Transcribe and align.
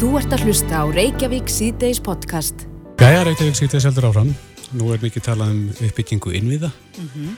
Þú 0.00 0.14
ert 0.16 0.32
að 0.32 0.46
hlusta 0.46 0.78
á 0.80 0.84
Reykjavík 0.88 1.50
síðdeis 1.52 1.98
podcast. 2.00 2.62
Gæja 2.96 3.20
Reykjavík 3.26 3.58
síðdeis 3.58 3.84
heldur 3.84 4.06
áfram. 4.08 4.30
Nú 4.72 4.86
er 4.94 5.02
mikið 5.02 5.26
talað 5.26 5.50
um 5.52 5.58
uppbyggingu 5.76 6.32
innviða 6.38 6.70
mm 6.70 7.08
-hmm. 7.10 7.34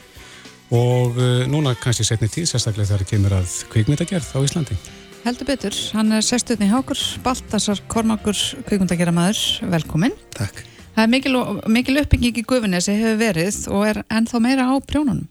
og 0.71 1.19
uh, 1.19 1.43
núna 1.51 1.75
kannski 1.75 2.05
setni 2.05 2.29
tíð, 2.29 2.47
sérstaklega 2.47 2.87
það 2.87 3.11
kemur 3.11 3.33
að 3.33 3.51
kvikmyndagerð 3.73 4.29
á 4.31 4.39
Íslandi. 4.47 4.77
Heldur 5.25 5.47
betur, 5.47 5.75
hann 5.93 6.13
er 6.13 6.23
sérstuðni 6.23 6.71
Hákur, 6.71 6.99
Baltasar 7.25 7.83
Kormákur, 7.89 8.39
kvikmyndagerðamæður, 8.69 9.67
velkomin. 9.71 10.15
Takk. 10.31 10.63
Það 10.95 11.03
er 11.03 11.09
mikil, 11.09 11.35
mikil 11.67 11.99
uppbygging 11.99 12.39
í 12.39 12.47
Guðunnesi 12.47 12.93
hefur 12.95 13.19
verið 13.19 13.69
og 13.75 13.87
er 13.87 14.05
ennþá 14.09 14.39
meira 14.39 14.71
á 14.71 14.75
prjónunum. 14.79 15.27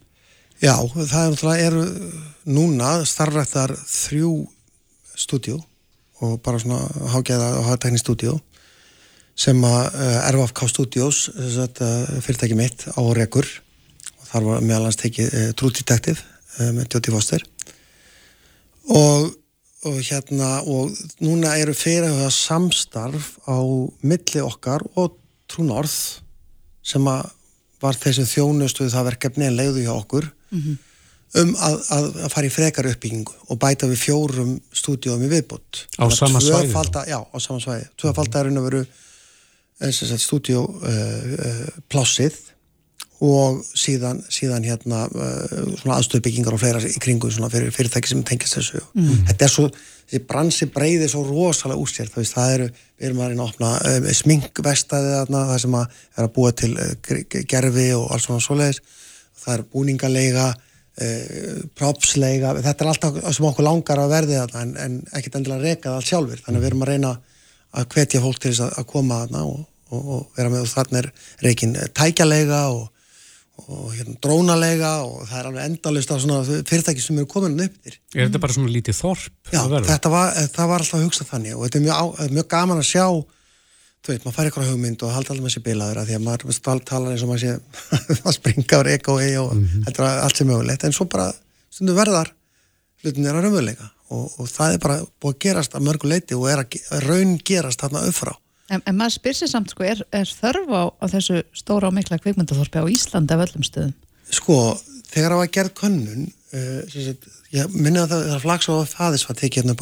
Já, 0.59 0.75
það 0.84 1.48
er, 1.48 1.68
eru 1.68 2.11
núna 2.43 3.05
starfrættar 3.05 3.71
þrjú 3.88 4.50
stúdjó 5.16 5.70
og 6.21 6.39
bara 6.45 6.59
svona 6.61 6.79
hágeða 7.13 7.49
og 7.59 7.67
hátækni 7.69 7.99
stúdjó 8.01 8.38
sem 9.41 9.57
að 9.66 9.95
uh, 9.95 10.30
RFK 10.35 10.67
Studios 10.70 11.21
uh, 11.31 12.21
fyrirtæki 12.21 12.57
mitt 12.57 12.85
á 12.94 13.02
Rekur. 13.16 13.47
Og 14.20 14.27
þar 14.30 14.47
var 14.47 14.66
meðalans 14.66 14.99
tekið 14.99 15.30
uh, 15.31 15.47
True 15.57 15.73
Detective 15.73 16.20
með 16.75 16.91
Jóti 16.91 17.13
Foster. 17.13 17.44
Og, 18.91 19.30
og 19.88 19.97
hérna 20.03 20.49
og 20.67 20.91
núna 21.23 21.55
eru 21.61 21.73
fyrir 21.73 22.11
það 22.11 22.33
samstarf 22.35 23.31
á 23.47 23.58
milli 24.03 24.44
okkar 24.44 24.83
og 24.99 25.16
True 25.49 25.66
North 25.66 26.19
sem 26.85 27.08
að 27.08 27.31
var 27.81 27.97
þessi 27.97 28.27
þjónustu 28.30 28.85
það 28.91 29.08
verkefni 29.13 29.47
en 29.47 29.58
leiðu 29.58 29.88
hjá 29.88 29.94
okkur. 29.95 30.27
Mm 30.52 30.61
-hmm 30.61 30.80
um 31.40 31.52
að, 31.55 31.77
að, 31.95 32.08
að 32.26 32.34
fara 32.34 32.48
í 32.48 32.52
frekar 32.52 32.90
uppbyggingu 32.91 33.35
og 33.48 33.59
bæta 33.62 33.88
við 33.88 34.02
fjórum 34.03 34.55
stúdíum 34.76 35.22
í 35.23 35.30
viðbútt 35.31 35.85
á 35.95 36.05
sama 36.12 36.41
svæði 36.44 36.72
já, 37.08 37.20
á 37.23 37.38
sama 37.39 37.62
svæði. 37.63 37.88
Tvöfaldar 38.02 38.49
er 38.49 38.58
að 38.59 38.67
veru 38.67 38.81
stúdíu 40.20 40.66
uh, 40.66 40.89
uh, 40.92 41.67
plássið 41.92 42.36
og 43.22 43.61
síðan, 43.78 44.20
síðan 44.33 44.66
hérna 44.66 45.05
uh, 45.08 45.94
aðstöðbyggingar 45.95 46.55
og 46.58 46.61
fleira 46.61 46.81
í 46.83 47.00
kringu 47.02 47.30
fyrir 47.30 47.72
fyrirtæki 47.73 48.09
sem 48.09 48.23
tengist 48.25 48.58
þessu. 48.58 48.81
Mm. 48.98 49.27
þetta 49.30 49.45
er 49.45 49.53
svo, 49.53 49.67
þessi 50.09 50.23
bransi 50.27 50.67
breyði 50.73 51.09
svo 51.11 51.22
rosalega 51.27 51.80
úr 51.80 51.92
sér, 51.92 52.09
það, 52.09 52.55
eru 52.55 52.67
við 52.72 53.08
erum 53.08 53.22
að 53.22 53.31
reyna 53.31 53.45
að 53.45 53.53
opna 53.53 53.72
um, 53.92 54.09
sminkvestæði 54.20 55.14
það 55.30 55.53
sem 55.64 55.77
að 55.77 56.02
er 56.17 56.25
að 56.25 56.33
búa 56.39 56.52
til 56.64 56.72
uh, 56.73 56.92
gerfi 57.53 57.88
og 57.95 58.09
alls 58.11 58.27
svona 58.27 58.44
svoleiðis. 58.44 58.81
Það 59.42 59.55
er 59.55 59.66
búningalega 59.72 60.50
Uh, 61.00 61.61
propslega, 61.80 62.50
þetta 62.59 62.84
er 62.84 62.89
alltaf 62.92 63.20
sem 63.31 63.45
okkur 63.47 63.64
langar 63.64 64.02
að 64.03 64.09
verði 64.11 64.36
þarna 64.42 64.64
en, 64.66 64.72
en 64.75 64.95
ekkert 65.16 65.38
endilega 65.39 65.64
rekað 65.64 65.94
allt 65.95 66.09
sjálfur, 66.09 66.42
þannig 66.44 66.59
að 66.59 66.66
við 66.66 66.67
erum 66.67 66.83
að 66.83 66.92
reyna 66.92 67.11
að 67.80 67.86
hvetja 67.94 68.22
fólk 68.25 68.42
til 68.44 68.52
þess 68.52 68.64
að, 68.66 68.73
að 68.81 68.88
koma 68.89 69.20
þarna 69.22 69.44
og, 69.48 69.61
og, 69.88 70.09
og 70.17 70.25
vera 70.36 70.52
með 70.52 70.66
og 70.66 70.73
þarna 70.73 71.00
er 71.00 71.08
reikin 71.45 71.78
tækjalega 71.95 72.59
og, 72.75 72.83
og 73.64 73.88
hérna, 73.95 74.17
drónalega 74.28 74.92
og 75.08 75.23
það 75.30 75.39
er 75.39 75.50
alveg 75.53 75.70
endalust 75.72 76.11
af 76.11 76.22
svona 76.25 76.59
fyrirtæki 76.59 77.05
sem 77.05 77.23
eru 77.23 77.31
komin 77.31 77.59
upp 77.66 77.80
þér. 77.80 77.98
Er 78.17 78.28
þetta 78.28 78.42
bara 78.44 78.58
svona 78.58 78.76
lítið 78.76 79.00
þorp? 79.00 79.39
Já, 79.48 79.61
þetta 79.88 80.11
var, 80.11 80.36
það 80.58 80.72
var 80.73 80.83
alltaf 80.83 81.00
að 81.00 81.05
hugsa 81.08 81.30
þannig 81.31 81.55
og 81.55 81.66
þetta 81.70 81.80
er 81.80 81.88
mjög, 81.88 82.26
mjög 82.36 82.52
gaman 82.58 82.83
að 82.83 82.89
sjá 82.92 83.05
þú 84.02 84.13
veit, 84.13 84.25
maður 84.25 84.35
fær 84.35 84.49
eitthvað 84.49 84.69
hugmynd 84.71 85.03
og 85.05 85.13
halda 85.13 85.33
alltaf 85.33 85.45
með 85.45 85.55
sér 85.55 85.66
bilaður 85.66 86.02
að 86.02 86.09
því 86.09 86.17
að 86.17 86.23
maður 86.25 86.83
talar 86.89 87.13
eins 87.13 87.23
og 87.25 87.30
maður 87.31 87.44
sé 87.44 87.52
að 88.27 88.38
springa 88.38 88.81
á 88.81 88.81
ekoi 88.95 89.31
og 89.38 89.49
mm 89.53 89.66
-hmm. 89.66 89.83
þetta 89.88 90.05
er 90.08 90.21
allt 90.25 90.38
sem 90.38 90.47
mögulegt 90.47 90.83
en 90.83 90.95
svo 90.97 91.05
bara 91.05 91.33
stundu 91.69 91.93
verðar 91.97 92.33
hlutin 93.03 93.25
er 93.25 93.35
að 93.35 93.43
raunveruleika 93.45 93.91
og, 94.09 94.25
og 94.39 94.49
það 94.49 94.73
er 94.73 94.80
bara 94.80 94.97
búið 95.21 95.35
að 95.35 95.41
gerast 95.45 95.75
að 95.75 95.85
mörgu 95.88 96.08
leiti 96.09 96.33
og 96.35 96.49
er 96.49 96.63
að, 96.63 96.67
raun 97.05 97.38
gerast 97.38 97.81
þarna 97.81 98.08
upp 98.08 98.16
frá 98.16 98.33
En, 98.71 98.81
en 98.88 98.95
maður 98.95 99.17
spyr 99.17 99.35
sér 99.35 99.49
samt, 99.52 99.69
sko, 99.73 99.83
er, 99.83 99.99
er 100.15 100.30
þörf 100.31 100.69
á, 100.71 100.83
á 100.95 101.05
þessu 101.11 101.41
stóra 101.52 101.89
og 101.89 101.95
mikla 101.97 102.21
kvikmyndathorfi 102.23 102.80
á 102.80 102.88
Íslandi 102.88 103.36
af 103.36 103.43
öllum 103.43 103.65
stöðum? 103.67 103.91
Sko, 104.31 104.80
þegar 105.11 105.33
það 105.33 105.42
var 105.42 105.52
gerð 105.58 105.73
könnun 105.76 106.30
uh, 106.55 106.80
sagt, 106.87 107.27
ég 107.52 107.67
minna 107.76 108.05
að 108.05 108.14
það, 108.14 108.21
það 108.30 108.43
flags 108.45 108.70
á 108.71 108.73
aðeins 108.80 109.27
var 109.27 109.39
tekið 109.42 109.59
hérna 109.59 109.76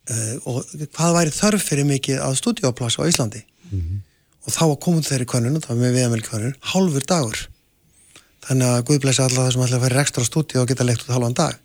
uh, 0.08 0.36
og 0.48 0.64
hvað 0.96 1.16
væri 1.18 1.36
þörf 1.36 1.68
fyrir 1.68 1.88
mikið 1.88 2.24
að 2.24 2.40
stúdíóplasa 2.40 3.04
á 3.04 3.10
Íslandi? 3.10 3.44
Mm 3.70 3.82
-hmm. 3.82 4.00
og 4.46 4.56
þá 4.56 4.66
komum 4.80 5.04
þeirri 5.04 5.28
könnun 5.28 5.62
þá 5.62 5.72
með 5.76 5.96
VML 5.98 6.24
könnun, 6.24 6.56
hálfur 6.62 7.06
dagur. 7.06 7.40
Þannig 8.48 8.68
að 8.68 8.84
Guðblæsi 8.88 9.22
alltaf 9.22 9.44
það 9.44 9.52
sem 9.54 9.64
ætla 9.66 9.78
að 9.78 9.84
færi 9.84 9.98
rekstur 9.98 10.24
á 10.24 10.30
stúdíó 10.30 10.62
og 10.62 10.70
geta 10.70 10.88
leikt 10.88 11.04
út 11.04 11.16
halvan 11.16 11.36
dag. 11.36 11.56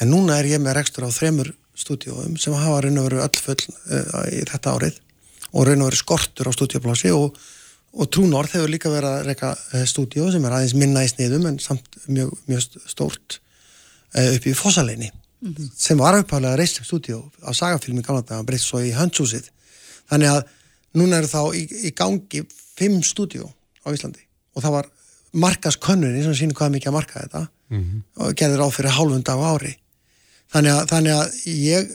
En 0.00 0.10
núna 0.10 0.38
er 0.38 0.48
ég 0.48 0.60
með 0.60 0.76
rekstur 0.78 1.04
á 1.04 1.10
þremur 1.12 1.52
stúdíóum 1.76 2.38
sem 2.40 2.54
hafa 2.54 2.80
raun 2.80 2.98
og 2.98 3.04
veru 3.10 3.20
öll 3.20 3.40
full 3.44 3.60
uh, 3.92 4.24
í 4.32 4.40
þetta 4.48 4.72
árið 4.72 5.03
og 5.54 5.68
raun 5.68 5.84
og 5.84 5.90
veru 5.90 6.00
skortur 6.00 6.50
á 6.50 6.52
stúdíoplási 6.54 7.12
og, 7.14 7.36
og 7.94 8.10
Trúnord 8.10 8.50
hefur 8.52 8.70
líka 8.70 8.90
verið 8.92 9.10
að 9.10 9.28
reyka 9.30 9.52
eh, 9.72 9.84
stúdíu 9.88 10.30
sem 10.32 10.44
er 10.44 10.56
aðeins 10.56 10.74
minna 10.78 11.04
í 11.06 11.10
sniðum 11.10 11.46
en 11.50 11.60
samt 11.62 12.00
mjög, 12.08 12.32
mjög 12.50 12.80
stórt 12.90 13.38
eh, 14.14 14.34
upp 14.34 14.48
í 14.50 14.56
Fossaleini 14.58 15.10
mm 15.10 15.54
-hmm. 15.54 15.70
sem 15.76 15.98
var 15.98 16.18
uppháðlega 16.18 16.58
reist 16.58 16.82
stúdíu 16.82 17.22
á 17.42 17.50
sagafilmi 17.54 18.02
kannada 18.02 18.38
og 18.38 18.46
breytt 18.46 18.66
svo 18.66 18.82
í 18.82 18.92
Hönshúsið 18.92 19.50
þannig 20.10 20.28
að 20.28 20.42
núna 20.94 21.18
eru 21.18 21.30
þá 21.30 21.42
í, 21.54 21.62
í 21.88 21.90
gangi 21.94 22.44
fimm 22.76 23.02
stúdíu 23.02 23.46
á 23.86 23.88
Íslandi 23.94 24.26
og 24.54 24.62
það 24.62 24.72
var 24.72 24.90
markaskönnunni 25.32 26.22
sem 26.22 26.34
sínur 26.34 26.58
hvaða 26.58 26.74
mikið 26.74 26.88
að 26.88 26.98
marka 26.98 27.20
þetta 27.20 27.46
mm 27.70 27.82
-hmm. 27.82 28.02
og 28.22 28.34
gerðir 28.34 28.62
á 28.62 28.68
fyrir 28.70 28.90
hálfund 28.90 29.28
af 29.28 29.40
ári 29.40 29.74
þannig 30.52 30.72
að, 30.72 30.86
þannig 30.88 31.12
að 31.12 31.26
ég 31.46 31.90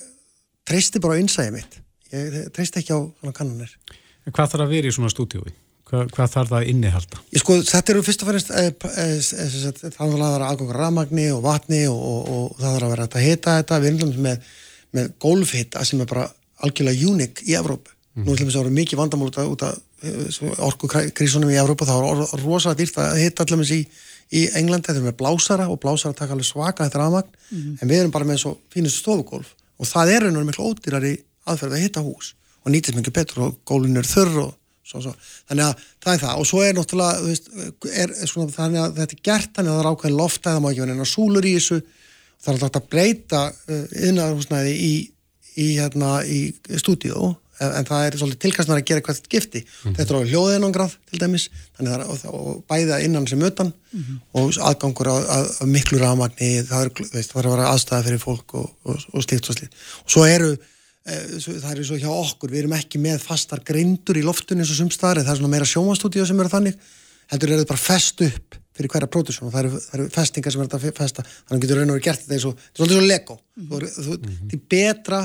treysti 0.68 1.00
bara 1.00 1.16
á 1.16 1.22
innsæði 1.22 1.52
mitt 1.52 1.80
ég 2.14 2.54
treyst 2.56 2.78
ekki 2.80 2.96
á 2.96 3.00
svona 3.00 3.36
kannanir 3.36 3.74
Hvað 4.30 4.54
þarf 4.54 4.66
að 4.66 4.74
vera 4.76 4.90
í 4.90 4.94
svona 4.94 5.12
stúdíói? 5.14 5.52
Hvað, 5.90 6.10
hvað 6.14 6.34
þarf 6.36 6.50
það 6.52 6.60
að 6.60 6.68
innihalda? 6.70 7.20
Ég 7.34 7.42
sko, 7.42 7.56
þetta 7.66 7.94
eru 7.94 8.02
fyrst 8.06 8.24
og 8.24 8.30
færist 8.30 8.52
eh, 8.54 8.68
eh, 8.70 9.14
eh, 9.18 9.54
það 9.80 9.96
þarf 9.96 10.02
að 10.04 10.20
vera 10.22 10.50
aðgangur 10.52 10.78
rafmagni 10.78 11.24
og 11.34 11.40
vatni 11.42 11.80
og, 11.90 12.02
og, 12.10 12.28
og 12.34 12.60
það 12.60 12.76
þarf 12.76 12.86
að 12.86 12.92
vera 12.94 13.08
að 13.08 13.26
hita 13.26 13.56
þetta, 13.58 13.80
við 13.82 14.04
erum 14.04 14.20
með, 14.28 14.52
með 15.00 15.08
golfhita 15.26 15.86
sem 15.90 16.04
er 16.04 16.10
bara 16.12 16.28
algjörlega 16.62 17.10
unik 17.10 17.42
í 17.48 17.56
Evrópu. 17.58 17.96
Mm. 18.14 18.28
Nú 18.28 18.36
ætlum 18.36 18.52
við 18.52 18.60
að 18.60 18.62
vera 18.62 18.76
mikið 18.76 19.02
vandamál 19.02 19.32
út 19.32 19.40
af, 19.42 19.50
út 19.50 19.66
af 19.66 20.62
orkukrísunum 20.68 21.50
í 21.50 21.58
Evrópu, 21.58 21.88
það 21.90 22.06
var 22.06 22.38
rosalega 22.44 22.80
dýrt 22.84 23.00
að 23.02 23.22
hita 23.24 23.48
allir 23.48 23.74
í, 23.74 23.80
í 24.30 24.44
England, 24.60 24.86
þetta 24.86 25.02
er 25.02 25.08
með 25.08 25.18
blásara 25.24 25.66
og 25.74 25.82
blásara 25.82 26.18
taka 26.18 26.38
alveg 26.38 26.52
svaka 26.52 26.86
þetta 26.86 27.02
rafmagn, 27.02 27.34
mm. 27.50 27.80
en 27.80 27.90
við 27.90 28.04
erum 28.04 28.14
bara 28.14 28.30
með 28.30 28.44
svo 28.44 28.54
fínust 28.74 29.02
stofugolf 29.02 29.56
og 29.80 29.88
það 29.88 30.12
er 30.14 30.28
einhvern 30.28 30.38
veginn 30.44 30.52
miklu 30.52 30.70
ódýrari 30.70 31.14
aðferð 31.52 31.78
að 31.78 31.84
hitta 31.86 32.06
hús 32.06 32.34
og 32.64 32.74
nýtist 32.74 32.98
mikið 32.98 33.16
betur 33.20 33.46
og 33.48 33.60
gólun 33.68 34.00
er 34.00 34.08
þurr 34.08 34.42
og 34.46 34.56
svo, 34.90 35.02
svo. 35.04 35.14
þannig 35.50 35.68
að 35.68 35.86
það 36.04 36.14
er 36.14 36.24
það 36.24 36.42
og 36.42 36.50
svo 36.50 36.64
er 36.66 36.78
náttúrulega 36.78 37.26
veist, 37.26 37.52
er, 37.94 38.16
svona, 38.24 38.54
þannig 38.56 38.84
að 38.84 38.98
þetta 39.02 39.18
er 39.18 39.26
gert 39.30 39.52
þannig 39.56 39.72
að 39.72 39.78
það 39.78 39.84
er 39.84 39.92
ákveðin 39.92 40.20
lofta 40.20 40.56
það 40.56 40.64
má 40.64 40.70
ekki 40.72 40.84
vera 40.86 40.98
eina 40.98 41.10
súlur 41.10 41.50
í 41.50 41.56
þessu 41.58 41.80
það 42.40 42.50
er 42.54 42.58
alltaf 42.58 42.82
að 42.82 42.90
breyta 42.96 43.44
yðnaðarhúsnæði 43.70 44.74
uh, 44.74 44.88
í, 44.90 44.94
í, 45.56 45.68
hérna, 45.78 46.16
í 46.26 46.40
stúdíu 46.82 47.30
en, 47.60 47.74
en 47.76 47.88
það 47.88 48.06
er 48.06 48.18
svolítið 48.20 48.42
tilkastnar 48.46 48.80
að 48.80 48.88
gera 48.90 49.04
hvert 49.06 49.22
skipti 49.22 49.62
mm 49.62 49.70
-hmm. 49.70 49.96
þetta 49.98 50.14
er 50.14 50.20
á 50.20 50.30
hljóðinangrað 50.32 50.96
til 51.12 51.22
dæmis 51.22 51.50
þannig 51.78 51.94
að 51.94 52.24
það 52.24 52.40
er 52.40 52.60
bæða 52.72 53.00
innan 53.06 53.28
sem 53.28 53.46
utan 53.50 53.72
mm 53.74 54.02
-hmm. 54.02 54.20
og 54.34 54.60
aðgangur 54.72 55.12
að, 55.14 55.30
að, 55.38 55.46
að 55.62 55.72
miklu 55.76 56.00
rafmagni 56.00 56.52
það 56.72 56.86
er, 56.86 56.92
veist, 57.14 57.32
það 57.32 57.42
er 57.42 57.48
að 57.48 57.56
vera 57.56 57.72
aðstæða 57.74 58.04
fyrir 58.08 58.24
fólk 58.24 58.54
og, 58.54 58.70
og, 58.84 59.08
og 59.14 59.24
slíkt 59.24 59.50
og 59.50 59.58
slíkt 59.58 59.74
og 60.06 60.12
svo 60.16 60.26
eru 60.26 60.58
það 61.06 61.70
er 61.72 61.82
eins 61.82 61.92
og 61.94 62.02
hjá 62.02 62.10
okkur, 62.12 62.52
við 62.52 62.64
erum 62.64 62.76
ekki 62.78 63.00
með 63.02 63.22
fastar 63.24 63.62
greindur 63.66 64.20
í 64.20 64.24
loftun 64.26 64.60
eins 64.60 64.72
og 64.74 64.82
sumstaðar 64.82 65.24
það 65.24 65.34
er 65.34 65.40
svona 65.40 65.54
meira 65.54 65.68
sjómanstúdíu 65.70 66.26
sem 66.28 66.40
eru 66.40 66.52
þannig 66.52 66.80
heldur 67.32 67.54
er 67.54 67.62
þetta 67.62 67.72
bara 67.72 67.82
fest 67.82 68.24
upp 68.26 68.58
fyrir 68.80 68.92
hverja 68.94 69.12
pródusjón 69.12 69.50
og 69.50 69.54
það 69.54 69.66
eru, 69.66 69.82
það 69.84 69.98
eru 69.98 70.08
festingar 70.16 70.54
sem 70.54 70.62
er 70.64 70.70
þetta 70.70 70.94
festa 71.00 71.26
þannig 71.26 71.58
að 71.58 71.64
getur 71.66 71.80
raun 71.80 71.92
og 71.92 71.98
verið 71.98 72.08
gert 72.08 72.24
þetta 72.24 72.36
eins 72.38 72.48
og 72.48 72.58
þetta 72.60 72.70
er 72.70 72.80
svolítið 72.80 73.00
svo 73.00 73.08
lego 73.10 73.40
mm 73.40 73.66
-hmm. 73.70 74.50
því 74.52 74.60
betra 74.76 75.20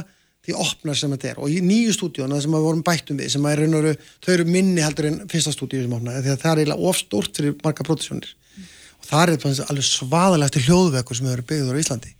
því 0.45 0.57
opnar 0.61 0.99
sem 0.99 1.15
þetta 1.15 1.31
er 1.31 1.39
og 1.41 1.51
í 1.51 1.61
nýju 1.65 1.93
stúdíuna 1.97 2.41
sem 2.41 2.53
við 2.55 2.67
vorum 2.67 2.83
bættum 2.85 3.21
við 3.21 3.31
sem 3.33 3.47
er 3.47 3.59
raun 3.59 3.75
og 3.75 3.85
verið, 3.85 4.11
þau 4.25 4.33
eru 4.35 4.45
minni 4.45 4.83
heldur 4.85 5.07
en 5.11 5.21
fyrsta 5.29 5.53
stúdíu 5.55 5.83
sem 5.83 5.93
opnaði 5.93 6.25
því 6.25 6.35
að 6.35 6.43
það 6.43 6.53
er 6.53 6.59
eiginlega 6.59 6.89
ofstort 6.91 7.37
fyrir 7.37 7.57
marga 7.65 7.87
pródusjónir 7.87 8.35
mm. 8.35 8.67
og 9.01 9.09
það 9.09 9.23
er 9.23 9.65
alveg 9.71 9.89
svaðalegt 9.89 10.61
hljóðvekkur 10.67 11.17
sem 11.17 11.27
hefur 11.31 11.47
byggður 11.49 11.79
á 11.79 11.83
Íslandi 11.85 12.13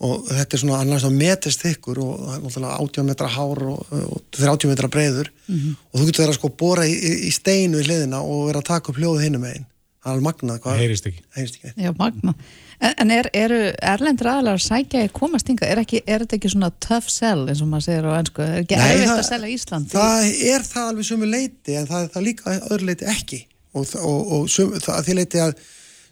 og 0.00 0.28
þetta 0.30 0.56
er 0.56 0.62
svona 0.62 0.78
annars 0.80 1.04
á 1.04 1.10
metist 1.12 1.64
ykkur 1.68 2.00
og 2.04 2.22
náttúrulega 2.30 2.78
80 2.86 3.08
metra 3.10 3.28
hár 3.28 3.64
og, 3.74 3.92
og 4.00 4.22
30 4.36 4.70
metra 4.70 4.88
breyður 4.88 5.28
mm 5.46 5.56
-hmm. 5.56 5.74
og 5.90 6.00
þú 6.00 6.06
getur 6.06 6.24
verið 6.24 6.34
að 6.34 6.38
sko 6.38 6.52
bóra 6.62 6.86
í, 6.88 6.94
í 7.28 7.32
steinu 7.32 7.80
í 7.80 7.84
hliðina 7.84 8.22
og 8.22 8.46
vera 8.48 8.62
að 8.62 8.70
taka 8.72 8.92
upp 8.92 8.98
hljóðu 8.98 9.22
hinnum 9.24 9.44
einn 9.44 9.66
það 10.00 10.16
er 10.16 10.24
magnað 10.24 10.60
það 10.64 10.80
heyrist 10.80 11.06
ekki, 11.06 11.22
heyrist 11.36 11.54
ekki. 11.60 11.72
Já, 11.76 11.92
magnað 11.92 12.34
En, 12.80 12.94
en 12.96 13.10
er, 13.12 13.28
eru 13.36 13.58
erlendur 13.84 14.30
aðalar 14.30 14.56
að 14.56 14.64
sækja 14.64 15.02
í 15.04 15.10
komast 15.12 15.50
hinga? 15.50 15.66
Er, 15.68 15.82
ekki, 15.82 16.00
er 16.08 16.22
þetta 16.24 16.38
ekki 16.38 16.52
svona 16.54 16.70
tough 16.80 17.10
sell 17.12 17.42
eins 17.44 17.60
og 17.60 17.68
maður 17.68 17.86
segir 17.90 18.08
á 18.08 18.12
ennsku? 18.16 18.44
Er 18.46 18.62
ekki 18.62 18.78
erfitt 18.78 19.10
það- 19.10 19.20
að 19.20 19.28
selja 19.28 19.50
Ísland? 19.52 19.90
Það 19.92 20.28
er 20.54 20.64
það 20.70 20.88
alveg 20.92 21.08
sömu 21.10 21.28
leiti 21.28 21.76
en 21.76 21.90
það 21.90 22.06
er 22.06 22.08
það 22.14 22.26
líka 22.28 22.48
að 22.48 22.70
öðru 22.70 22.88
leiti 22.88 23.10
ekki 23.12 23.40
og, 23.74 23.84
og, 24.00 24.32
og 24.32 24.48
sömu, 24.48 24.80
það 24.80 24.96
að 24.96 25.04
því 25.10 25.18
leiti 25.20 25.42
að 25.44 25.52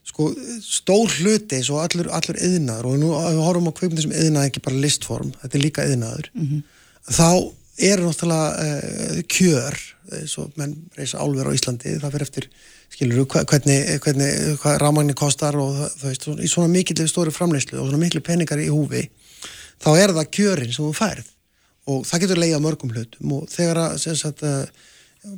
sko, 0.09 0.31
stór 0.65 1.13
hluti 1.21 1.59
eins 1.59 1.71
og 1.73 1.83
allur, 1.85 2.11
allur 2.15 2.41
yðnaður 2.49 2.91
og 2.91 2.99
nú 3.03 3.13
ef 3.19 3.31
við 3.37 3.45
horfum 3.45 3.71
á 3.71 3.77
kveikmyndir 3.79 4.07
sem 4.07 4.17
yðnaður 4.25 4.51
ekki 4.51 4.65
bara 4.65 4.83
listform, 4.87 5.31
þetta 5.43 5.59
er 5.59 5.65
líka 5.65 5.87
yðnaður 5.93 6.33
þá 7.09 7.31
er 7.79 8.03
náttúrulega 8.03 8.49
uh, 8.65 9.21
kjör 9.31 9.79
eins 10.19 10.35
og 10.41 10.57
menn 10.59 10.75
reysa 10.97 11.21
álver 11.23 11.47
á 11.47 11.55
Íslandi 11.55 11.99
það 12.01 12.15
fyrir 12.17 12.29
eftir 12.29 12.51
skilur 12.93 13.27
hvernig, 13.29 14.01
hvernig 14.03 14.59
hvað 14.63 14.79
rámagnin 14.83 15.19
kostar 15.19 15.57
og 15.61 15.75
það, 15.77 16.05
veist, 16.07 16.29
í 16.41 16.49
svona 16.51 16.73
mikill 16.73 17.09
stóri 17.09 17.33
framleyslu 17.35 17.79
og 17.79 17.91
svona 17.91 18.01
miklu 18.03 18.23
peningar 18.25 18.61
í 18.63 18.71
húfi 18.73 19.05
þá 19.83 19.91
er 19.95 20.15
það 20.17 20.31
kjörin 20.35 20.73
sem 20.73 20.87
þú 20.87 20.95
færð. 20.97 21.35
Og 21.89 22.05
það 22.05 22.25
getur 22.25 22.41
leiða 22.43 22.61
mörgum 22.61 22.93
hlutum 22.93 23.35
og 23.39 23.45
þegar 23.53 23.83
að 23.87 23.99
sem 24.03 24.17
sagt, 24.19 24.45
uh, 24.45 24.89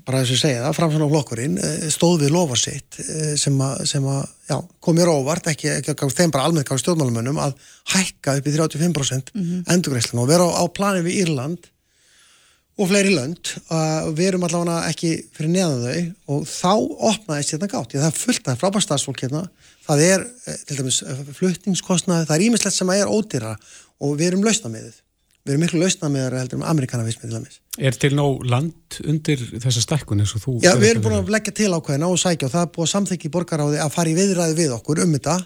bara 0.06 0.22
þess 0.22 0.36
að 0.36 0.42
segja 0.42 0.62
það, 0.64 0.76
framsann 0.76 1.04
á 1.06 1.12
flokkurinn 1.14 1.58
uh, 1.60 1.88
stóð 1.92 2.24
við 2.24 2.34
lofa 2.36 2.58
sitt 2.60 3.00
uh, 3.02 3.34
sem 3.40 3.56
að, 3.64 3.82
sem 3.90 4.06
að 4.12 4.22
já, 4.50 4.56
kom 4.82 4.98
mér 4.98 5.12
óvart, 5.12 5.50
ekki, 5.52 5.72
ekki 5.78 5.94
ekki 5.94 6.10
þeim 6.20 6.34
bara 6.34 6.46
almennt 6.48 6.68
gáði 6.68 6.84
stjórnmálamönnum 6.84 7.42
að 7.42 7.58
hækka 7.94 8.38
upp 8.40 8.48
í 8.48 8.56
35% 8.56 9.34
mm 9.34 9.68
endurgreislun 9.70 10.22
og 10.22 10.30
vera 10.30 10.46
á, 10.46 10.50
á 10.60 10.64
plani 10.72 11.04
við 11.04 11.24
Írland 11.24 11.70
og 12.80 12.88
fleiri 12.88 13.12
lönd 13.12 13.52
uh, 13.68 14.08
við 14.16 14.30
erum 14.30 14.46
allavega 14.46 14.88
ekki 14.88 15.12
fyrir 15.36 15.52
neðan 15.52 15.82
þau. 15.84 16.00
Og 16.32 16.46
þá 16.48 16.72
opnaðist 17.10 17.54
hérna 17.54 17.68
gátt. 17.70 17.94
Ég 17.94 18.00
það 18.00 18.08
er 18.08 18.18
fullt 18.22 18.48
af 18.48 18.62
frábært 18.62 18.86
starfsfólk 18.86 19.24
hérna. 19.26 19.44
Það 19.84 20.04
er 20.06 20.24
eh, 20.24 20.58
til 20.68 20.78
dæmis 20.78 21.00
eh, 21.04 21.22
fluttingskostnaði 21.36 22.28
það 22.28 22.36
er 22.36 22.44
ímislegt 22.46 22.76
sem 22.76 22.92
er 22.94 23.10
ódýra 23.10 23.54
og 24.00 24.16
við 24.16 24.30
erum 24.30 24.44
lausnamiðið 24.46 25.00
við 25.44 25.54
erum 25.54 25.64
miklu 25.64 25.80
lausnamiðar 25.80 26.36
heldur 26.40 26.60
um 26.60 26.66
amerikanavismi 26.68 27.24
til 27.24 27.34
dæmis. 27.34 27.60
Er 27.80 27.96
til 27.96 28.12
nóg 28.16 28.44
land 28.50 28.98
undir 29.08 29.40
þessa 29.62 29.82
stækkun 29.84 30.22
eins 30.24 30.34
og 30.36 30.44
þú... 30.44 30.56
Já, 30.64 30.74
við 30.76 30.94
erum 30.94 31.06
búin 31.06 31.16
að 31.18 31.32
leggja 31.32 31.54
til 31.56 31.70
ákveðina 31.72 32.10
og 32.12 32.20
sækja 32.20 32.48
og 32.48 32.54
það 32.54 32.66
er 32.66 32.72
búið 32.74 32.86
að 32.86 32.92
samþykja 32.94 33.28
í 33.28 33.34
borgaráði 33.36 33.80
að 33.80 33.94
fara 33.94 34.12
í 34.12 34.16
viðræði 34.18 34.58
við 34.58 34.74
okkur 34.76 35.04
um 35.04 35.14
þetta 35.16 35.36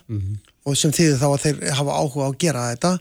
og 0.64 0.78
sem 0.80 0.94
þýðir 0.96 1.20
þá 1.20 1.28
að 1.28 1.44
þeir 1.44 1.60
hafa 1.78 1.98
áhuga 2.00 2.26
á 2.26 2.28
að 2.30 2.40
gera 2.42 2.64
þetta 2.72 2.92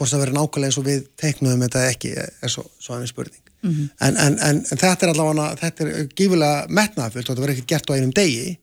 hvort 0.00 0.10
það 0.10 0.22
verður 0.24 0.38
nákvæmlega 0.38 0.70
eins 0.70 0.80
og 0.80 0.86
við 0.88 1.06
teiknuðum 1.20 1.64
þetta 1.66 1.84
ekki 1.90 2.12
er 2.18 2.52
svo, 2.52 2.64
svo 2.80 2.96
aðeins 2.96 3.14
spurning. 3.14 3.44
En, 3.60 4.16
en, 4.16 4.16
en, 4.16 4.40
en 4.40 4.64
þetta 4.64 5.06
er 5.06 5.12
allavega 5.12 5.48
þetta 5.60 5.86
er 5.86 6.10
gífulega 6.16 6.66
metnaðfullt 6.72 7.28
og 7.28 7.34
þetta 7.34 7.44
verður 7.44 7.56
ekki 7.58 7.70
gert 7.74 7.90
á 7.92 7.96
einum 7.96 8.14
degi. 8.16 8.54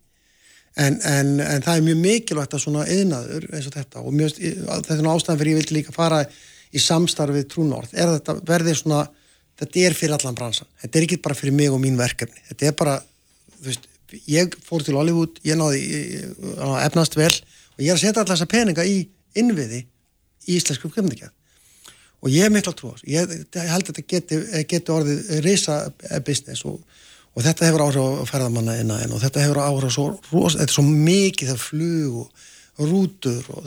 En, 0.77 0.97
en, 1.09 1.29
en 1.41 1.65
það 1.65 1.79
er 1.79 1.85
mjög 1.85 1.99
mikilvægt 2.01 2.53
að 2.53 2.63
svona 2.63 2.85
yðnaður 2.93 3.47
eins 3.51 3.69
og 3.69 3.75
þetta 3.77 4.01
og 4.01 4.13
mjög, 4.13 4.35
þetta 4.39 4.95
er 4.95 5.03
nú 5.05 5.13
ástæðan 5.13 5.39
fyrir 5.41 5.53
ég 5.53 5.61
vildi 5.61 5.77
líka 5.77 5.93
fara 5.93 6.23
í 6.75 6.81
samstarfið 6.83 7.47
trúnord 7.53 7.93
er 7.93 8.11
þetta 8.17 8.37
verði 8.47 8.75
svona 8.77 9.05
þetta 9.57 9.85
er 9.87 9.95
fyrir 9.97 10.15
allan 10.17 10.35
bransan, 10.37 10.67
þetta 10.81 10.99
er 10.99 11.05
ekki 11.07 11.21
bara 11.23 11.37
fyrir 11.37 11.55
mig 11.55 11.71
og 11.73 11.79
mín 11.81 11.97
verkefni, 11.97 12.41
þetta 12.51 12.67
er 12.69 12.75
bara 12.77 12.97
þú 13.57 13.69
veist, 13.69 13.87
ég 14.29 14.53
fór 14.63 14.83
til 14.85 14.95
Hollywood 14.97 15.39
ég 15.47 15.57
náði 15.59 15.79
ég- 15.81 16.27
efnast 16.85 17.17
vel 17.17 17.31
og 17.31 17.81
ég 17.81 17.89
er 17.91 17.97
að 17.97 18.03
setja 18.03 18.21
alltaf 18.21 18.35
þessa 18.35 18.51
peninga 18.51 18.85
í 18.85 18.99
innviði 19.37 19.83
í 20.47 20.57
íslensku 20.59 20.91
kveimdikjað 20.93 21.33
og 22.21 22.31
ég 22.33 22.47
er 22.47 22.53
miklu 22.53 22.73
að 22.73 22.79
trúa 22.79 23.01
ég, 23.05 23.33
held 23.53 23.83
að 23.83 23.89
þetta 23.91 24.05
geti, 24.13 24.39
geti 24.69 24.93
orðið 24.93 25.33
risa 25.45 25.79
business 26.25 26.63
og, 26.65 26.79
og 27.35 27.43
þetta 27.45 27.67
hefur 27.69 27.83
áhrif 27.87 28.21
á 28.23 28.29
ferðamanna 28.29 28.77
innan 28.81 29.13
og 29.13 29.21
þetta 29.21 29.43
hefur 29.45 29.61
áhrif 29.65 29.91
á 29.91 29.97
svo, 29.97 30.07
ros, 30.31 30.55
þetta 30.57 30.69
er 30.69 30.77
svo 30.77 30.85
mikið 30.87 31.51
það 31.53 31.65
flug 31.65 32.21
og 32.23 32.47
rútur 32.77 33.43
og 33.55 33.65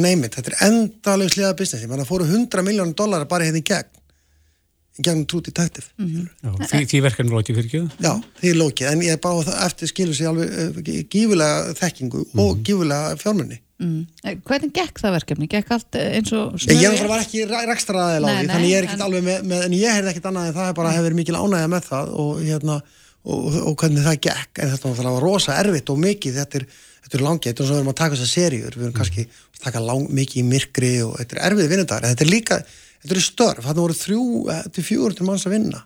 neymit, 0.00 0.34
þetta 0.34 0.50
er 0.50 0.60
endalegu 0.70 1.30
sliða 1.36 1.54
business, 1.58 1.84
ég 1.84 1.90
menna 1.92 2.06
fóru 2.08 2.26
100 2.26 2.64
miljónum 2.66 2.96
dólar 2.98 3.26
bara 3.30 3.46
hérna 3.46 3.62
í 3.62 3.66
gegn 3.66 3.96
í 5.00 5.04
gegn 5.06 5.22
True 5.30 5.44
Detective 5.46 5.86
Já, 5.96 6.50
því, 6.66 6.80
því 6.90 7.00
verkefni 7.06 7.30
lóti 7.32 7.54
fyrir 7.54 7.68
ekki 7.70 8.04
Já, 8.04 8.12
því 8.40 8.50
er 8.50 8.58
lókið, 8.58 8.88
en 8.90 9.04
ég 9.06 9.14
er 9.14 9.20
bara 9.22 9.54
eftir 9.68 9.90
skilur 9.92 10.18
sér 10.18 10.32
alveg 10.32 10.50
uh, 10.50 11.02
gífulega 11.12 11.74
þekkingu 11.78 12.24
og 12.42 12.62
gífulega 12.66 13.14
fjármunni. 13.20 13.60
Mm. 13.80 14.02
Eh, 14.28 14.34
Hvernig 14.44 14.74
gekk 14.76 14.98
það 15.00 15.14
verkefni? 15.14 15.46
Gekk 15.48 15.70
allt 15.72 15.96
eh, 15.96 16.10
eins 16.18 16.34
og 16.36 16.58
Ég, 16.66 16.82
ég 16.82 17.06
var 17.08 17.22
ekki 17.22 17.46
rekstra 17.48 18.02
aðeins 18.10 18.26
á 18.26 18.28
Nei, 18.28 18.34
því, 18.34 18.42
nei, 18.44 18.50
þannig 18.52 18.72
ég 18.74 18.76
er 18.82 18.88
ekkert 18.90 18.98
en- 18.98 19.06
alveg 19.06 19.24
með, 19.24 19.46
með, 19.54 19.62
en 19.64 19.76
ég 19.78 19.94
heyrði 19.96 20.10
ekkert 20.12 20.28
annað 20.28 20.50
en 20.50 20.56
það 20.58 20.74
bara 20.82 20.90
hefur 20.98 21.16
mikil 21.16 21.38
ánægja 21.38 21.70
með 21.72 21.86
það 21.86 22.10
og 22.24 22.42
hérna, 22.44 22.76
og, 23.24 23.46
og 23.70 23.78
hvernig 23.80 24.04
það 24.04 24.18
gekk, 24.26 24.60
en 24.66 24.74
þetta 24.74 24.92
var 25.14 25.24
rosa 25.24 25.56
erfitt 25.62 25.94
og 25.94 26.02
mikið, 26.04 26.36
þetta 26.42 26.60
er, 26.60 26.66
þetta 27.04 27.18
er 27.18 27.24
langið, 27.26 27.50
þetta 27.50 27.62
er 27.62 27.68
svo 27.68 27.76
við 27.76 27.82
erum 27.82 27.92
að 27.92 28.00
taka 28.00 28.16
þessar 28.16 28.32
seríur, 28.32 28.76
við 28.76 28.86
erum 28.86 28.96
kannski 28.96 29.26
að 29.26 29.62
taka 29.66 29.84
lang, 29.84 30.08
mikið 30.20 30.42
í 30.42 30.46
myrkri 30.48 30.92
og 31.04 31.14
þetta 31.18 31.36
er 31.36 31.44
erfið 31.50 31.70
vinnudagur, 31.74 32.06
en 32.06 32.14
þetta 32.14 32.26
er 32.26 32.32
líka, 32.32 32.60
þetta 33.02 33.16
eru 33.16 33.24
störf, 33.26 33.64
þarna 33.66 33.86
voru 33.86 33.98
þrjú 34.00 34.24
eh, 34.54 34.66
til 34.74 34.86
fjögur 34.86 35.16
til 35.16 35.28
manns 35.28 35.46
að 35.48 35.56
vinna. 35.56 35.84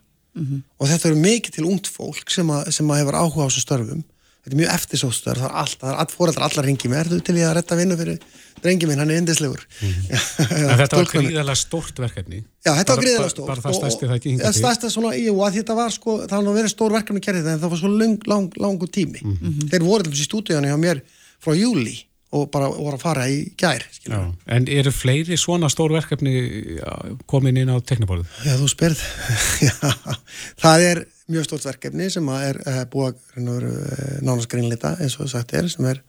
Og 0.83 0.89
þetta 0.91 1.09
eru 1.11 1.21
mikið 1.23 1.55
til 1.55 1.65
ungt 1.71 1.87
fólk 1.87 2.31
sem, 2.35 2.49
að, 2.51 2.73
sem 2.75 2.89
að 2.91 3.01
hefur 3.03 3.19
áhuga 3.21 3.45
á 3.45 3.49
þessu 3.49 3.63
störfum 3.63 4.03
þetta 4.45 4.53
er 4.55 4.61
mjög 4.61 4.73
eftirsóstörf, 4.77 5.41
það 5.41 5.49
er 5.51 5.59
allt, 5.65 5.77
það 5.81 5.91
er 5.95 6.01
all, 6.05 6.11
fóreldrar 6.15 6.47
allar 6.51 6.67
ringi 6.69 6.91
mér, 6.93 7.09
þú 7.11 7.19
til 7.25 7.37
ég 7.41 7.49
að 7.49 7.55
retta 7.59 7.79
vinnu 7.81 7.97
fyrir 7.97 8.19
drengi 8.65 8.87
minn, 8.89 9.01
hann 9.03 9.11
er 9.11 9.19
indislegur 9.23 9.65
En 9.85 10.79
þetta 10.79 11.01
var 11.01 11.09
gríðarlega 11.11 11.57
stórt 11.59 11.99
verkefni. 12.01 12.39
Já, 12.65 12.71
þetta 12.79 12.95
var 12.97 13.03
gríðarlega 13.05 13.33
stórt 13.35 13.49
Bara 13.51 13.65
það 13.65 13.73
og- 13.75 13.81
stærsti 13.81 14.05
og- 14.05 14.11
það 14.13 14.17
ekki 14.21 14.35
til. 14.39 14.55
stærsta 14.61 14.91
svona, 14.95 15.13
jú, 15.19 15.35
að 15.45 15.59
þetta 15.59 15.77
var 15.81 15.91
sko 15.97 16.17
það 16.29 16.49
var 16.49 16.59
verið 16.61 16.73
stór 16.77 16.95
verkefni 16.97 17.21
þetta 17.25 17.53
en 17.57 17.61
það 17.65 17.75
var 17.75 17.83
svo 17.83 17.93
lang, 17.99 18.27
lang, 18.31 18.59
langu 18.61 18.87
tími. 18.89 19.21
Mhm. 19.25 19.69
þeir 19.73 19.85
voru 19.89 20.05
til 20.07 20.13
þessi 20.15 20.29
stúdíunni 20.31 20.71
hjá 20.73 20.79
mér 20.81 21.03
frá 21.45 21.53
júli 21.59 21.97
og 22.35 22.49
bara 22.51 22.67
voru 22.73 22.97
að 22.97 23.03
fara 23.05 23.27
í 23.31 23.53
gær 23.57 23.85
En 24.51 24.65
eru 24.69 24.91
fleiri 24.91 25.37
svona 25.39 25.69
stór 25.71 25.93
verkefni 25.95 26.33
já, 26.81 27.17
komin 27.31 27.57
inn 27.61 27.71
á 27.71 27.79
tekniborðu? 27.79 28.25
Já, 28.45 28.57
þú 28.59 28.69
spyrð. 28.73 29.03
Það 30.63 30.87
er 30.89 31.05
mjög 31.31 31.47
stórt 31.49 31.69
verkefni 31.69 32.09
sem 32.13 32.27
að 32.29 32.49
er 32.51 32.59
uh, 32.65 32.81
búið 32.91 33.13
að 33.13 33.45
og 33.45 33.55
veru, 33.55 33.71
uh, 33.71 34.17
nánast 34.25 34.51
grínlita 34.53 34.97
eins 35.01 35.17
og 35.21 35.31
sagt 35.33 35.55
er 35.57 35.71
sem 35.73 35.87
er 35.89 36.03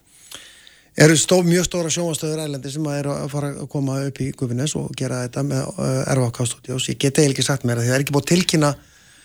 eru 0.96 1.16
stó, 1.20 1.40
mjög 1.44 1.68
stóra 1.68 1.92
sjónvastöður 1.92 2.42
ælendi 2.46 2.72
sem 2.72 2.88
að 2.88 2.98
eru 3.02 3.14
að 3.14 3.30
fara 3.32 3.52
að 3.54 3.70
koma 3.72 4.00
upp 4.08 4.20
í 4.24 4.28
Gufinnes 4.36 4.76
og 4.78 4.92
gera 4.96 5.22
þetta 5.24 5.46
með 5.46 5.64
uh, 5.72 6.02
RVK 6.16 6.50
Studios 6.50 6.90
ég 6.92 7.00
get 7.00 7.16
eiginlega 7.20 7.36
ekki 7.36 7.48
sagt 7.48 7.66
mér 7.68 7.80
að 7.80 7.86
því 7.86 7.90
það 7.92 7.98
er 7.98 8.04
ekki 8.06 8.16
búið 8.16 8.26
að 8.26 8.32
tilkynna 8.34 8.72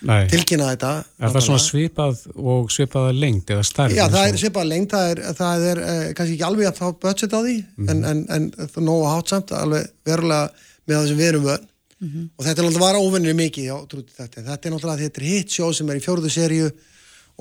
Nei. 0.02 0.22
tilkynna 0.32 0.70
þetta 0.72 0.92
Er 1.22 1.34
það 1.36 1.44
svona 1.46 1.62
svipað 1.62 2.22
og 2.34 2.72
svipaða 2.74 3.12
lengd 3.14 3.52
eða 3.54 3.66
stærð? 3.68 3.96
Já, 3.96 4.04
það 4.10 4.28
er 4.28 4.40
svipað 4.42 4.70
lengt, 4.72 4.96
það 4.96 5.12
er, 5.12 5.20
það 5.38 5.66
er 5.70 5.82
uh, 5.82 6.06
kannski 6.18 6.36
ekki 6.38 6.48
alveg 6.48 6.70
að 6.72 6.80
fá 6.80 6.86
budget 7.04 7.36
á 7.36 7.40
því 7.40 7.58
en, 7.86 8.00
en, 8.00 8.24
en 8.36 8.48
það 8.58 8.80
er 8.80 8.88
nógu 8.88 9.10
hátsamt 9.12 9.54
alveg 9.60 9.92
verulega 10.08 10.70
með 10.88 10.96
það 10.96 11.12
sem 11.12 11.20
við 11.20 11.30
erum 11.30 11.52
vön 12.02 12.28
og 12.36 12.44
þetta 12.46 12.58
er 12.62 12.66
náttúrulega 12.66 12.86
var 12.88 13.00
óvinnir 13.00 13.36
mikið 13.38 13.64
já, 13.70 13.74
trúti 13.90 14.12
þetta, 14.18 14.44
þetta 14.50 14.68
er 14.68 14.74
náttúrulega 14.74 15.02
þetta 15.06 15.22
er 15.22 15.26
hitt 15.30 15.56
sjó 15.56 15.72
sem 15.76 15.90
er 15.92 16.00
í 16.00 16.04
fjórðu 16.04 16.30
seríu 16.34 16.70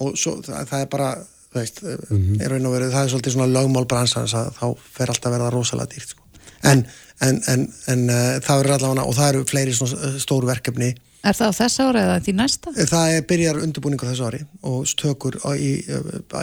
og 0.02 0.18
svo, 0.18 0.38
það, 0.46 0.66
það 0.72 0.84
er 0.86 0.90
bara 0.96 1.12
þú 1.52 1.60
veist, 1.60 1.82
er 1.84 2.54
raun 2.54 2.68
og 2.70 2.76
verið, 2.78 2.92
það 2.96 3.06
er 3.08 3.14
svolítið 3.14 3.34
svona 3.36 3.50
lögmál 3.52 3.88
bransans 3.92 4.34
að 4.40 4.52
þá 4.60 4.66
fer 4.98 5.12
alltaf 5.12 5.30
að 5.32 5.36
verða 5.38 5.50
rosalega 5.56 5.92
dýrt 5.96 6.14
sko. 6.14 6.24
en, 6.72 6.84
en, 7.28 7.40
en, 7.52 7.66
en 7.92 8.04
uh, 8.10 8.20
það 8.46 8.62
verður 8.62 8.76
allavega 8.78 9.08
og 9.10 9.18
það 9.18 9.32
eru 9.34 9.48
fleiri 9.52 9.74
svona 9.76 10.12
uh, 10.12 10.20
stór 10.22 10.48
verkefni 10.48 10.94
Er 11.22 11.36
það 11.38 11.52
á 11.54 11.60
þess 11.60 11.82
ára 11.84 12.00
eða 12.02 12.14
því 12.26 12.34
næsta? 12.34 12.72
það 12.90 13.12
er 13.18 13.26
byrjar 13.30 13.60
undirbúningu 13.62 14.08
þessu 14.10 14.24
ári 14.26 14.40
og 14.66 14.88
stökur 14.90 15.36
á, 15.46 15.54
í, 15.54 15.76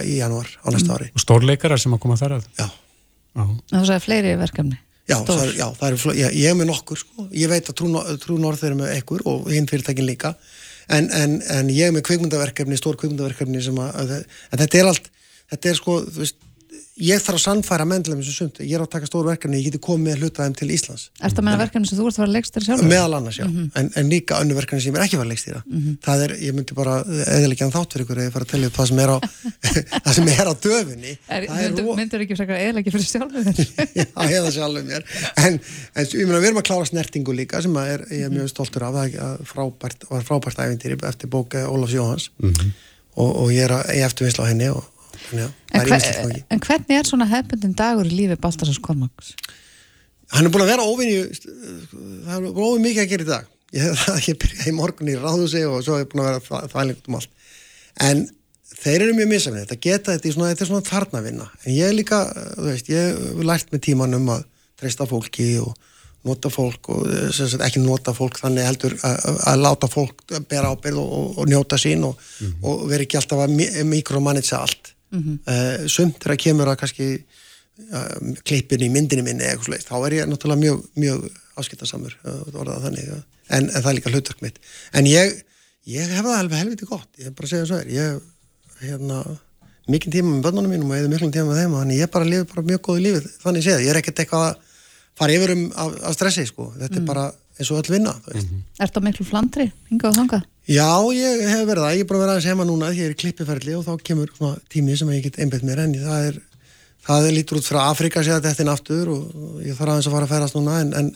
í 0.06 0.18
janúar 0.20 0.46
á 0.62 0.68
næsta 0.70 0.94
ári 0.94 1.08
Og 1.16 1.24
stórleikarar 1.24 1.80
sem 1.82 1.96
að 1.96 2.02
koma 2.04 2.18
þar 2.20 2.36
að? 2.36 2.44
já 2.60 2.68
Já. 3.38 3.44
Það 3.70 3.84
sagði 3.86 4.02
fleiri 4.02 4.30
verkefni. 4.40 4.78
Já, 5.08 5.16
það 5.24 5.42
er, 5.46 5.52
já, 5.56 5.66
það 5.80 5.86
er, 5.88 5.98
fl- 6.02 6.16
ég, 6.18 6.34
er 6.50 6.56
með 6.58 6.68
nokkur 6.68 6.98
sko. 7.00 7.28
ég 7.32 7.48
veit 7.48 7.68
að 7.70 7.76
Trú, 7.80 7.92
trú 8.20 8.34
Norð 8.42 8.64
er 8.68 8.74
með 8.76 8.90
ekkur 8.98 9.22
og 9.30 9.46
hinn 9.52 9.68
fyrirtækin 9.70 10.04
líka 10.08 10.34
en, 10.88 11.08
en, 11.12 11.38
en 11.54 11.70
ég 11.72 11.88
er 11.88 11.94
með 11.96 12.04
kvikmyndaverkefni, 12.10 12.76
stór 12.80 12.98
kvikmyndaverkefni 13.00 13.62
sem 13.64 13.78
að, 13.80 13.96
að 14.52 14.60
þetta 14.64 14.78
er 14.82 14.90
allt, 14.90 15.08
þetta 15.54 15.70
er 15.72 15.78
sko 15.80 15.96
þú 16.04 16.22
veist, 16.22 16.38
ég 16.98 17.20
þarf 17.22 17.38
að 17.38 17.42
sannfæra 17.44 17.84
mennlega 17.88 18.16
eins 18.18 18.28
og 18.30 18.34
sumt, 18.36 18.56
ég 18.64 18.74
er 18.74 18.82
að 18.82 18.88
taka 18.92 19.06
stór 19.08 19.26
verkefni, 19.28 19.58
ég 19.60 19.68
geti 19.68 19.80
komið 19.84 20.04
með 20.08 20.22
hlutaðum 20.24 20.54
til 20.58 20.68
Íslands, 20.74 21.04
Er 21.22 21.30
það 21.34 21.44
með 21.48 21.58
verkefni 21.62 21.88
sem 21.90 21.98
þú 21.98 22.06
ert 22.08 22.16
að 22.16 22.18
fara 22.18 22.28
að 22.28 22.34
leikst 22.36 22.56
þér 22.58 22.64
sjálfur? 22.66 22.88
meðal 22.90 23.14
annars 23.18 23.38
já. 23.38 23.46
En, 23.78 23.90
en 24.00 24.10
líka 24.12 24.40
önnu 24.42 24.56
verkefni 24.58 24.82
sem 24.84 24.98
er 24.98 25.04
ekki 25.06 25.20
var 25.20 25.28
leikstýra. 25.30 25.62
Það 26.08 26.24
er, 26.26 26.34
ég 26.42 26.56
myndi 26.58 26.76
bara 26.78 26.96
eðilegja 27.06 27.68
þátt 27.76 27.94
fyrir 27.96 28.06
ykkur 28.08 28.18
eða 28.22 28.28
ég 28.28 28.34
fara 28.34 28.48
að 28.48 28.52
tellja 28.54 28.70
upp 28.72 28.78
það 28.80 28.90
sem 28.90 29.02
er 29.04 29.12
á 29.14 29.16
það 30.08 30.12
sem 30.18 30.28
er 30.34 30.50
á 30.50 30.54
döfunni 30.66 31.12
Er, 31.14 31.46
Það 31.48 31.62
er 31.62 31.68
myndur, 31.68 31.86
ro- 31.88 31.96
myndur 32.02 32.24
ekki 32.26 32.38
frekar 32.42 32.60
eða 32.66 32.82
ekki 32.82 32.94
fyrir 32.96 33.08
sjálfur 33.12 33.48
þér? 33.48 33.72
Já, 33.94 34.04
hefða 34.34 34.52
sjálfum 34.58 34.90
mér. 34.90 35.08
En, 35.44 35.60
en 35.94 36.10
ég 36.12 36.26
meina, 36.28 36.42
við 36.42 36.50
erum 36.50 36.60
að 36.62 36.68
klára 36.72 36.90
snertingu 36.90 37.34
líka 37.38 37.62
sem 37.64 37.78
að 37.78 37.94
er, 37.94 38.04
ég 38.18 38.26
er 38.28 38.34
mjög 38.34 38.50
stoltur 38.52 38.86
af. 38.88 38.98
Það 38.98 39.18
að 39.28 39.42
frábært, 39.52 40.06
var 40.10 40.26
frábært 40.26 40.62
æfintýri 40.66 40.98
eftir 41.08 41.30
bók 41.32 41.54
eh, 41.58 41.66
Jóhans 41.94 42.30
og, 43.18 43.30
og 43.44 43.50
ég 43.54 43.64
er 43.68 43.74
að 43.78 43.92
ég 43.98 44.06
En, 45.32 45.80
er 45.80 45.88
hver, 45.88 46.42
en 46.50 46.60
hvernig 46.64 46.98
er 46.98 47.08
svona 47.08 47.28
hefbundin 47.28 47.76
dagur 47.76 48.08
í 48.08 48.14
lífi 48.14 48.36
Baltasars 48.40 48.80
Kormáks? 48.82 49.34
hann 50.34 50.48
er 50.48 50.52
búin 50.52 50.64
að 50.64 50.72
vera 50.74 50.86
óvinni 50.88 51.20
það 51.24 52.34
er 52.34 52.48
búin 52.48 52.66
óvinni 52.66 52.88
mikið 52.88 53.04
að 53.04 53.12
gera 53.12 53.24
í 53.24 53.28
dag. 53.28 53.54
Ég, 53.76 54.02
ég 54.28 54.38
byrjaði 54.42 54.72
í 54.72 54.76
morgun 54.76 55.12
í 55.12 55.16
ráðhúsi 55.18 55.64
og 55.68 55.80
svo 55.84 55.98
er 56.00 56.08
búin 56.10 56.24
að 56.24 56.30
vera 56.30 56.62
þvælingt 56.72 57.08
um 57.08 57.18
allt. 57.18 57.32
En 58.04 58.24
þeir 58.78 59.06
eru 59.06 59.16
mjög 59.16 59.30
misafnið, 59.32 59.64
þetta 59.64 59.82
geta 59.88 60.14
þetta, 60.14 60.32
svona, 60.34 60.52
þetta 60.52 60.64
er 60.64 60.70
svona 60.70 60.88
þarnavinna, 60.88 61.46
en 61.64 61.74
ég 61.74 61.88
er 61.88 61.96
líka 61.96 62.22
þú 62.30 62.66
veist, 62.68 62.90
ég 62.92 63.08
hef 63.08 63.44
lært 63.48 63.72
með 63.74 63.84
tímanum 63.88 64.28
að 64.36 64.44
treysta 64.78 65.06
fólki 65.10 65.48
og 65.62 65.72
nota 66.28 66.50
fólk 66.52 66.90
og 66.92 67.08
sagt, 67.34 67.62
ekki 67.64 67.80
nota 67.82 68.12
fólk 68.14 68.38
þannig 68.42 68.66
heldur 68.68 68.94
að, 69.06 69.40
að 69.48 69.64
láta 69.64 69.88
fólk 69.90 70.22
bera 70.50 70.70
ábyrð 70.74 71.00
og, 71.00 71.10
og, 71.16 71.28
og 71.40 71.50
njóta 71.50 71.78
sín 71.80 72.04
og, 72.06 72.18
mm 72.18 72.46
-hmm. 72.46 72.68
og 72.68 72.86
veri 72.90 73.06
ekki 73.06 73.18
alltaf 73.18 73.44
að 73.46 73.84
mikromanitsa 73.88 74.60
allt 74.66 74.92
mm 75.10 75.20
-hmm. 75.22 75.38
uh, 75.54 75.88
sumt 75.88 76.24
er 76.26 76.34
að 76.34 76.42
kemur 76.44 76.70
að 76.70 76.78
kannski 76.82 77.08
uh, 77.18 78.34
klippin 78.44 78.86
í 78.86 78.90
myndinni 78.92 79.24
minni 79.26 79.44
eða 79.44 79.56
eitthvað 79.56 79.68
slúið, 79.68 79.88
þá 79.88 79.96
er 80.06 80.16
ég 80.18 80.30
náttúrulega 80.30 80.60
mjög, 80.60 80.86
mjög 80.94 81.28
áskiptarsamur 81.56 82.16
uh, 82.24 82.80
þannig, 82.84 83.10
en, 83.48 83.70
en 83.70 83.82
það 83.82 83.90
er 83.90 83.98
líka 83.98 84.14
hlutverk 84.14 84.42
mitt 84.42 84.58
en 84.92 85.06
ég, 85.06 85.42
ég 85.86 86.14
hef 86.14 86.24
það 86.24 86.38
alveg 86.38 86.58
helviti 86.58 86.86
gott 86.86 87.10
ég 87.18 87.30
hef 87.30 87.34
bara 87.34 87.48
segjað 87.48 87.68
svo 87.70 87.82
er 87.82 87.92
ég 87.92 88.20
hérna 88.84 89.24
mikið 89.88 90.18
tíma 90.18 90.34
með 90.34 90.46
börnunum 90.46 90.72
mínum 90.74 90.90
og 90.92 90.98
eða 90.98 91.10
miklum 91.12 91.32
tíma 91.32 91.50
með 91.50 91.62
þeim 91.62 91.74
og 91.74 91.82
þannig 91.82 92.00
ég 92.02 92.10
bara 92.12 92.28
lifi 92.28 92.48
bara 92.52 92.66
mjög 92.70 92.80
góðu 92.88 93.04
lífið 93.06 93.28
þannig 93.42 93.64
séð, 93.64 93.84
ég 93.84 93.92
er 93.92 94.00
ekkert 94.00 94.22
eitthvað 94.22 94.48
að 94.48 94.56
fara 95.18 95.34
yfir 95.34 95.54
um 95.54 95.62
af, 95.74 95.94
af 96.10 96.16
stressi 96.16 96.44
sko, 96.46 96.68
þetta 96.76 96.94
mm. 96.94 97.00
er 97.00 97.08
bara 97.08 97.24
eins 97.58 97.72
og 97.72 97.80
öll 97.80 97.94
vinna 97.96 98.14
mm 98.14 98.40
-hmm. 98.40 98.62
Er 98.78 98.86
þetta 98.86 99.00
miklu 99.00 99.26
flandri, 99.26 99.72
hinga 99.88 100.08
og 100.08 100.16
þanga? 100.20 100.42
Já, 100.68 101.00
ég 101.16 101.46
hef 101.48 101.62
verið 101.64 101.84
það, 101.84 101.94
ég 101.96 102.02
er 102.02 102.08
bara 102.10 102.20
verið 102.20 102.34
aðeins 102.34 102.48
heima 102.50 102.66
núna 102.68 102.90
ég 102.92 103.06
er 103.06 103.14
í 103.14 103.18
klippiferðli 103.22 103.76
og 103.78 103.86
þá 103.86 104.04
kemur 104.04 104.32
svona 104.34 104.58
tími 104.68 104.98
sem 105.00 105.08
ég 105.14 105.24
get 105.24 105.38
einbætt 105.40 105.64
mér 105.64 105.80
enni 105.86 106.02
það 106.02 106.26
er, 106.26 106.36
það 107.06 107.28
er 107.28 107.36
lítur 107.38 107.60
út 107.62 107.68
frá 107.70 107.78
Afrika 107.86 108.20
séða 108.26 108.42
þetta 108.44 108.66
inn 108.66 108.72
aftur 108.74 109.08
og 109.14 109.62
ég 109.64 109.78
þarf 109.78 109.94
aðeins 109.94 110.10
að 110.10 110.16
fara 110.18 110.28
að 110.28 110.34
ferast 110.34 110.58
núna 110.58 110.76
en, 110.82 110.92
en, 111.00 111.10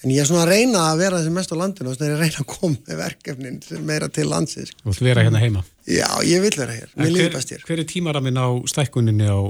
en 0.00 0.14
ég 0.14 0.22
er 0.22 0.30
svona 0.30 0.46
að 0.46 0.52
reyna 0.54 0.86
að 0.94 1.02
vera 1.04 1.20
þessi 1.20 1.36
mest 1.36 1.52
á 1.52 1.56
landinu 1.60 1.92
og 1.92 1.98
svona 1.98 2.16
að 2.16 2.24
reyna 2.24 2.40
að 2.40 2.50
koma 2.54 2.80
með 2.88 3.02
verkefnin 3.02 3.60
meira 3.92 4.08
til 4.08 4.28
landsins 4.32 4.72
Þú 4.80 4.94
vilt 4.94 5.06
vera 5.10 5.28
hérna 5.28 5.44
heima? 5.44 5.66
Já, 5.84 6.08
ég 6.24 6.46
vil 6.46 6.56
vera 6.56 6.80
hér, 6.80 6.96
mér 6.96 7.12
líður 7.12 7.36
best 7.36 7.52
hér 7.52 7.68
Hver 7.68 7.84
er 7.84 7.90
tímaramin 7.92 8.40
á 8.40 8.48
stækkuninni 8.72 9.28
á 9.28 9.40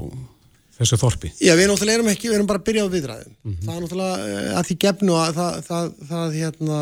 þessu 0.77 0.99
þorpi? 0.99 1.31
Já, 1.39 1.55
við 1.57 1.71
náttúrulega 1.71 2.01
erum 2.01 2.09
ekki, 2.11 2.29
við 2.29 2.37
erum 2.37 2.49
bara 2.49 2.59
að 2.61 2.67
byrja 2.67 2.83
á 2.85 2.93
viðræðum. 2.93 3.31
Mm 3.33 3.53
-hmm. 3.53 3.63
Það 3.65 3.75
er 3.75 3.83
náttúrulega 3.83 4.27
eh, 4.27 4.57
að 4.59 4.67
því 4.67 4.75
gefnu 4.83 5.15
að 5.17 5.31
það, 5.39 5.55
það, 5.67 5.87
það 6.09 6.35
hérna, 6.41 6.81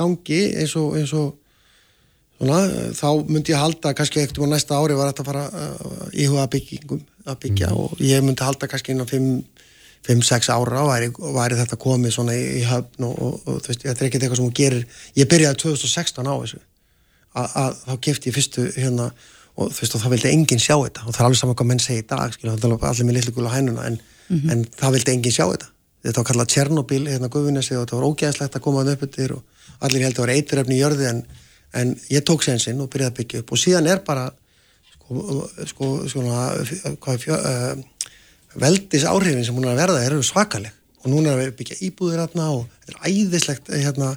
gangi 0.00 0.40
eins 0.62 0.74
og, 0.80 0.96
eins 0.98 1.12
og 1.14 1.28
svona, 2.38 2.60
þá 2.96 3.08
myndi 3.26 3.52
ég 3.54 3.60
halda 3.60 3.94
kannski 3.96 4.24
um 4.38 4.48
á 4.48 4.54
næsta 4.54 4.78
ári 4.78 4.96
var 4.98 5.12
þetta 5.12 5.24
að 5.24 5.30
fara 5.30 5.44
uh, 5.50 6.08
íhuga 6.12 6.46
byggingum 6.52 7.04
að 7.26 7.38
byggja 7.44 7.70
mm. 7.70 7.76
og 7.82 8.02
ég 8.04 8.24
myndi 8.24 8.46
halda 8.46 8.68
kannski 8.70 8.94
innan 8.94 9.08
5-6 10.06 10.50
ára 10.54 10.84
væri, 10.86 11.10
væri 11.10 11.58
þetta 11.58 11.78
komið 11.82 12.14
svona 12.14 12.34
í, 12.36 12.42
í 12.60 12.64
höfn 12.66 13.06
og, 13.08 13.14
og, 13.16 13.38
og 13.46 13.62
þú 13.64 13.72
veist, 13.72 13.86
þetta 13.86 14.04
er 14.04 14.08
ekkert 14.08 14.26
eitthvað 14.26 14.40
sem 14.40 14.46
hún 14.46 14.58
gerir. 14.60 14.84
Ég 15.18 15.30
byrjaði 15.30 15.62
2016 15.64 16.28
á 16.30 16.34
þessu 16.34 16.60
að, 17.36 17.56
að 17.62 17.80
þá 17.82 17.94
kefti 18.06 18.30
ég 18.30 18.36
fyrstu 18.36 18.66
hérna 18.76 19.08
og 19.56 19.72
þú 19.72 19.82
veist 19.82 19.96
og 19.96 20.04
það 20.04 20.14
vildi 20.14 20.34
enginn 20.34 20.62
sjá 20.62 20.76
þetta. 20.76 21.06
Og 21.06 21.16
það 21.16 21.22
er 21.22 21.28
alveg 21.30 21.40
saman 21.40 21.58
hvað 21.58 21.70
menn 21.72 21.82
segir 21.82 22.04
í 22.04 22.10
dag 22.12 22.36
skilja, 22.36 22.58
það 22.60 22.76
er 22.76 22.86
allir 22.90 23.08
með 23.08 23.18
lillu 23.18 23.34
gula 23.34 23.54
hænuna 23.54 23.88
en, 23.88 23.98
mm 24.28 24.36
-hmm. 24.36 24.52
en 24.52 24.64
það 24.76 24.94
vildi 24.98 25.16
enginn 25.16 25.36
sjá 25.36 25.46
þetta. 25.48 25.72
Þetta 26.06 26.20
var 26.20 26.28
kallað 26.28 26.50
Tjernobyl 26.52 27.06
hérna 27.08 27.32
Guðvinnesi 27.32 27.74
og 27.74 27.82
þetta 27.82 27.96
var 27.96 28.08
ógæðslegt 28.10 28.56
að 28.56 28.62
koma 28.62 28.84
upp 28.86 29.02
yfir 29.02 29.32
og 29.32 29.42
allir 29.80 30.04
held 30.06 30.14
að 30.14 30.18
það 30.20 30.26
var 30.26 30.34
eituröfni 30.36 30.76
í 30.76 30.82
jörði 30.82 31.08
en, 31.10 31.22
en 31.80 31.92
ég 32.12 32.24
tók 32.26 32.44
sénsinn 32.46 32.80
og 32.82 32.90
byrjaði 32.92 33.12
að 33.12 33.18
byggja 33.20 33.42
upp 33.42 33.52
og 33.52 33.62
síðan 33.62 33.90
er 33.92 34.02
bara 34.06 34.30
sko, 34.94 35.36
sko 35.70 35.90
svona 36.10 36.48
hvað, 37.02 37.20
fjö, 37.22 37.36
uh, 37.36 38.08
veldis 38.56 39.06
áhrifin 39.06 39.44
sem 39.46 39.56
hún 39.56 39.68
er 39.68 39.74
að 39.74 39.82
verða 39.84 40.06
eru 40.08 40.24
svakaleg 40.26 40.72
og 41.04 41.12
núna 41.12 41.34
er 41.36 41.50
að 41.50 41.58
byggja 41.60 41.78
íbúðir 41.86 42.24
hérna 42.24 42.48
og 42.54 42.64
þetta 42.86 42.96
er 42.96 43.12
æðislegt 43.12 43.70
hérna, 43.74 44.14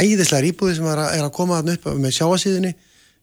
æðislegar 0.00 0.50
íbúðir 0.50 0.80
sem 0.80 0.90
er 0.90 1.04
að, 1.04 1.14
er 1.20 1.28
að 1.28 1.36
koma 1.36 1.60
upp 1.62 1.92
með 1.94 2.18
sjáasíðinni 2.18 2.74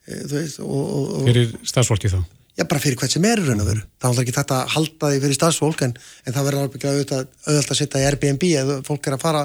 Eh, 0.09 0.21
veist, 0.25 0.61
og, 0.65 0.93
og, 0.97 1.25
fyrir 1.29 1.51
starfsfólki 1.67 2.09
þá? 2.09 2.21
Já, 2.57 2.65
bara 2.65 2.81
fyrir 2.81 2.97
hvert 2.99 3.13
sem 3.13 3.25
er 3.29 3.41
raun 3.41 3.61
og 3.61 3.67
veru. 3.69 3.83
Það 4.01 4.15
er 4.15 4.23
ekki 4.23 4.35
þetta 4.35 4.57
að 4.57 4.71
halda 4.75 5.11
því 5.11 5.19
fyrir 5.25 5.37
starfsfólk 5.37 5.83
en, 5.85 5.93
en 6.25 6.35
það 6.35 6.47
verður 6.47 6.63
alveg 6.65 6.87
auðvitað 6.89 7.51
að 7.53 7.77
setja 7.77 8.01
í 8.01 8.07
Airbnb 8.09 8.47
eða 8.49 8.79
fólk 8.87 9.07
er 9.07 9.15
að 9.15 9.23
fara 9.23 9.43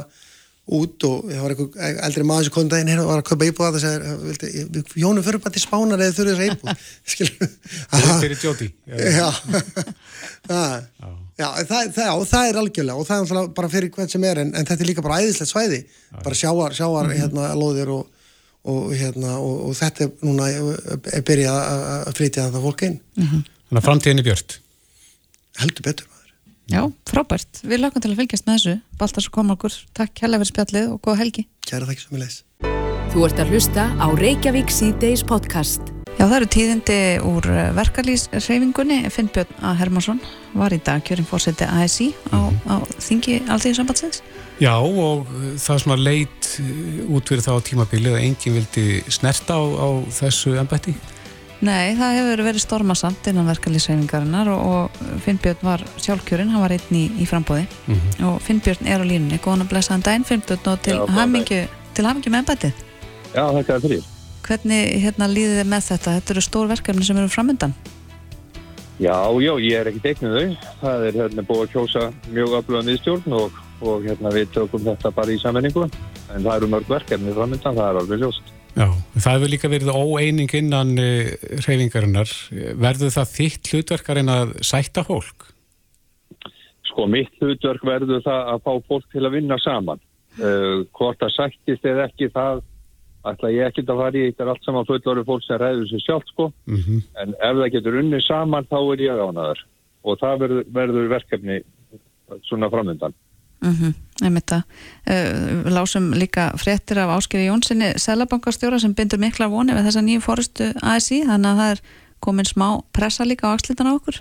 út 0.67 1.05
og 1.07 1.29
það 1.31 1.43
var 1.45 1.53
einhver 1.55 2.01
eldri 2.09 2.25
maður 2.27 2.49
sem 2.49 2.55
kom 2.57 2.71
daginn 2.71 2.89
hérna 2.91 3.05
og 3.05 3.13
var 3.13 3.21
að 3.23 3.29
köpa 3.29 3.47
íbúða 3.47 3.69
það 3.77 3.85
segir, 3.85 4.81
hjónum 4.99 5.27
fyrir 5.27 5.43
bara 5.45 5.55
til 5.55 5.63
spánar 5.63 6.03
eða 6.03 6.17
þurfið 6.17 6.41
þessar 6.41 6.51
íbúð. 6.51 6.73
Fyrir 8.25 8.41
djóti 8.41 8.69
já, 8.91 8.97
já. 9.15 9.29
Það, 11.37 11.89
það, 11.93 12.21
það 12.31 12.49
er 12.49 12.59
algjörlega 12.61 12.97
og 12.97 13.07
það 13.07 13.33
er 13.35 13.49
bara 13.53 13.69
fyrir 13.69 13.91
hvert 13.93 14.13
sem 14.15 14.23
er 14.25 14.39
en, 14.41 14.53
en 14.57 14.65
þetta 14.65 14.85
er 14.85 14.89
líka 14.89 15.03
bara 15.05 15.19
æðislegt 15.21 15.51
svæði. 15.51 15.81
Bara 16.15 16.39
sjáar, 16.39 16.73
sjáar 16.79 17.11
mhm. 17.11 17.19
hérna 17.19 17.51
lóðir 17.59 17.91
og 17.93 18.07
og, 18.67 18.91
hérna, 18.99 19.37
og, 19.39 19.69
og 19.69 19.77
þetta 19.79 20.07
er 20.07 20.27
núna 20.27 20.49
er 20.51 21.25
byrjað 21.27 21.59
að 21.61 22.17
flytja 22.19 22.49
það 22.51 22.65
fólk 22.67 22.85
inn. 22.89 22.97
-hmm. 23.15 23.45
Þannig 23.69 23.81
að 23.83 23.87
framtíðin 23.89 24.23
er 24.23 24.27
björnt 24.27 24.57
Heldur 25.61 25.87
betur 25.87 26.16
Já, 26.67 26.81
frábært, 27.07 27.61
við 27.63 27.85
lakum 27.85 28.03
til 28.03 28.11
að 28.11 28.23
fylgjast 28.25 28.49
með 28.49 28.57
þessu. 28.57 28.73
Baltas 28.99 29.29
og 29.29 29.35
Komalkur, 29.37 29.75
takk 29.95 30.25
hella 30.25 30.41
fyrir 30.41 30.51
spjallið 30.51 30.89
og 30.97 31.03
góða 31.05 31.21
helgi. 31.21 31.47
Kæra 31.67 31.87
þakki 31.87 32.03
svo 32.03 32.17
mjög 32.17 32.25
leis 32.25 32.43
Þú 33.13 33.23
ert 33.29 33.39
að 33.41 33.53
hlusta 33.55 33.85
á 34.03 34.07
Reykjavík 34.19 34.73
C-Days 34.75 35.23
podcast. 35.25 35.93
Já, 36.17 36.25
það 36.25 36.35
eru 36.37 36.49
tíðindi 36.53 36.99
úr 37.29 37.47
verkalýsreifingunni 37.77 38.99
Finnbjörn 39.13 39.59
A. 39.61 39.75
Hermansson 39.77 40.19
var 40.57 40.73
í 40.73 40.79
dag 40.81 41.05
kjöring 41.05 41.29
fórseti 41.29 41.69
ASI 41.69 42.15
á, 42.33 42.41
mm 42.41 42.57
-hmm. 42.57 42.73
á 42.73 42.77
þingi 42.99 43.35
alltíðisambatsins 43.53 44.23
Já 44.59 44.81
og 44.81 45.27
það 45.61 45.79
sem 45.83 45.93
að 45.93 46.05
leit 46.09 46.47
út 47.13 47.29
fyrir 47.29 47.45
þá 47.45 47.61
tímabilið 47.61 48.17
að 48.17 48.25
enginn 48.25 48.57
vildi 48.57 49.05
snerta 49.13 49.61
á, 49.61 49.65
á 49.77 49.89
þessu 50.09 50.57
ennbætti? 50.57 50.95
Nei, 51.65 51.95
það 51.97 52.17
hefur 52.19 52.43
verið 52.45 52.63
stormasamt 52.67 53.29
innan 53.31 53.49
verkefliðsreifingarinnar 53.49 54.51
og, 54.53 54.61
og 54.67 55.21
Finnbjörn 55.25 55.63
var 55.65 55.85
sjálfkjörinn, 55.97 56.51
hann 56.53 56.65
var 56.65 56.75
einn 56.77 56.99
í, 56.99 57.07
í 57.17 57.29
frambóði 57.29 57.65
mm 57.65 57.95
-hmm. 57.95 58.27
og 58.29 58.43
Finnbjörn 58.45 58.85
er 58.85 59.01
á 59.01 59.05
línunni, 59.09 59.41
góðan 59.41 59.65
að 59.65 59.73
blessa 59.73 59.95
hann 59.95 60.05
dæn 60.05 60.27
Finnbjörn 60.29 60.69
og 60.73 60.83
til 60.85 60.99
hafmyggju 61.09 62.31
með 62.31 62.41
ennbættið. 62.43 62.73
Já, 63.33 63.45
það 63.53 63.71
er 63.75 63.81
fyrir. 63.81 64.05
Hvernig 64.47 64.83
hérna, 65.03 65.27
líðið 65.27 65.61
þið 65.61 65.71
með 65.73 65.87
þetta? 65.91 66.17
Þetta 66.19 66.35
eru 66.35 66.43
stór 66.45 66.67
verkefni 66.69 67.05
sem 67.05 67.17
eru 67.17 67.29
framöndan. 67.29 67.75
Já, 69.01 69.17
já, 69.41 69.53
ég 69.61 69.81
er 69.81 69.89
ekki 69.89 70.05
teiknið 70.05 70.37
þau. 70.37 70.57
Það 70.81 71.07
er 71.07 71.15
hérna 71.21 71.43
búið 71.43 71.63
að 71.65 71.73
kjósa 71.73 72.13
mjög 72.33 72.59
aflöðan 72.61 72.93
viðstjórn 72.93 73.33
og 73.33 73.65
og 73.85 74.05
hérna 74.07 74.33
við 74.33 74.53
tökum 74.55 74.85
þetta 74.85 75.13
bara 75.15 75.33
í 75.33 75.41
sammenningu 75.41 75.87
en 75.87 76.45
það 76.45 76.53
eru 76.55 76.69
mörg 76.73 76.91
verkefni 76.91 77.35
framöndan, 77.37 77.77
það 77.77 77.89
er 77.89 78.01
alveg 78.01 78.23
ljóst. 78.23 78.53
Já, 78.77 78.91
það 79.17 79.33
hefur 79.33 79.51
líka 79.51 79.69
verið 79.73 79.95
óeining 79.97 80.53
innan 80.59 80.91
eh, 81.01 81.33
reyfingarinnar. 81.65 82.33
Verður 82.77 83.15
það 83.15 83.31
þitt 83.33 83.71
hlutverkarinn 83.73 84.33
að 84.33 84.53
sætta 84.69 85.05
fólk? 85.07 85.47
Sko, 86.91 87.07
mitt 87.09 87.33
hlutverk 87.41 87.85
verður 87.89 88.21
það 88.25 88.51
að 88.53 88.65
fá 88.67 88.73
fólk 88.91 89.07
til 89.13 89.25
að 89.25 89.39
vinna 89.39 89.57
saman. 89.65 90.03
Uh, 90.37 90.85
hvort 90.93 91.17
það 91.23 91.33
sættist 91.33 91.87
eða 91.89 92.11
ekki, 92.11 92.29
það 92.35 92.61
ætla 93.27 93.51
ég 93.55 93.71
ekki 93.71 93.87
að 93.87 94.01
fara 94.03 94.19
í 94.19 94.25
þetta 94.27 94.45
er 94.45 94.51
allt 94.53 94.67
saman 94.67 94.89
fullorðu 94.89 95.25
fólk 95.27 95.45
sem 95.47 95.61
ræður 95.63 95.87
sér 95.91 96.03
sjálf, 96.05 96.27
sko. 96.29 96.51
Mm 96.69 96.83
-hmm. 96.83 97.03
En 97.23 97.33
ef 97.33 97.61
það 97.61 97.73
getur 97.75 97.99
unni 98.03 98.21
saman, 98.21 98.69
þá 98.69 98.79
er 98.93 99.05
ég 99.07 99.23
ánaður. 99.25 99.63
Og 100.05 100.19
það 100.21 100.41
verður, 100.45 100.67
verður 100.79 101.09
verkefni 101.17 101.59
svona 102.45 102.69
framöndan. 102.71 103.17
Mm 103.61 103.73
-hmm, 103.73 103.93
uh, 104.23 105.73
lásum 105.73 106.13
líka 106.15 106.53
fréttir 106.57 106.99
af 106.99 107.11
Áskeri 107.17 107.47
Jónssoni 107.47 107.93
selabankastjóra 107.97 108.79
sem 108.79 108.95
bindur 108.95 109.19
mikla 109.19 109.49
voni 109.49 109.73
við 109.73 109.87
þessa 109.87 110.03
nýju 110.05 110.21
fórustu 110.21 110.65
ASI 110.83 111.25
þannig 111.25 111.51
að 111.51 111.59
það 111.61 111.71
er 111.71 111.81
komin 112.21 112.45
smá 112.45 112.83
pressa 112.93 113.25
líka 113.25 113.49
á 113.49 113.55
axlitan 113.55 113.87
á 113.87 113.97
okkur. 113.97 114.21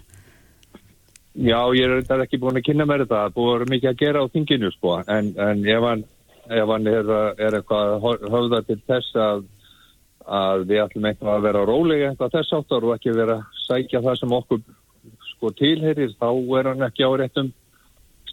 Já, 1.35 1.59
ég 1.75 2.07
er 2.09 2.21
ekki 2.23 2.39
búin 2.39 2.55
að 2.55 2.63
kynna 2.69 2.85
mér 2.87 3.03
þetta, 3.03 3.33
búið 3.35 3.65
mikið 3.67 3.89
að 3.89 3.99
gera 3.99 4.21
á 4.23 4.31
þinginu 4.31 4.71
sko, 4.71 5.01
en, 5.03 5.33
en 5.35 5.65
ef 5.67 5.83
hann, 5.83 6.03
ef 6.47 6.69
hann 6.71 6.87
er, 6.87 7.11
er 7.35 7.57
eitthvað 7.57 8.05
höfða 8.31 8.61
til 8.69 8.79
þess 8.87 9.17
að, 9.19 9.43
að 10.23 10.63
við 10.69 10.83
ætlum 10.85 11.09
eitthvað 11.09 11.33
að 11.33 11.45
vera 11.49 11.65
rólega 11.67 12.09
eitthvað 12.09 12.37
þess 12.37 12.55
áttar 12.55 12.87
og 12.87 12.95
ekki 12.95 13.17
vera 13.17 13.37
sækja 13.65 14.03
það 14.05 14.19
sem 14.21 14.37
okkur 14.39 14.63
sko 15.33 15.51
tilherir, 15.59 16.15
þá 16.15 16.29
er 16.59 16.71
hann 16.71 16.87
ekki 16.87 17.03
á 17.03 17.11
réttum 17.19 17.51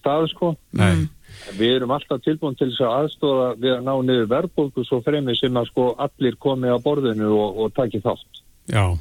stað 0.02 0.28
sko. 0.34 0.52
Mm. 0.76 1.08
Við 1.56 1.78
erum 1.78 1.92
alltaf 1.96 2.20
tilbúin 2.26 2.56
til 2.58 2.68
þess 2.68 2.84
að 2.84 2.94
aðstóða 3.00 3.48
við 3.62 3.74
að 3.78 3.84
ná 3.86 3.92
niður 4.04 4.30
verðbólku 4.34 4.84
svo 4.86 5.00
fremið 5.06 5.40
sem 5.40 5.56
að 5.56 5.70
sko 5.70 5.88
allir 6.04 6.36
komi 6.42 6.68
á 6.68 6.76
borðinu 6.82 7.30
og, 7.32 7.62
og 7.64 7.76
taki 7.78 8.02
þátt. 8.04 8.42
Já, 8.70 8.94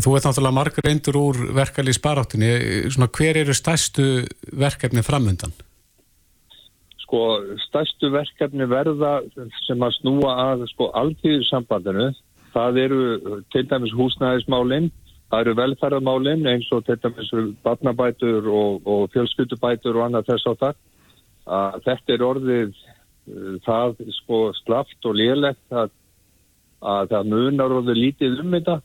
þú 0.00 0.14
veit 0.14 0.24
náttúrulega 0.24 0.56
margur 0.56 0.86
reyndur 0.86 1.18
úr 1.20 1.40
verkefni 1.56 1.92
í 1.92 1.96
sparáttinni. 1.98 2.52
Svona 2.94 3.10
hver 3.18 3.40
eru 3.42 3.56
stærstu 3.56 4.06
verkefni 4.56 5.04
framöndan? 5.04 5.52
Sko 7.04 7.20
stærstu 7.66 8.12
verkefni 8.14 8.68
verða 8.70 9.18
sem 9.66 9.84
að 9.84 9.98
snúa 10.00 10.32
að 10.46 10.64
sko 10.72 10.88
alltíðsambandinu. 11.02 12.08
Það 12.54 12.80
eru 12.86 13.02
til 13.52 13.66
dæmis 13.68 13.92
húsnæðismálinn 13.96 14.88
Það 15.28 15.42
eru 15.44 15.54
velferðarmálinn 15.58 16.46
eins 16.48 16.68
og 16.72 16.84
til 16.86 16.96
dæmis 17.02 17.32
barnabætur 17.64 18.48
og, 18.48 18.86
og 18.88 19.10
fjölskyldubætur 19.12 19.98
og 19.98 20.06
annað 20.06 20.30
þess 20.30 20.48
á 20.48 20.52
það. 20.62 20.78
Þetta 21.84 22.14
er 22.14 22.24
orðið 22.24 22.70
uh, 22.72 23.54
það 23.66 23.96
sko 24.18 24.42
slaft 24.62 25.08
og 25.08 25.18
lélegt 25.20 25.76
að, 25.76 25.90
að 26.80 27.12
það 27.12 27.32
munar 27.34 27.76
orðið 27.80 28.00
lítið 28.02 28.40
um 28.44 28.56
þetta 28.56 28.78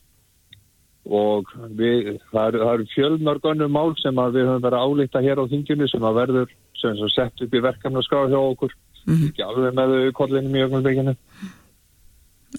og 1.03 1.49
við, 1.75 2.13
það 2.31 2.45
eru, 2.47 2.59
það 2.63 2.73
eru 2.73 2.89
fjölmörg 2.93 3.47
önnur 3.51 3.71
mál 3.71 3.91
sem 3.99 4.15
við 4.15 4.45
höfum 4.47 4.63
verið 4.63 4.79
að 4.79 4.85
álíta 4.87 5.23
hér 5.23 5.41
á 5.43 5.51
þingjunu 5.51 5.87
sem 5.91 6.05
að 6.07 6.19
verður 6.21 6.53
sem 6.79 6.95
sem 6.99 7.11
sett 7.11 7.43
upp 7.43 7.55
í 7.55 7.63
verkefna 7.63 8.03
skrá 8.03 8.23
hjá 8.31 8.39
okkur 8.39 8.71
Mhm. 9.03 9.33
ekki 9.33 9.43
alveg 9.43 9.75
með 9.75 9.93
þau 9.93 10.11
kollinum 10.15 10.55
í 10.55 10.63
ögnumbygginu 10.63 11.13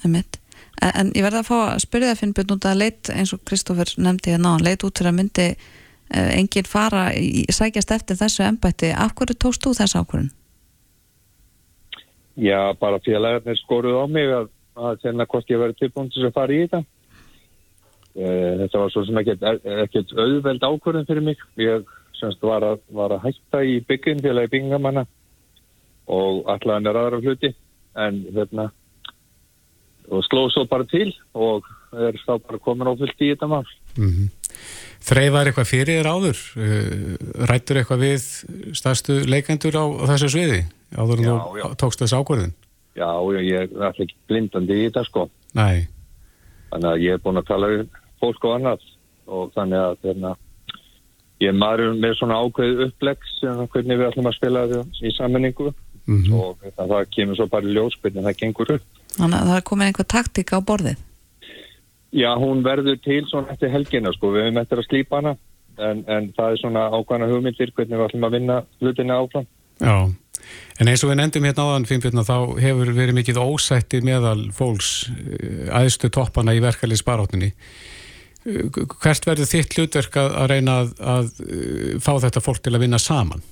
Einmitt. 0.05 0.37
En, 0.37 0.44
en 0.83 1.13
ég 1.15 1.25
verði 1.25 1.41
að 1.41 1.49
fá 1.49 1.57
að 1.63 1.83
spyrja 1.85 2.13
það 2.13 2.21
Finnbjörn 2.21 2.55
út 2.57 2.69
að 2.69 2.81
leit 2.81 3.11
eins 3.15 3.33
og 3.35 3.43
Kristófur 3.47 3.93
nefndi 4.03 4.35
hérna 4.35 4.57
á, 4.59 4.65
leit 4.65 4.85
út 4.87 4.99
fyrir 4.99 5.13
að 5.13 5.19
myndi 5.21 5.47
uh, 5.55 6.31
enginn 6.35 6.69
fara 6.69 7.05
sækjast 7.59 7.95
eftir 7.95 8.19
þessu 8.19 8.47
embætti. 8.47 8.91
Af 8.91 9.15
hverju 9.19 9.39
tókst 9.39 9.65
þú 9.65 9.75
þess 9.79 9.99
ákvörðun? 10.01 10.33
Já, 12.35 12.75
bara 12.81 12.99
félagarnir 13.05 13.59
skoruð 13.63 14.01
á 14.03 14.07
mig 14.11 14.33
að, 14.35 14.49
að 14.75 15.03
þennan 15.05 15.31
hvort 15.31 15.51
ég 15.53 15.61
verið 15.63 15.81
tilbúin 15.81 16.11
til 16.11 16.27
að 16.27 16.35
fara 16.35 16.55
í 16.55 16.63
þetta. 16.65 16.83
Eh, 18.15 18.53
Þetta 18.63 18.81
var 18.81 18.95
svo 18.95 19.05
sem 19.07 19.21
ekkert, 19.23 19.45
ekkert 19.87 20.17
auðveld 20.19 20.67
ákvörðin 20.67 21.07
fyrir 21.07 21.29
mig. 21.31 21.45
Ég 21.59 21.87
semst 22.19 22.43
var 22.43 22.67
að, 22.67 22.83
var 22.95 23.15
að 23.15 23.29
hætta 23.29 23.63
í 23.67 23.79
byggin, 23.87 24.23
félagi 24.23 24.51
byggingamanna 24.53 25.07
og 26.15 26.43
allan 26.53 26.87
er 26.87 26.99
aðra 27.01 27.21
hluti 27.23 27.55
en 27.97 28.19
hérna 28.35 28.69
og 30.11 30.25
sló 30.27 30.47
svo 30.53 30.67
bara 30.69 30.87
til 30.91 31.11
og 31.33 31.67
er 31.95 32.17
þá 32.25 32.37
bara 32.43 32.61
komin 32.63 32.91
á 32.91 32.95
fullt 32.99 33.23
í 33.23 33.33
þetta 33.35 33.51
mál. 33.51 33.67
Mm 33.97 34.31
Þreifar 35.05 35.51
eitthvað 35.51 35.69
fyrir 35.69 35.99
þér 35.99 36.07
áður? 36.09 36.39
Uh, 36.57 37.17
Rættur 37.51 37.81
eitthvað 37.81 38.05
við 38.07 38.23
stærstu 38.79 39.17
leikendur 39.29 39.77
á, 39.77 39.85
á 39.85 40.05
þessu 40.15 40.31
sviði? 40.33 40.63
Áður 40.97 41.21
en 41.21 41.27
Já, 41.27 41.35
þú 41.35 41.59
já. 41.59 41.67
tókst 41.83 42.01
þessu 42.05 42.21
ákvörðin? 42.23 42.55
Já, 42.95 43.11
ég 43.35 43.45
ég 43.51 43.75
er 43.75 43.85
ekki 43.91 44.07
blindandi 44.31 44.79
í 44.79 44.87
þetta 44.87 45.05
sko. 45.09 45.27
Nei. 45.59 45.85
Þannig 46.71 46.91
að 46.93 47.05
ég 47.05 47.19
er 47.19 47.23
búin 47.27 47.43
að 47.43 47.51
tala 47.51 47.71
við 47.75 47.85
fólk 48.23 48.49
og 48.49 48.57
annað 48.57 48.89
og 49.27 49.53
þannig 49.59 49.83
að 49.83 50.09
hérna, 50.09 50.33
ég 51.43 51.53
er 51.53 51.59
maður 51.59 51.95
með 52.01 52.17
svona 52.21 52.41
ákveð 52.41 52.85
upplegg 52.87 53.29
sem 53.35 53.65
hvernig 53.75 54.01
við 54.01 54.09
ætlum 54.09 54.31
að 54.31 54.39
spila 54.39 54.67
í 55.05 55.17
sammenningu 55.19 55.73
Mm 56.05 56.35
og 56.37 56.59
hérna, 56.61 56.85
það 56.85 57.07
kemur 57.17 57.37
svo 57.39 57.47
bara 57.49 57.65
í 57.65 57.73
ljós 57.73 57.95
hvernig 58.03 58.27
það 58.27 58.41
gengur 58.43 58.73
upp. 58.75 58.94
Þannig 59.15 59.41
að 59.41 59.51
það 59.51 59.59
er 59.59 59.67
komin 59.71 59.91
einhver 59.91 60.09
taktík 60.11 60.55
á 60.55 60.59
borðið. 60.65 61.03
Já, 62.15 62.31
hún 62.39 62.63
verður 62.63 62.99
til 63.03 63.25
svona 63.27 63.55
eftir 63.55 63.73
helgina 63.75 64.13
sko, 64.15 64.31
við 64.35 64.47
höfum 64.47 64.61
eftir 64.63 64.81
að 64.81 64.87
slípa 64.87 65.19
hana 65.19 65.33
en, 65.83 66.05
en 66.07 66.29
það 66.37 66.53
er 66.53 66.61
svona 66.61 66.85
ákvæmna 66.95 67.31
hugmyndir 67.31 67.73
hvernig 67.75 67.99
við 67.99 68.05
ætlum 68.07 68.29
að 68.29 68.37
vinna 68.37 68.59
hlutina 68.83 69.17
áfram. 69.19 69.49
Já. 69.83 69.97
En 70.79 70.91
eins 70.91 71.03
og 71.03 71.11
við 71.11 71.19
nefndum 71.19 71.47
hérna 71.49 71.65
áðan, 71.67 71.89
Finnbjörn, 71.89 72.23
þá 72.27 72.39
hefur 72.63 72.93
verið 72.95 73.19
mikið 73.19 73.41
ósætti 73.43 74.01
meðal 74.05 74.51
fólks 74.55 74.93
uh, 75.11 75.67
æðstu 75.81 76.11
toppana 76.15 76.55
í 76.55 76.63
verkalið 76.63 77.01
sparóttinni. 77.03 77.51
Hvert 78.45 79.27
verður 79.27 79.49
þitt 79.49 79.75
hlutverk 79.79 80.19
að, 80.21 80.33
að 80.43 80.51
reyna 80.53 80.79
að, 80.83 80.95
að 81.01 81.31
uh, 81.47 81.93
fá 82.05 82.13
þetta 82.27 82.45
fólk 82.45 82.63
til 82.63 82.75
að 82.75 82.87
vinna 82.87 83.01
saman? 83.03 83.45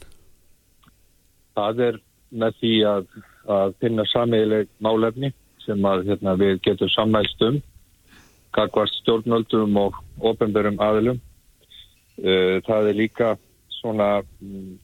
Það 1.56 1.86
er 1.88 2.02
með 2.42 2.58
því 2.60 2.74
að, 2.88 3.06
að 3.58 3.78
finna 3.82 4.06
sameigileg 4.12 4.70
málefni 4.84 5.32
sem 5.66 5.84
að 5.88 6.06
hérna, 6.10 6.36
við 6.38 6.60
getum 6.66 6.90
sammælst 6.92 7.44
um 7.46 7.60
kakvart 8.52 8.92
stjórnöldum 9.00 9.76
og 9.80 9.96
ofenbörum 10.20 10.80
aðilum. 10.82 11.20
Uh, 12.20 12.60
það 12.66 12.90
er 12.90 12.98
líka 12.98 13.28
svona 13.80 14.08
mm, 14.20 14.74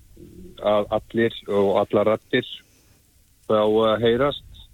að 0.65 0.95
allir 0.97 1.35
og 1.53 1.75
alla 1.83 2.05
rættir 2.09 2.47
þá 3.49 3.61
að 3.61 4.07
heyrast 4.07 4.65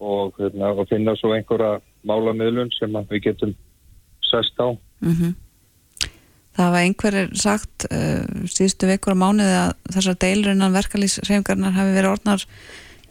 og, 0.00 0.34
hérna, 0.40 0.72
og 0.74 0.88
finna 0.90 1.14
svo 1.18 1.32
einhverja 1.36 1.78
málamiðlun 2.06 2.72
sem 2.74 2.98
við 3.10 3.30
getum 3.30 3.54
sest 4.26 4.58
á. 4.58 4.74
Mm 5.04 5.36
Það 6.50 6.66
hafa 6.66 6.80
einhverjir 6.84 7.28
sagt 7.38 7.84
uh, 7.88 8.24
síðustu 8.50 8.88
vekur 8.90 9.14
á 9.14 9.22
mánuði 9.22 9.52
að 9.54 9.70
þessar 9.94 10.16
deilur 10.24 10.52
innan 10.52 10.74
verkalýsreyfingarnar 10.74 11.76
hafi 11.76 11.94
verið 11.94 12.10
orðnar 12.10 12.42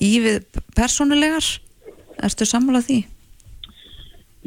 ívið 0.04 0.60
persónulegar. 0.76 1.48
Erstu 2.26 2.48
sammálað 2.48 2.88
því? 2.90 3.00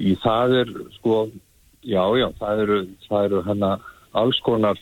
Í 0.03 0.15
það 0.23 0.57
er 0.63 0.73
sko, 0.97 1.19
já, 1.85 2.03
já, 2.19 2.27
það 2.41 2.65
eru, 2.65 2.79
það 3.09 3.29
eru 3.29 3.43
hérna 3.47 3.71
alls 4.23 4.41
konar, 4.45 4.81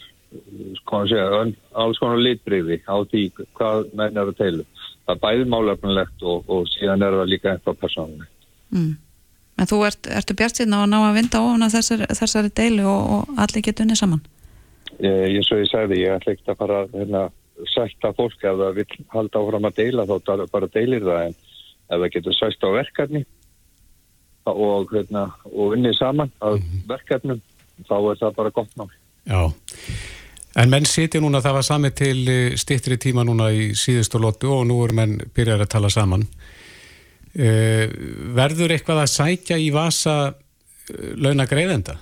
sko 0.81 1.03
að 1.03 1.13
segja, 1.13 1.45
alls 1.85 2.01
konar 2.03 2.23
litbriði 2.23 2.81
á 2.87 2.97
því 3.11 3.25
hvað 3.59 3.93
menn 3.99 4.19
eru 4.23 4.35
að 4.35 4.41
teilu. 4.43 4.67
Það 5.07 5.15
er 5.15 5.23
bæði 5.25 5.47
málefnilegt 5.55 6.27
og, 6.33 6.51
og 6.51 6.69
síðan 6.71 7.07
er 7.07 7.19
það 7.21 7.33
líka 7.33 7.55
eitthvað 7.55 7.81
persónulegt. 7.85 8.51
Mm. 8.71 8.93
En 9.61 9.69
þú 9.69 9.83
ert, 9.85 10.07
ertu 10.09 10.37
bjart 10.39 10.57
síðan 10.57 10.79
á 10.79 10.81
að 10.81 10.91
ná 10.93 10.99
að 11.03 11.17
vinda 11.19 11.43
ofan 11.45 11.67
að 11.67 11.75
þessari, 11.77 12.07
þessari 12.21 12.53
deilu 12.61 12.87
og, 12.89 13.11
og 13.17 13.43
allir 13.45 13.67
geta 13.67 13.85
unni 13.85 13.99
saman? 13.99 14.23
Ég, 15.01 15.27
ég 15.37 15.45
svo 15.47 15.59
ég 15.61 15.69
sagði, 15.71 16.01
ég 16.05 16.17
ætla 16.17 16.35
ekki 16.35 16.53
að 16.53 16.61
fara 16.63 16.81
hérna, 16.95 17.27
sætta 17.69 18.13
fólk 18.17 18.41
ef 18.41 18.59
það 18.61 18.79
vil 18.79 18.87
halda 19.13 19.43
áfram 19.43 19.69
að 19.69 19.79
deila 19.81 20.07
þá 20.09 20.47
bara 20.53 20.71
deilir 20.73 21.05
það 21.05 21.27
en 21.27 21.37
ef 21.91 21.99
það 21.99 22.13
getur 22.15 22.37
sæst 22.39 22.65
á 22.65 22.71
verkefni 22.75 23.25
og, 24.51 24.91
hérna, 24.95 25.27
og 25.51 25.77
unnið 25.77 25.99
saman 25.99 26.33
að 26.43 26.63
verkefnum 26.89 27.43
þá 27.89 27.97
er 27.99 28.21
það 28.23 28.37
bara 28.39 28.55
gott 28.55 28.73
nátt. 28.79 28.97
Já. 29.29 29.43
En 30.61 30.71
menn 30.73 30.87
sitja 30.89 31.21
núna, 31.23 31.43
það 31.43 31.57
var 31.61 31.67
sami 31.67 31.91
til 31.95 32.23
stittri 32.59 32.99
tíma 32.99 33.23
núna 33.27 33.51
í 33.55 33.71
síðustu 33.79 34.19
lótu 34.19 34.51
og 34.51 34.65
nú 34.67 34.81
er 34.85 34.95
menn 34.97 35.19
byrjar 35.37 35.63
að 35.63 35.73
tala 35.77 35.91
saman. 35.93 36.27
Uh, 37.31 37.87
verður 38.35 38.75
eitthvað 38.75 39.05
að 39.05 39.13
sækja 39.13 39.59
í 39.63 39.69
vasa 39.71 40.15
uh, 40.33 41.13
launa 41.15 41.47
greiðenda? 41.47 42.01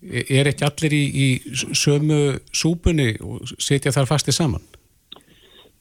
Er 0.00 0.48
ekki 0.48 0.64
allir 0.64 0.94
í, 0.94 1.02
í 1.04 1.28
sömu 1.76 2.38
súpunni 2.54 3.10
og 3.20 3.50
sitja 3.60 3.92
þar 3.92 4.08
fasti 4.08 4.32
saman? 4.32 4.62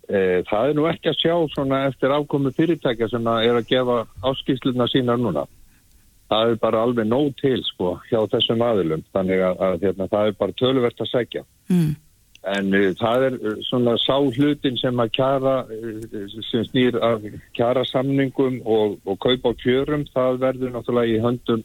Eh, 0.08 0.40
Það 0.48 0.70
er 0.70 0.76
nú 0.78 0.88
ekki 0.88 1.12
að 1.12 1.20
sjá 1.20 1.36
svona 1.52 1.84
eftir 1.90 2.14
afkomu 2.16 2.54
fyrirtækja 2.56 3.10
sem 3.12 3.28
að 3.28 3.46
er 3.50 3.60
að 3.60 3.70
gefa 3.72 3.98
áskýsluna 4.24 4.88
sínar 4.92 5.20
núna. 5.20 5.44
Það 6.32 6.52
er 6.52 6.60
bara 6.62 6.84
alveg 6.84 7.08
nóg 7.08 7.34
til 7.40 7.60
sko 7.64 7.98
hjá 8.08 8.20
þessum 8.32 8.64
aðilum. 8.64 9.04
Þannig 9.16 9.44
að, 9.50 9.64
að 9.68 9.86
hérna, 9.88 10.10
það 10.12 10.28
er 10.30 10.38
bara 10.40 10.58
töluvert 10.62 11.04
að 11.04 11.12
segja. 11.12 11.44
Mm. 11.68 11.94
En 12.48 12.74
uh, 12.80 12.88
það 13.00 13.28
er 13.28 13.38
uh, 13.42 13.54
svona 13.68 13.98
sá 14.00 14.16
hlutin 14.16 14.80
sem 14.80 15.04
að 15.04 15.14
kjara, 15.18 15.56
sem 16.52 16.68
snýr 16.70 17.00
að 17.04 17.30
kjara 17.58 17.84
samningum 17.88 18.62
og, 18.64 19.00
og 19.04 19.20
kaupa 19.24 19.52
á 19.52 19.60
kjörum, 19.60 20.08
það 20.16 20.44
verður 20.46 20.76
náttúrulega 20.76 21.16
í 21.16 21.24
höndum 21.24 21.64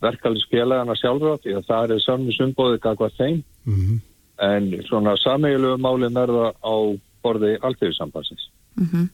verkefælisfélagana 0.00 0.96
sjálfra 0.96 1.36
því 1.44 1.58
að 1.58 1.66
það 1.68 1.94
er 1.94 2.06
samningsumbóðið 2.08 2.86
kakvað 2.86 3.18
þeim. 3.20 3.42
Mm 3.68 3.98
En 4.40 4.70
svona 4.88 5.16
sameigilegu 5.20 5.76
málin 5.76 6.16
verða 6.16 6.54
á 6.64 6.76
borði 7.22 7.56
alltíðusambansins. 7.60 8.50
Mm 8.80 9.08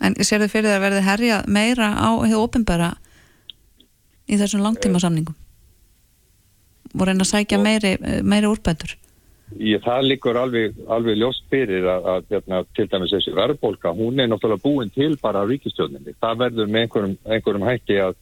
En 0.00 0.16
sér 0.24 0.40
þið 0.40 0.52
fyrir 0.54 0.70
það 0.70 0.78
að 0.78 0.84
verði 0.86 1.00
herja 1.04 1.38
meira 1.44 1.90
á 1.92 2.08
hefur 2.24 2.46
opinbera 2.46 2.94
í 4.24 4.38
þessum 4.40 4.62
langtíma 4.64 5.00
samningum? 5.02 5.36
Og 6.96 7.04
reyna 7.06 7.26
að 7.26 7.30
sækja 7.34 7.58
meiri, 7.60 7.92
meiri 8.24 8.48
úrbætur? 8.48 8.96
Ég, 9.58 9.82
það 9.82 10.06
liggur 10.06 10.38
alveg, 10.38 10.78
alveg 10.88 11.18
ljóst 11.18 11.44
fyrir 11.50 11.84
að, 11.90 12.06
að 12.12 12.32
hérna, 12.32 12.60
til 12.78 12.86
dæmis 12.90 13.12
þessi 13.12 13.34
verðbólka, 13.34 13.92
hún 13.98 14.22
er 14.22 14.30
náttúrulega 14.30 14.62
búin 14.62 14.92
til 14.94 15.16
bara 15.20 15.42
á 15.42 15.50
ríkistjóninni. 15.50 16.14
Það 16.22 16.44
verður 16.44 16.70
með 16.70 16.86
einhverjum, 16.86 17.16
einhverjum 17.26 17.66
hætti 17.66 17.98
að, 18.04 18.14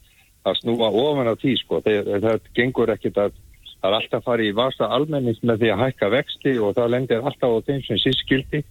að 0.49 0.59
snúa 0.63 0.89
ofan 0.89 1.31
af 1.31 1.39
því 1.43 1.55
sko. 1.61 1.83
Það, 1.85 2.11
það 2.25 2.49
gengur 2.57 2.95
ekkit 2.97 3.21
að 3.21 3.37
það 3.69 3.91
er 3.91 3.99
alltaf 4.01 4.25
farið 4.27 4.51
í 4.51 4.57
vasa 4.57 4.89
almennings 4.97 5.45
með 5.45 5.63
því 5.63 5.71
að 5.75 5.83
hækka 5.85 6.11
vexti 6.17 6.57
og 6.59 6.75
það 6.81 6.93
lendir 6.97 7.29
alltaf 7.29 7.55
á 7.55 7.67
þeim 7.69 7.85
sem 7.87 8.01
síst 8.03 8.25
skildi 8.25 8.65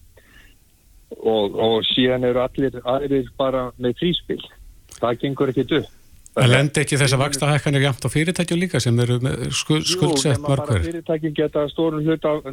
og, 1.16 1.56
og 1.56 1.84
síðan 1.94 2.26
eru 2.28 2.42
allir 2.44 2.80
aðrir 2.84 3.30
bara 3.38 3.72
með 3.80 3.96
fríspil. 4.02 4.42
Það 5.00 5.20
gengur 5.22 5.50
ekkit 5.54 5.72
upp. 5.82 5.94
En 6.38 6.52
lendi 6.52 6.84
ekki 6.84 6.98
þess 7.02 7.16
að 7.16 7.22
vaksta 7.24 7.48
hækkanir 7.50 7.82
jæmt 7.82 8.04
á 8.06 8.10
fyrirtækjum 8.14 8.60
líka 8.62 8.78
sem 8.84 9.00
eru 9.02 9.16
skuldsett 9.50 9.98
Jú, 9.98 10.34
nema 10.36 10.48
bara 10.52 10.66
margver? 10.68 10.84
fyrirtækin 10.86 11.34
geta 11.34 11.64
stórum 11.72 12.04
hlut 12.06 12.26
af 12.30 12.44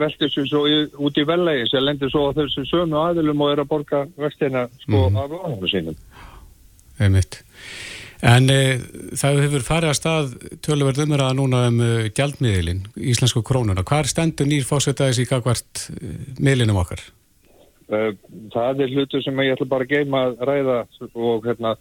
veldur 0.00 0.30
sem 0.32 0.46
svo 0.48 0.62
út 1.04 1.20
í 1.20 1.24
vellegin 1.28 1.68
sem 1.68 1.84
lendur 1.84 2.08
svo 2.08 2.30
á 2.32 2.36
þessu 2.38 2.64
sömu 2.70 2.96
aðilum 3.02 3.42
og 3.44 3.52
er 3.52 3.60
að 3.60 3.68
borga 3.74 4.00
vextina 4.16 4.62
sko 4.86 5.02
Mhm. 5.10 5.16
af 5.20 5.30
lónum 5.36 5.68
sínum. 5.68 5.96
Einmitt. 6.98 7.42
En 8.22 8.48
e, 8.48 8.78
það 9.20 9.40
hefur 9.44 9.66
farið 9.68 9.90
að 9.90 9.98
stað 10.00 10.30
tölverð 10.64 11.02
umræða 11.04 11.34
núna 11.36 11.66
um 11.68 11.80
e, 11.84 12.08
gjaldmiðilin, 12.08 12.86
íslensku 12.96 13.42
krónuna. 13.44 13.84
Hvar 13.84 14.08
stendur 14.08 14.46
nýr 14.48 14.64
fósetaðis 14.64 15.20
í 15.20 15.28
gagvart 15.28 15.90
e, 15.92 16.14
miðlinum 16.40 16.80
okkar? 16.80 17.02
Uh, 17.84 18.12
Það 18.54 18.84
er 18.84 18.94
hlutur 18.94 19.24
sem 19.24 19.42
ég 19.44 19.56
ætla 19.56 19.66
bara 19.68 19.84
að 19.84 19.92
geima 19.92 20.22
að 20.28 20.44
ræða 20.48 20.78
og 21.14 21.48
hérna, 21.48 21.74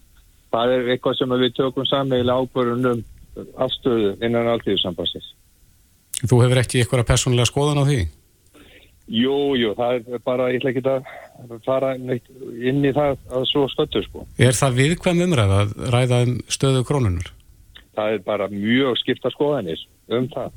það 0.52 0.74
er 0.78 0.90
eitthvað 0.96 1.20
sem 1.20 1.36
við 1.44 1.54
tökum 1.60 1.88
sammeila 1.88 2.40
ákvörðunum 2.42 3.04
afstöðu 3.64 4.12
innan 4.22 4.52
alltíðusambassins. 4.52 5.30
Þú 6.24 6.42
hefur 6.44 6.62
ekki 6.62 6.84
eitthvað 6.84 7.08
persónulega 7.08 7.50
skoðan 7.50 7.82
á 7.82 7.88
því? 7.88 8.02
Jú, 9.14 9.38
jú, 9.60 9.72
það 9.76 9.96
er 10.14 10.22
bara, 10.24 10.50
ég 10.54 10.62
ætla 10.62 10.72
ekki 10.72 10.84
að 10.88 11.64
fara 11.66 11.96
neitt 12.00 12.28
inn 12.56 12.84
í 12.86 12.92
það 12.96 13.18
að 13.36 13.48
svo 13.50 13.66
stöttu 13.72 14.04
sko. 14.06 14.28
Er 14.40 14.56
það 14.56 14.78
viðkvæm 14.80 15.24
umræða 15.26 15.64
að 15.64 15.74
ræða 15.96 16.22
um 16.28 16.36
stöðu 16.52 16.86
krónunar? 16.88 17.34
það 17.94 18.16
er 18.16 18.24
bara 18.26 18.50
mjög 18.52 18.98
skipta 19.02 19.32
skoðanir 19.34 19.82
um 20.14 20.30
það. 20.34 20.56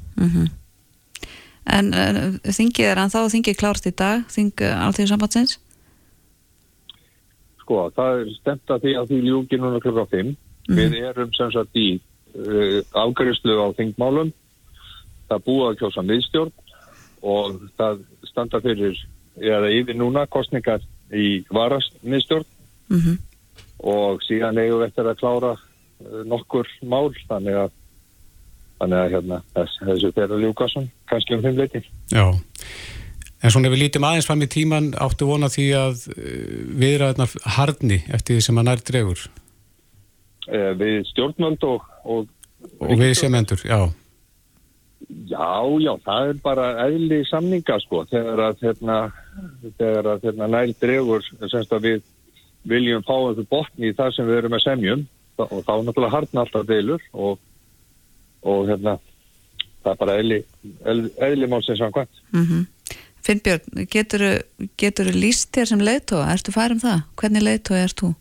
En 1.66 1.92
uh, 1.96 2.18
þingið 2.44 2.90
er 2.90 3.00
hann 3.00 3.12
þá 3.12 3.20
þingið 3.35 3.59
klárt 3.61 3.88
í 3.88 3.94
dag, 3.96 4.26
þing 4.33 4.64
alltíðu 4.70 5.11
sambandsins? 5.12 5.57
Sko, 7.62 7.88
það 7.96 8.20
er 8.20 8.35
stemt 8.37 8.70
að 8.70 8.85
því 8.85 8.96
að 9.00 9.09
því 9.11 9.20
ljúki 9.26 9.59
núna 9.59 9.83
klukka 9.83 10.07
5. 10.12 10.35
Við 10.76 10.98
erum 11.00 11.33
sem 11.35 11.50
sagt 11.55 11.79
í 11.79 11.88
uh, 11.98 12.81
afgærislu 13.02 13.59
á 13.59 13.66
þingmálum. 13.79 14.33
Það 15.26 15.46
búið 15.48 15.68
að 15.68 15.79
kjósa 15.81 16.07
miðstjórn 16.07 16.52
og 17.26 17.57
það 17.79 18.02
standa 18.29 18.61
fyrir, 18.62 18.98
eða 19.42 19.72
yfir 19.74 19.98
núna, 19.98 20.29
kostningar 20.31 20.85
í 21.11 21.42
varast 21.50 21.96
miðstjórn 22.07 22.52
Mm 22.87 23.16
og 23.85 24.22
síðan 24.24 24.59
eigum 24.61 24.81
við 24.81 24.88
eftir 24.88 25.09
að 25.11 25.18
klára 25.20 25.52
uh, 25.57 26.22
nokkur 26.29 26.68
mál, 26.88 27.11
þannig 27.29 27.59
að 27.66 27.74
þannig 28.81 29.01
að 29.01 29.17
hérna, 29.17 29.41
þess, 29.57 29.81
þessu 29.89 30.12
fyrir 30.17 30.45
ljúkason, 30.45 30.91
kannski 31.11 31.37
um 31.37 31.43
fimm 31.45 31.59
leiti. 31.61 31.83
Já, 32.12 32.27
en 33.43 33.55
svona 33.55 33.71
ef 33.71 33.77
við 33.77 33.83
lítum 33.85 34.09
aðeins 34.09 34.29
fram 34.29 34.45
í 34.45 34.51
tíman 34.53 34.93
áttu 35.07 35.29
vona 35.29 35.51
því 35.53 35.67
að 35.81 36.07
viðræðnar 36.85 37.37
harni 37.59 38.01
eftir 38.07 38.39
því 38.39 38.47
sem 38.49 38.62
að 38.62 38.69
nær 38.71 38.87
dregur? 38.87 39.29
Uh, 40.47 40.73
við 40.79 41.01
stjórnvöld 41.11 41.65
og, 41.67 41.87
og 42.07 42.27
og 42.81 42.99
við 42.99 43.17
sem 43.19 43.35
endur, 43.35 43.61
já, 43.67 43.89
Já, 45.07 45.62
já, 45.79 45.93
það 46.03 46.29
er 46.31 46.39
bara 46.43 46.67
eðli 46.87 47.21
samninga 47.29 47.77
sko, 47.83 48.01
þegar 48.11 48.41
að 48.49 48.62
hérna, 48.65 48.97
þegar 49.77 50.09
að 50.15 50.25
hérna 50.27 50.49
næl 50.51 50.73
dregur 50.81 51.27
semst 51.51 51.75
að 51.77 51.85
við 51.85 52.07
viljum 52.67 53.05
fá 53.07 53.15
einhver 53.15 53.47
botni 53.51 53.93
í 53.93 53.95
það 53.95 54.15
sem 54.17 54.27
við 54.27 54.41
erum 54.41 54.57
að 54.57 54.65
semjum 54.65 55.05
og 55.45 55.61
þá 55.67 55.75
náttúrulega 55.85 56.15
harna 56.15 56.43
alltaf 56.43 56.67
deilur 56.67 57.05
og, 57.12 57.37
og 58.42 58.68
hérna 58.68 58.99
það 59.87 59.92
er 59.92 60.01
bara 60.03 60.16
eðli, 60.20 60.40
eðli, 60.85 61.11
eðli 61.29 61.49
málsins 61.51 61.79
samkvæmt. 61.79 62.22
-hmm. 62.33 62.64
Finnbjörn, 63.27 63.87
getur 63.90 65.09
þú 65.11 65.14
líst 65.14 65.51
þér 65.55 65.66
sem 65.72 65.83
leiðtóa? 65.83 66.31
Ertu 66.31 66.53
færum 66.55 66.79
það? 66.83 67.03
Hvernig 67.18 67.42
leiðtóa 67.42 67.83
ert 67.83 68.01
þú? 68.03 68.14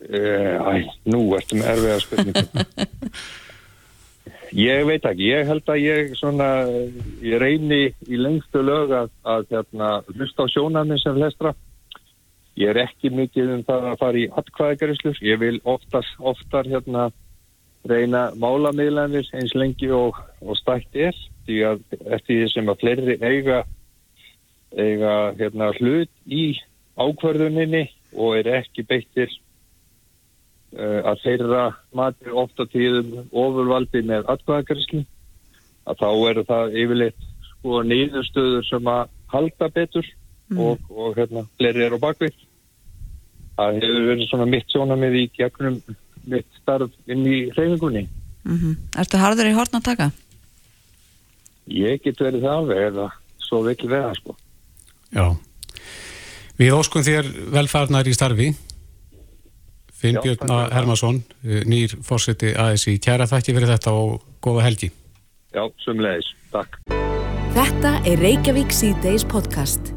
Uh, 0.00 0.56
æ, 0.64 0.88
nú 1.12 1.26
ertu 1.36 1.58
með 1.58 1.72
erfiða 1.74 1.98
spurningu. 2.00 2.44
ég 4.68 4.86
veit 4.88 5.04
ekki, 5.04 5.26
ég 5.28 5.50
held 5.50 5.68
að 5.68 5.82
ég 5.84 6.14
svona, 6.16 6.48
ég 7.20 7.36
reyni 7.42 7.82
í 8.08 8.20
lengstu 8.20 8.62
lög 8.64 8.94
að, 8.96 9.10
að 9.28 9.44
hérna, 9.52 9.90
hlusta 10.14 10.48
á 10.48 10.52
sjónarminn 10.54 11.02
sem 11.02 11.18
flestra. 11.18 11.52
Ég 12.56 12.72
er 12.72 12.80
ekki 12.86 13.12
mikið 13.12 13.52
um 13.58 13.66
það 13.68 13.90
að 13.90 14.00
fara 14.00 14.20
í 14.22 14.28
atkvæðagaríslur. 14.40 15.20
Ég 15.24 15.40
vil 15.44 15.60
oftar, 15.68 16.08
oftar 16.32 16.68
hérna, 16.68 17.10
reyna 17.88 18.30
málamiðlanir 18.36 19.28
eins 19.36 19.54
lengi 19.56 19.90
og, 19.94 20.18
og 20.44 20.58
stætt 20.58 20.96
er 20.96 21.16
því 21.46 21.60
að 21.66 21.84
eftir 22.16 22.42
því 22.42 22.48
sem 22.52 22.68
að 22.68 22.82
fleiri 22.82 23.16
eiga, 23.20 23.62
eiga 24.76 25.14
hérna, 25.38 25.70
hlut 25.78 26.10
í 26.26 26.44
ákvörðuninni 27.00 27.86
og 28.12 28.36
er 28.40 28.50
ekki 28.60 28.84
beittir 28.84 29.32
uh, 30.76 31.00
að 31.12 31.24
þeirra 31.24 31.64
matur 31.96 32.36
ofta 32.44 32.68
tíðum 32.68 33.30
ofurvaldi 33.30 34.04
með 34.06 34.28
atkvæðagaríslu 34.34 35.04
að 35.88 36.02
þá 36.02 36.10
eru 36.30 36.46
það 36.48 36.78
yfirleitt 36.82 37.26
sko 37.46 37.82
nýðustöður 37.86 38.68
sem 38.68 38.90
að 38.90 39.08
halda 39.32 39.68
betur 39.72 40.06
og, 40.58 40.78
og 40.90 41.16
hérna 41.16 41.46
fleiri 41.58 41.86
eru 41.86 41.98
á 42.00 42.04
bakvið. 42.04 42.36
Það 43.56 43.80
hefur 43.82 44.06
verið 44.08 44.28
svona 44.30 44.46
mitt 44.48 44.72
sjónamið 44.72 45.16
í 45.20 45.24
gegnum 45.36 45.80
mitt 46.30 46.46
starf 46.62 46.90
inn 47.10 47.24
í 47.26 47.38
hreyfingunni. 47.54 48.06
Mm 48.48 48.76
Ertu 48.96 49.18
harður 49.20 49.50
í 49.50 49.56
horn 49.56 49.76
að 49.80 49.84
taka? 49.90 50.10
Ég 51.70 52.00
get 52.02 52.18
verið 52.22 52.42
það 52.46 52.56
alveg 52.56 52.80
eða 52.90 53.08
svo 53.44 53.60
vill 53.66 53.88
vera 53.90 54.14
sko. 54.16 54.36
já 55.12 55.26
Við 56.60 56.74
óskum 56.76 57.02
þér 57.04 57.28
velfarnar 57.54 58.08
í 58.08 58.12
starfi 58.16 58.48
Finnbjörn 60.00 60.40
Já, 60.40 60.46
það. 60.48 60.72
Hermansson 60.72 61.22
nýr 61.68 61.94
fórseti 62.04 62.54
ASI, 62.56 62.96
kæra 62.98 63.26
þakki 63.28 63.54
fyrir 63.56 63.68
þetta 63.74 63.92
og 63.92 64.22
góða 64.44 64.64
helgi 64.68 64.90
Já, 65.52 65.64
sumleðis. 65.84 66.28
Takk. 66.52 66.76
Þetta 67.56 67.90
er 68.06 68.20
Reykjavík 68.22 68.70
C-Days 68.70 69.24
podcast. 69.26 69.90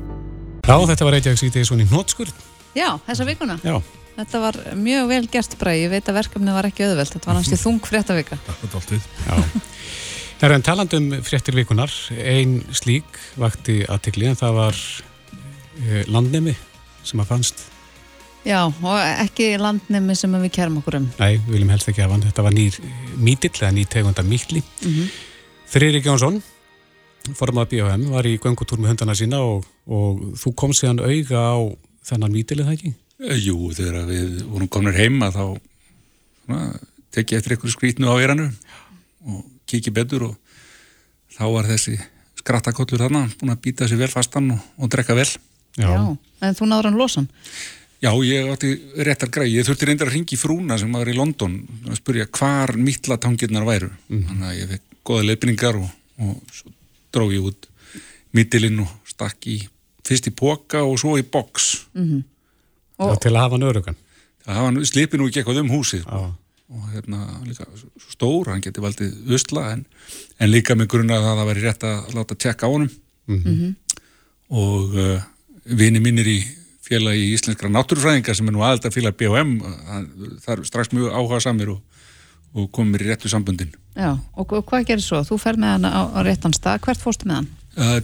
Já, 0.65 0.73
þetta 0.89 1.05
var 1.05 1.13
Reykjavík 1.13 1.39
sítið 1.43 1.67
svona 1.69 1.85
í 1.85 1.89
hnótskurð 1.91 2.33
Já, 2.73 2.87
þessa 3.05 3.25
vikuna. 3.29 3.59
Já, 3.61 3.77
Þetta 4.13 4.39
var 4.43 4.57
mjög 4.77 5.07
vel 5.09 5.27
gert 5.33 5.55
bræði. 5.57 5.85
Ég 5.87 5.89
veit 5.95 6.09
að 6.11 6.17
verkefni 6.19 6.53
var 6.53 6.67
ekki 6.69 6.85
auðvelt. 6.85 7.13
Þetta 7.15 7.29
var 7.31 7.39
náttúrulega 7.39 7.63
þung 7.63 7.79
fréttavika. 7.89 8.37
já 9.25 9.35
Það 10.43 10.49
er 10.49 10.53
enn 10.57 10.65
talandum 10.65 11.05
fréttir 11.23 11.55
vikunar 11.55 11.91
ein 12.19 12.57
slík 12.75 13.19
vakti 13.39 13.85
aðtikli 13.87 14.27
en 14.27 14.35
það 14.35 14.57
var 14.57 14.79
eh, 15.79 16.01
landnemi 16.11 16.55
sem 17.07 17.21
að 17.23 17.29
fannst 17.29 17.61
Já, 18.43 18.65
og 18.67 18.97
ekki 19.23 19.53
landnemi 19.55 20.17
sem 20.19 20.33
við 20.35 20.51
kærum 20.51 20.81
okkur 20.81 20.97
um. 20.99 21.05
Nei, 21.15 21.37
við 21.45 21.53
viljum 21.53 21.69
helst 21.71 21.87
ekki 21.87 22.03
hafa 22.03 22.17
hann. 22.17 22.25
Þetta 22.27 22.43
var 22.43 22.51
nýr 22.57 22.75
mítill 23.23 23.53
eða 23.55 23.69
nýr 23.77 23.87
tegunda 23.87 24.25
mítli. 24.27 24.59
Mm 24.59 24.89
Mhm. 24.89 24.97
-hmm. 24.99 25.13
Þriðrik 25.73 26.05
Jónsson, 26.05 26.41
formað 27.39 27.69
BHM, 27.71 28.03
var 28.11 28.25
í 28.27 28.37
göngutúr 28.37 28.77
með 28.83 28.87
hundana 28.91 29.15
sína 29.15 29.39
og, 29.39 29.63
og 29.87 30.19
þú 30.35 30.53
kom 30.55 30.71
síðan 30.75 30.99
auga 30.99 31.39
á 31.39 31.57
þennan 32.03 32.31
mítill, 32.35 32.59
eða 32.59 32.73
ekki? 32.75 32.93
Eh, 33.21 33.37
Jú, 33.37 33.57
þegar 33.75 34.07
við 34.09 34.41
vorum 34.49 34.69
komnir 34.71 34.97
heima 34.97 35.29
þá 35.33 35.43
svona, 36.45 36.79
tek 37.13 37.33
ég 37.33 37.41
eftir 37.41 37.55
einhverju 37.55 37.75
skrítnu 37.75 38.09
á 38.09 38.15
eiranu 38.17 38.49
og 39.29 39.43
kiki 39.69 39.93
betur 39.93 40.29
og 40.31 40.33
þá 41.35 41.45
var 41.53 41.69
þessi 41.69 41.99
skrattakollur 42.41 43.03
þarna 43.05 43.27
búin 43.39 43.53
að 43.53 43.61
býta 43.63 43.87
sér 43.87 44.01
vel 44.01 44.11
fastan 44.11 44.51
og, 44.55 44.65
og 44.81 44.89
drekka 44.91 45.15
vel. 45.17 45.29
En 46.43 46.57
þú 46.57 46.67
náður 46.69 46.89
hann 46.89 46.99
losan. 46.99 47.29
Já, 48.03 48.11
ég 48.27 48.49
átti 48.51 48.73
réttar 49.07 49.29
græði. 49.31 49.53
Ég 49.61 49.67
þurfti 49.69 49.87
reyndar 49.87 50.09
að 50.09 50.17
ringi 50.17 50.35
frúna 50.37 50.75
sem 50.81 50.91
var 50.91 51.07
í 51.07 51.15
London 51.15 51.53
að 51.87 52.01
spurja 52.01 52.25
hvar 52.35 52.73
mittlatangirnar 52.75 53.63
væru. 53.63 53.87
Þannig 54.11 54.49
að 54.49 54.57
ég 54.59 54.73
fekk 54.73 54.97
goða 55.07 55.27
leifningar 55.29 55.79
og, 55.79 55.87
og 56.19 56.57
svo 56.57 56.73
dró 57.13 57.29
ég 57.31 57.45
út 57.47 57.69
mittilinn 58.35 58.81
og 58.83 58.91
stakk 59.07 59.47
í 59.53 59.61
fyrst 60.03 60.27
í 60.27 60.35
póka 60.35 60.81
og 60.83 60.97
svo 60.99 61.15
í 61.21 61.23
box. 61.23 61.85
Já, 62.99 63.15
til 63.23 63.31
að 63.33 63.41
hafa 63.41 63.55
hann 63.57 63.67
örugan. 63.69 63.95
Það 64.45 64.57
hafa 64.59 64.65
hann 64.71 64.85
slipið 64.85 65.19
nú 65.21 65.27
ekki 65.29 65.41
eitthvað 65.43 65.61
um 65.63 65.71
húsið. 65.73 66.03
Já. 66.07 66.31
og 66.73 66.85
hérna 66.89 67.17
líka 67.45 67.65
svo 67.77 67.89
stór, 68.09 68.47
hann 68.49 68.61
geti 68.63 68.81
valdið 68.81 69.33
usla 69.35 69.63
en, 69.75 69.81
en 70.41 70.49
líka 70.49 70.73
með 70.79 70.87
grunna 70.89 71.19
að 71.19 71.25
það 71.27 71.49
væri 71.51 71.63
rétt 71.67 71.83
að 71.85 72.15
láta 72.17 72.37
tjekka 72.39 72.65
á 72.65 72.73
honum 72.73 72.89
og 74.53 74.95
uh, 74.97 75.21
vini 75.65 76.01
mínir 76.03 76.27
í 76.29 76.37
félagi 76.83 77.27
íslenskra 77.35 77.69
náttúrufræðinga 77.71 78.33
sem 78.35 78.49
er 78.49 78.55
nú 78.55 78.63
aðeldar 78.65 78.93
félag 78.95 79.15
BHM 79.19 79.53
hann- 79.91 80.09
það 80.43 80.55
er 80.57 80.63
strax 80.67 80.91
mjög 80.95 81.13
áhuga 81.15 81.39
samir 81.45 81.71
og, 81.75 81.79
og 82.57 82.71
komir 82.75 83.05
í 83.05 83.11
réttu 83.11 83.29
sambundin 83.31 83.71
Já, 83.93 84.15
og 84.33 84.51
og 84.57 84.65
hvað 84.65 84.87
gerir 84.89 85.05
svo? 85.05 85.21
Þú 85.27 85.37
fer 85.43 85.59
með 85.61 85.75
hann 85.75 85.85
á, 85.85 86.01
á 86.09 86.19
réttan 86.25 86.53
stað. 86.57 86.79
Hvert 86.87 87.01
fórstu 87.03 87.29
með 87.29 87.43
hann? 87.43 87.49
uh, 87.77 87.99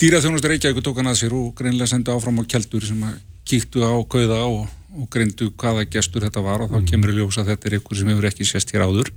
Dýraþjónustur 0.00 0.50
Reykjavík 0.50 0.84
tók 0.84 0.98
hann 1.00 1.10
að 1.10 1.20
sér 1.22 1.34
og 1.36 1.54
greinlega 1.58 1.90
sendu 1.90 2.14
áfram 2.14 2.40
á 2.40 2.44
keldur 2.50 2.84
sem 2.84 3.00
að 3.06 3.18
kíktu 3.48 3.84
á 3.84 3.92
kauða 4.08 4.40
og, 4.48 4.68
og 4.96 5.08
greindu 5.12 5.50
hvaða 5.52 5.86
gestur 5.90 6.24
þetta 6.24 6.42
var 6.44 6.64
og 6.64 6.72
þá 6.72 6.88
kemur 6.88 7.12
í 7.12 7.18
ljós 7.18 7.38
að 7.40 7.52
þetta 7.52 7.68
er 7.68 7.76
ykkur 7.78 8.00
sem 8.00 8.12
hefur 8.12 8.28
ekki 8.30 8.46
sést 8.48 8.72
hér 8.74 8.86
áður 8.88 9.10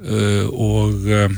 uh, 0.00 0.46
og 0.48 1.06
um, 1.06 1.36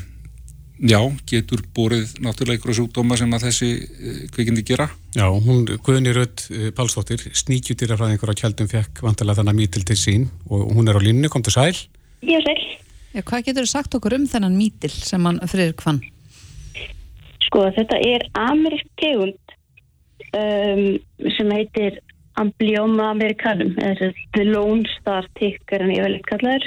já, 0.86 1.00
getur 1.28 1.64
borið 1.76 2.16
náttúrulega 2.22 2.60
ykkur 2.60 2.78
sjúkdóma 2.78 3.18
sem 3.18 3.36
að 3.36 3.48
þessi 3.48 3.70
uh, 3.74 4.24
kvikindi 4.36 4.66
gera 4.66 4.88
Já, 5.16 5.26
hún, 5.26 5.66
Guðni 5.84 6.14
Rödd 6.16 6.46
Pálsdóttir, 6.78 7.26
sníkjutýrafræðingur 7.42 8.32
á 8.32 8.38
Kjaldum 8.38 8.70
fekk 8.70 9.04
vantilega 9.04 9.42
þannig 9.42 9.60
mítil 9.64 9.86
til 9.88 9.98
sín 9.98 10.28
og 10.50 10.68
hún 10.76 10.88
er 10.88 10.98
á 10.98 11.02
línni, 11.02 11.30
kom 11.32 11.44
til 11.44 11.56
sæl. 11.56 11.72
Ég 12.26 12.44
sæl. 12.44 12.58
Já, 13.16 13.22
hvað 13.24 13.46
getur 13.48 13.64
þú 13.64 13.70
sagt 13.70 13.96
okkur 13.96 14.18
um 14.18 14.26
þennan 14.28 14.58
mítil 14.60 14.92
sem 14.92 15.24
hann 15.24 15.40
fyrir 15.48 15.72
kvann? 15.78 16.02
Sko, 17.46 17.68
þetta 17.76 17.98
er 18.02 18.26
amerísk 18.38 18.88
tegund 19.00 19.56
um, 20.34 20.84
sem 21.36 21.54
heitir 21.54 22.00
Amblyoma 22.36 23.10
americanum, 23.14 23.72
eða 23.80 24.10
The 24.36 24.44
Lone 24.44 24.84
Star 24.98 25.24
Tick 25.38 25.72
er 25.72 25.84
hann 25.84 25.94
yfirleitt 25.94 26.26
kallaður. 26.28 26.66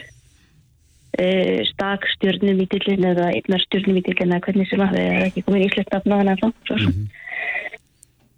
Uh, 1.20 1.62
stak 1.68 2.06
stjörnumítillin 2.16 3.06
eða 3.06 3.28
einnar 3.34 3.62
stjörnumítillin 3.66 4.32
eða 4.32 4.44
hvernig 4.48 4.70
sem 4.70 4.82
að 4.82 4.96
það 4.96 5.06
er 5.06 5.28
ekki 5.28 5.44
komin 5.46 5.66
íslegt 5.68 5.94
af 5.94 6.10
náðan 6.10 6.32
en 6.34 6.42
þá. 6.42 6.50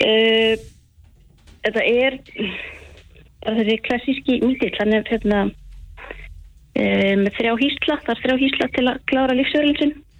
Uh, 0.02 0.68
þetta 1.64 1.88
er 1.88 2.20
bara 3.46 3.58
þessi 3.62 3.80
klassíski 3.88 4.40
mítill, 4.44 4.74
hann 4.80 4.96
er 4.98 5.08
hérna 5.08 5.42
uh, 5.48 7.14
með 7.22 7.32
þrjá 7.38 7.54
hýsla, 7.64 8.00
það 8.06 8.16
er 8.16 8.24
þrjá 8.26 8.38
hýsla 8.44 8.72
til 8.76 8.88
að 8.90 9.04
klára 9.12 9.38
lífsverðin 9.40 9.80
sinn. 9.80 9.96
Já, 9.96 10.02
En 10.02 10.11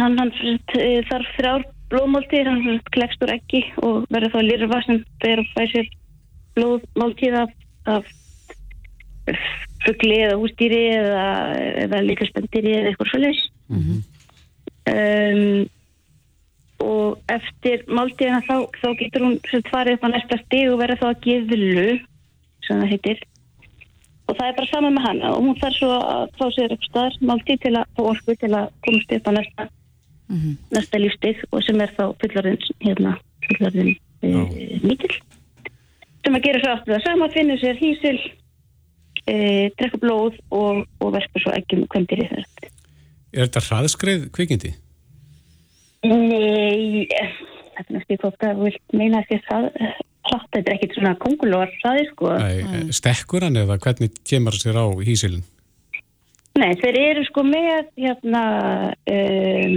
hann, 0.00 0.18
hann, 0.18 0.32
eh, 0.74 1.02
þarf 1.10 1.34
þrjár 1.36 1.66
blóðmáltíðir, 1.92 2.50
hann 2.50 2.80
klekst 2.94 3.22
úr 3.22 3.32
ekki 3.36 3.62
og 3.86 4.06
verður 4.10 4.34
þá 4.34 4.40
lirfa 4.42 4.80
sem 4.86 5.04
og 5.38 5.52
fæ 5.54 5.62
sér 5.70 5.90
blóðmáltíð 6.56 7.38
af, 7.44 7.54
af 7.86 8.08
fuggli 9.84 10.18
eða 10.24 10.40
hústýri 10.40 10.82
eða, 10.96 11.24
eða 11.84 12.02
líka 12.06 12.26
spendýri 12.30 12.74
eða 12.74 12.90
eitthvað 12.90 13.12
svolítið 13.12 13.46
um, 14.92 15.64
og 16.86 17.32
eftir 17.32 17.86
máltíðina 17.88 18.42
þá, 18.46 18.56
þá 18.82 18.88
getur 19.00 19.24
hún 19.26 19.38
farið 19.70 19.96
upp 19.96 20.06
á 20.06 20.08
næsta 20.12 20.40
stig 20.44 20.70
og 20.70 20.80
verður 20.82 21.02
þá 21.02 21.08
að 21.08 21.22
geðlu 21.26 21.86
sem 22.66 22.82
það 22.82 22.92
heitir 22.92 23.24
og 24.26 24.34
það 24.34 24.48
er 24.48 24.56
bara 24.58 24.70
saman 24.70 24.96
með 24.96 25.06
hana 25.06 25.32
og 25.34 25.44
hún 25.44 25.58
þarf 25.60 25.78
svo 25.78 25.90
að 25.96 26.32
fá 26.38 26.46
sér 26.56 26.74
upp 26.76 26.86
staðar 26.88 27.18
máltíð 27.30 27.60
til 27.64 27.74
að 27.78 27.92
fá 27.96 28.02
orku 28.12 28.36
til 28.40 28.52
að 28.52 28.70
komast 28.86 29.14
upp 29.16 29.30
á 29.30 29.32
næsta 29.36 29.68
næsta 30.74 31.02
lífstig 31.02 31.44
og 31.52 31.62
sem 31.62 31.80
er 31.80 31.92
þá 31.94 32.04
fullarinn 32.22 32.58
hérna, 32.82 33.12
fullarinn 33.46 33.92
uh, 34.26 34.56
mítil 34.82 35.12
sem 36.24 36.34
að 36.34 36.48
gera 36.48 36.62
svo 36.62 36.72
aftur 36.72 36.96
það 36.96 37.04
sama, 37.06 37.30
finnur 37.34 37.62
sér 37.62 37.78
hísil 37.78 38.16
uh, 38.18 39.66
drekka 39.78 40.02
blóð 40.02 40.40
og, 40.50 40.82
og 40.98 41.14
verka 41.14 41.44
svo 41.44 41.54
ekki 41.54 41.82
með 41.82 41.92
kvöndir 41.94 42.24
í 42.24 42.30
þess 42.32 42.72
Er 43.36 43.50
þetta 43.50 43.62
hraðskreið 43.66 44.26
kvikindi? 44.32 44.70
Nei, 46.06 47.04
eh, 47.04 47.32
þetta 47.76 47.84
er 47.84 47.96
næstu 47.98 48.16
hvort 48.22 48.44
að 48.46 48.62
vilt 48.64 48.94
meina 48.96 49.20
að 49.20 49.42
það 49.44 49.66
hratt, 50.30 50.48
þetta 50.52 50.70
er 50.70 50.76
ekkit 50.76 50.96
svona 50.98 51.16
kongulóar 51.22 51.72
hraði 51.80 52.06
sko. 52.10 52.32
Nei, 52.40 52.94
stekkur 52.94 53.46
hann 53.46 53.58
eða 53.60 53.78
hvernig 53.82 54.16
kemur 54.26 54.56
sér 54.58 54.78
á 54.80 54.86
hísilin? 55.06 55.44
Nei, 56.56 56.72
þeir 56.80 56.96
eru 57.02 57.24
sko 57.28 57.44
með 57.44 57.90
hérna 58.00 58.42
um, 59.12 59.76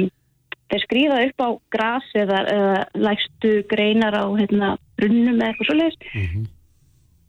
þeir 0.69 0.85
skrýða 0.85 1.17
upp 1.27 1.43
á 1.43 1.49
gras 1.75 2.07
eða, 2.17 2.43
eða 2.53 2.77
lægstu 3.07 3.53
greinar 3.71 4.15
á 4.15 4.25
hérna 4.37 4.75
brunnum 4.99 5.41
eða 5.41 5.49
eitthvað 5.49 5.69
svoleiðis 5.71 6.47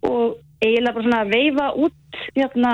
og 0.07 0.39
eiginlega 0.61 0.95
bara 0.97 1.07
svona 1.07 1.23
að 1.25 1.33
veifa 1.35 1.67
út 1.87 2.21
hérna, 2.37 2.73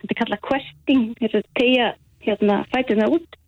þetta 0.00 0.12
er 0.14 0.20
kallað 0.22 0.44
questing, 0.48 1.04
þetta 1.20 1.40
er 1.40 1.50
tegja 1.58 1.90
hérna 2.24 2.60
fætuna 2.72 3.10
út 3.16 3.38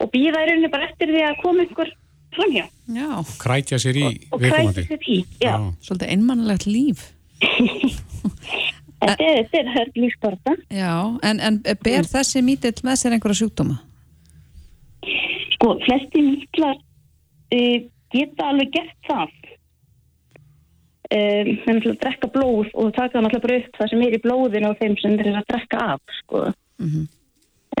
og 0.00 0.12
býða 0.12 0.44
í 0.44 0.48
rauninni 0.50 0.72
bara 0.72 0.88
eftir 0.90 1.12
því 1.12 1.24
að 1.26 1.40
koma 1.44 1.66
ykkur 1.66 1.92
framhjá 2.36 2.66
Já, 2.90 3.08
Krætja 3.40 3.78
sér 3.82 3.98
í 4.00 4.06
og 4.30 4.40
viðkomandi? 4.42 4.84
kræti 4.84 4.94
sér 4.94 5.06
í, 5.06 5.18
já. 5.42 5.54
svolítið 5.84 6.12
einmannlegt 6.14 6.66
líf. 6.66 7.04
Þetta 9.00 9.24
er, 9.24 9.46
er 9.56 9.68
hörg 9.72 9.94
lífsborta. 9.96 10.56
Já, 10.68 10.92
en, 11.24 11.40
en 11.40 11.60
ber 11.64 12.08
þessi 12.10 12.42
mítill 12.44 12.82
með 12.84 12.98
sér 13.00 13.14
einhverja 13.16 13.38
sjúkdóma? 13.40 13.78
Sko, 15.54 15.76
flesti 15.86 16.24
mítlar 16.24 16.76
uh, 16.76 17.78
geta 18.12 18.50
alveg 18.50 18.74
gert 18.74 19.08
það. 19.08 19.36
Um, 21.10 21.48
þeir 21.64 21.74
náttúrulega 21.74 21.94
að 21.94 22.02
drekka 22.04 22.28
blóð 22.34 22.68
og 22.78 22.92
taka 22.94 23.22
náttúrulega 23.24 23.46
bara 23.46 23.62
upp 23.62 23.80
það 23.80 23.88
sem 23.90 24.04
er 24.06 24.18
í 24.18 24.20
blóðinu 24.26 24.68
á 24.70 24.78
þeim 24.78 24.98
sem 25.00 25.16
þeir 25.16 25.30
eru 25.32 25.40
að 25.40 25.48
drekka 25.54 25.80
af, 25.94 26.12
sko. 26.20 26.44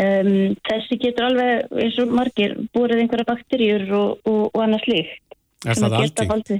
Um, 0.00 0.56
þessi 0.68 0.98
getur 1.02 1.28
alveg, 1.28 1.66
eins 1.84 1.98
og 2.02 2.14
margir, 2.16 2.56
búrið 2.74 3.04
einhverja 3.04 3.28
bakteríur 3.28 3.86
og, 3.96 4.10
og, 4.24 4.42
og 4.52 4.62
annars 4.64 4.86
líkt. 4.90 5.36
Er 5.66 5.76
það 5.76 5.98
algengt? 6.00 6.54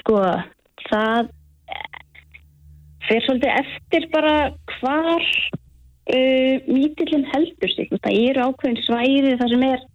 Sko, 0.00 0.18
það 0.88 1.30
fer 3.06 3.24
svolítið 3.26 3.54
eftir 3.58 4.06
bara 4.12 4.34
hvar 4.78 5.22
uh, 5.22 6.56
mítillin 6.70 7.26
heldur 7.32 7.72
sig. 7.74 7.90
Það 7.96 8.20
eru 8.30 8.50
ákveðin 8.50 8.84
svæði 8.86 9.38
þar 9.40 9.54
sem 9.54 9.66
er 9.70 9.88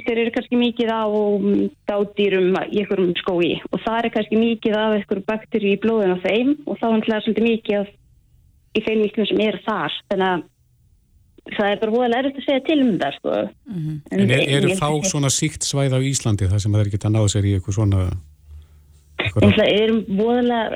þeir 0.00 0.22
eru 0.22 0.32
kannski 0.34 0.58
mikið 0.58 0.90
á 0.90 1.04
um, 1.04 1.66
dádýrum 1.88 2.54
í 2.64 2.80
einhverjum 2.80 3.12
skói 3.20 3.50
og 3.70 3.82
það 3.84 3.98
er 3.98 4.14
kannski 4.14 4.38
mikið 4.40 4.76
af 4.78 4.94
einhverjum 4.96 5.26
bakteri 5.28 5.74
í 5.74 5.80
blóðinu 5.82 6.16
á 6.16 6.24
þeim 6.24 6.54
og 6.64 6.78
þá 6.80 6.86
er 6.88 7.24
svolítið 7.26 7.48
mikið 7.48 7.80
af 7.82 7.90
í 8.76 8.82
þeim 8.86 9.02
mítlum 9.04 9.28
sem 9.28 9.40
eru 9.44 9.60
þar 9.66 9.96
þannig 10.10 10.28
að 10.32 10.44
það 11.56 11.68
er 11.72 11.80
bara 11.82 11.94
voðalega 11.96 12.20
erfitt 12.22 12.38
að 12.38 12.44
segja 12.46 12.64
til 12.68 12.78
um 12.84 12.92
það 13.00 13.16
sko. 13.16 13.38
En 14.12 14.30
er, 14.30 14.42
eru 14.58 14.68
ég- 14.70 14.78
fá 14.78 14.88
svona 15.10 15.30
síkt 15.34 15.66
svæð 15.66 15.96
á 15.98 16.00
Íslandi 16.06 16.48
þar 16.50 16.62
sem 16.62 16.76
þeir 16.78 16.92
geta 16.92 17.10
náðu 17.10 17.32
sér 17.34 17.48
í 17.50 17.54
eitthvað 17.56 17.78
svona 17.78 18.02
En 19.22 19.26
eitthvað, 19.26 19.54
það 19.58 19.68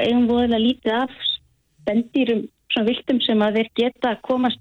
eigum 0.07 0.27
voðalega 0.29 0.59
lítið 0.63 0.93
af 0.97 1.15
spendýrum, 1.87 2.43
svona 2.73 2.89
viltum 2.91 3.21
sem 3.25 3.43
að 3.47 3.59
þeir 3.61 3.71
geta 3.81 4.13
komast 4.27 4.61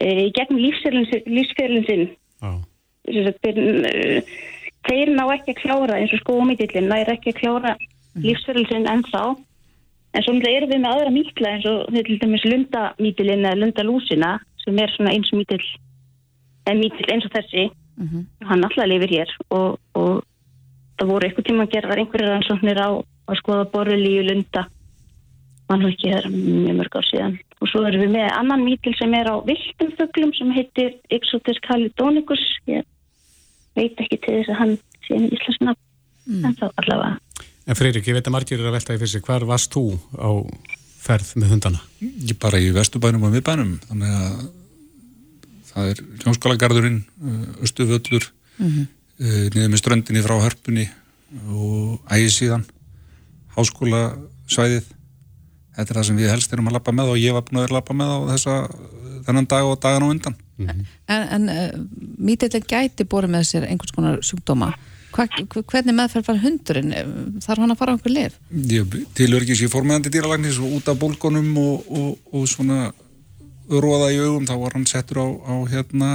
e, 0.00 0.26
í 0.26 0.32
gegnum 0.36 0.60
lífsferðin 0.62 1.86
sinn. 1.86 2.08
Að 2.42 2.66
Þeir, 3.10 5.08
e, 5.08 5.14
ná 5.16 5.24
ekki 5.34 5.54
að 5.54 5.60
klára 5.62 5.98
eins 5.98 6.12
og 6.14 6.20
skómítillin, 6.22 6.90
nær 6.90 7.10
ekki 7.14 7.32
að 7.32 7.40
klára 7.40 7.76
lífsferðin 8.20 8.68
sinn 8.70 8.90
ennþá. 8.90 9.24
En 10.10 10.24
svo 10.26 10.34
erum 10.34 10.70
við 10.72 10.80
með 10.82 10.90
aðra 10.90 11.12
mítla 11.14 11.52
eins 11.54 11.66
og 11.70 11.92
til 11.94 12.18
dæmis 12.18 12.46
lundamítilin 12.48 13.44
eða 13.44 13.60
lundalúsina 13.60 14.32
sem 14.64 14.80
er 14.82 14.90
svona 14.94 15.14
eins 15.14 15.30
mítill 15.34 15.62
en 16.70 16.82
mítill 16.82 17.12
eins 17.14 17.28
og 17.28 17.34
þessi. 17.36 17.68
Hann 18.48 18.64
alltaf 18.64 18.88
lifir 18.88 19.12
hér 19.12 19.32
og, 19.52 19.78
og 19.94 20.24
það 20.98 21.12
voru 21.12 21.26
eitthvað 21.28 21.46
tíma 21.46 21.66
að 21.66 21.74
gera 21.76 21.96
einhverjar 21.96 22.32
rannsóknir 22.34 22.80
á 22.80 22.90
að 22.90 23.40
skoða 23.42 23.68
borrelíu 23.72 24.24
lunda. 24.26 24.66
Mann 25.70 25.86
og 25.86 25.92
ekki 25.92 26.10
það 26.10 26.24
er 26.24 26.30
mjög 26.34 26.78
mörg 26.80 26.96
ár 26.98 27.06
síðan. 27.06 27.36
Og 27.60 27.70
svo 27.70 27.84
erum 27.86 28.02
við 28.02 28.14
með 28.16 28.30
annan 28.34 28.64
mítil 28.66 28.94
sem 28.98 29.14
er 29.14 29.30
á 29.30 29.36
viltum 29.46 29.92
fuglum 29.98 30.32
sem 30.34 30.50
heitir 30.56 30.96
Exotis 31.14 31.60
calidonicus 31.68 32.42
ég 32.66 32.88
veit 33.78 34.00
ekki 34.02 34.18
til 34.24 34.40
þess 34.40 34.54
að 34.54 34.60
hann 34.60 34.76
sé 35.06 35.16
en 35.16 35.28
íslensna 35.30 35.76
en 36.30 36.56
þá 36.58 36.66
allavega 36.82 37.18
En 37.70 37.78
Freyrik, 37.78 38.06
ég 38.10 38.16
veit 38.16 38.26
að 38.26 38.34
margir 38.34 38.58
eru 38.58 38.70
að 38.70 38.78
velta 38.78 38.96
í 38.96 39.00
fyrir 39.00 39.12
sig, 39.12 39.22
hvar 39.26 39.44
varst 39.46 39.70
þú 39.70 39.84
á 40.18 40.30
ferð 41.00 41.34
með 41.38 41.54
hundana? 41.54 41.82
Ég 42.02 42.34
bara 42.42 42.58
í 42.58 42.72
vesturbænum 42.74 43.28
og 43.28 43.34
miðbænum 43.36 43.76
þannig 43.86 44.16
að 44.20 44.40
það 45.70 45.90
er 45.92 46.00
hljómskólagarðurinn, 46.24 47.04
östuvöllur 47.62 48.32
mm 48.58 48.88
niður 49.20 49.68
með 49.68 49.80
ströndinni 49.82 50.22
frá 50.24 50.32
hörpunni 50.40 50.86
og 51.52 51.98
ægisíðan 52.08 52.62
háskólasvæðið 53.52 54.86
þetta 55.76 55.84
er 55.84 55.98
það 55.98 56.06
sem 56.08 56.20
við 56.20 56.32
helst 56.32 56.54
erum 56.54 56.70
að 56.70 56.78
lappa 56.78 56.94
með 56.96 57.12
og 57.12 57.20
ég 57.20 57.36
var 57.36 57.44
búin 57.44 57.60
að 57.60 57.74
lappa 57.76 57.96
með 57.96 58.14
á 58.16 58.18
þessa 58.30 58.54
þennan 59.26 59.48
dag 59.50 59.68
og 59.68 59.76
dagan 59.84 60.06
á 60.08 60.12
undan 60.14 60.38
En, 60.60 60.84
en 61.08 61.48
uh, 61.48 61.68
mítillin 62.20 62.64
gæti 62.68 63.06
borið 63.08 63.32
með 63.32 63.46
sér 63.48 63.66
einhvers 63.68 63.94
konar 63.96 64.18
sjúkdóma. 64.24 64.74
Hva, 65.10 65.26
hvernig 65.26 65.96
meðferð 65.96 66.28
var 66.30 66.42
hundurinn? 66.44 66.92
Þarf 67.42 67.64
hann 67.64 67.74
að 67.74 67.80
fara 67.80 67.94
á 67.94 67.96
einhver 67.98 68.36
ég 68.70 68.98
tilur 69.18 69.44
ekki 69.44 69.58
sér 69.58 69.72
formæðandi 69.72 70.12
dýralagnis 70.14 70.60
og 70.62 70.76
út 70.78 70.90
af 70.90 71.00
bólgunum 71.00 71.50
og, 71.60 71.88
og, 71.90 72.12
og 72.34 72.46
svona 72.50 72.92
róða 73.70 74.10
í 74.14 74.20
augum 74.22 74.46
þá 74.48 74.54
var 74.60 74.76
hann 74.76 74.86
settur 74.88 75.22
á, 75.22 75.26
á 75.30 75.54
hérna 75.70 76.10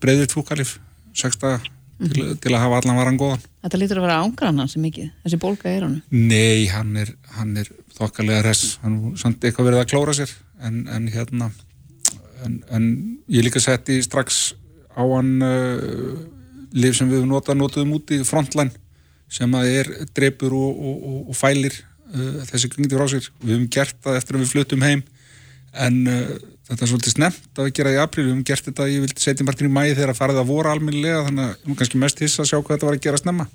breyðið 0.00 0.30
tvúkalif 0.32 0.76
sexta 1.16 1.58
til, 1.96 2.34
til 2.40 2.52
að 2.52 2.62
hafa 2.62 2.80
allan 2.80 2.98
varan 3.00 3.20
góðan 3.20 3.44
Þetta 3.66 3.80
lítur 3.80 4.00
að 4.00 4.06
vera 4.06 4.18
ángrann 4.22 4.60
hans 4.62 4.76
mikið, 4.78 5.08
þessi 5.24 5.38
bólga 5.42 5.70
er 5.72 5.82
hann. 5.82 5.96
Nei, 6.14 6.68
hann 6.70 6.92
er, 7.00 7.08
hann 7.34 7.56
er 7.58 7.70
þokkalega 7.96 8.44
res, 8.46 8.76
hann 8.84 8.98
er 9.10 9.16
samt 9.18 9.42
eitthvað 9.42 9.72
verið 9.72 9.82
að 9.82 9.88
klóra 9.90 10.14
sér 10.14 10.34
en, 10.62 10.84
en 10.92 11.08
hérna 11.10 11.50
en, 12.44 12.60
en 12.70 12.86
ég 13.32 13.46
líka 13.46 13.62
setti 13.62 13.98
strax 14.04 14.54
á 14.94 15.02
hann 15.02 15.32
uh, 15.42 16.35
lif 16.74 16.96
sem 16.98 17.10
við 17.10 17.26
nota, 17.28 17.54
notuðum 17.54 17.96
út 17.98 18.14
í 18.14 18.22
frontline 18.26 18.74
sem 19.32 19.52
að 19.58 19.70
er 19.80 19.92
dreipur 20.14 20.54
og, 20.54 20.72
og, 20.74 20.96
og, 21.10 21.20
og 21.30 21.38
fælir 21.38 21.74
uh, 22.14 22.42
þessi 22.50 22.70
kringdi 22.72 22.98
frá 22.98 23.08
sér. 23.10 23.30
Við 23.42 23.56
höfum 23.56 23.70
gert 23.76 23.96
það 24.04 24.20
eftir 24.20 24.38
að 24.38 24.44
við 24.44 24.52
fluttum 24.54 24.86
heim 24.86 25.04
en 25.86 26.02
uh, 26.08 26.34
þetta 26.68 26.82
er 26.82 26.92
svolítið 26.92 27.16
snemt 27.16 27.62
að 27.62 27.72
gera 27.78 27.94
í 27.94 28.02
april, 28.02 28.26
við 28.26 28.34
höfum 28.34 28.44
gert 28.50 28.68
þetta 28.70 28.90
ég 28.90 29.06
vildi 29.06 29.22
setja 29.22 29.46
margir 29.46 29.68
í 29.68 29.72
mæði 29.72 29.96
þegar 29.98 30.14
að 30.14 30.20
farið 30.20 30.42
að 30.42 30.52
voru 30.52 30.72
alminnilega 30.72 31.24
þannig 31.28 31.48
að 31.48 31.56
er 31.56 31.80
kannski 31.80 32.02
mest 32.02 32.22
hissa 32.22 32.44
að 32.44 32.52
sjá 32.52 32.58
hvað 32.58 32.76
þetta 32.76 32.90
var 32.90 32.98
að 32.98 33.08
gera 33.08 33.22
snemma. 33.22 33.48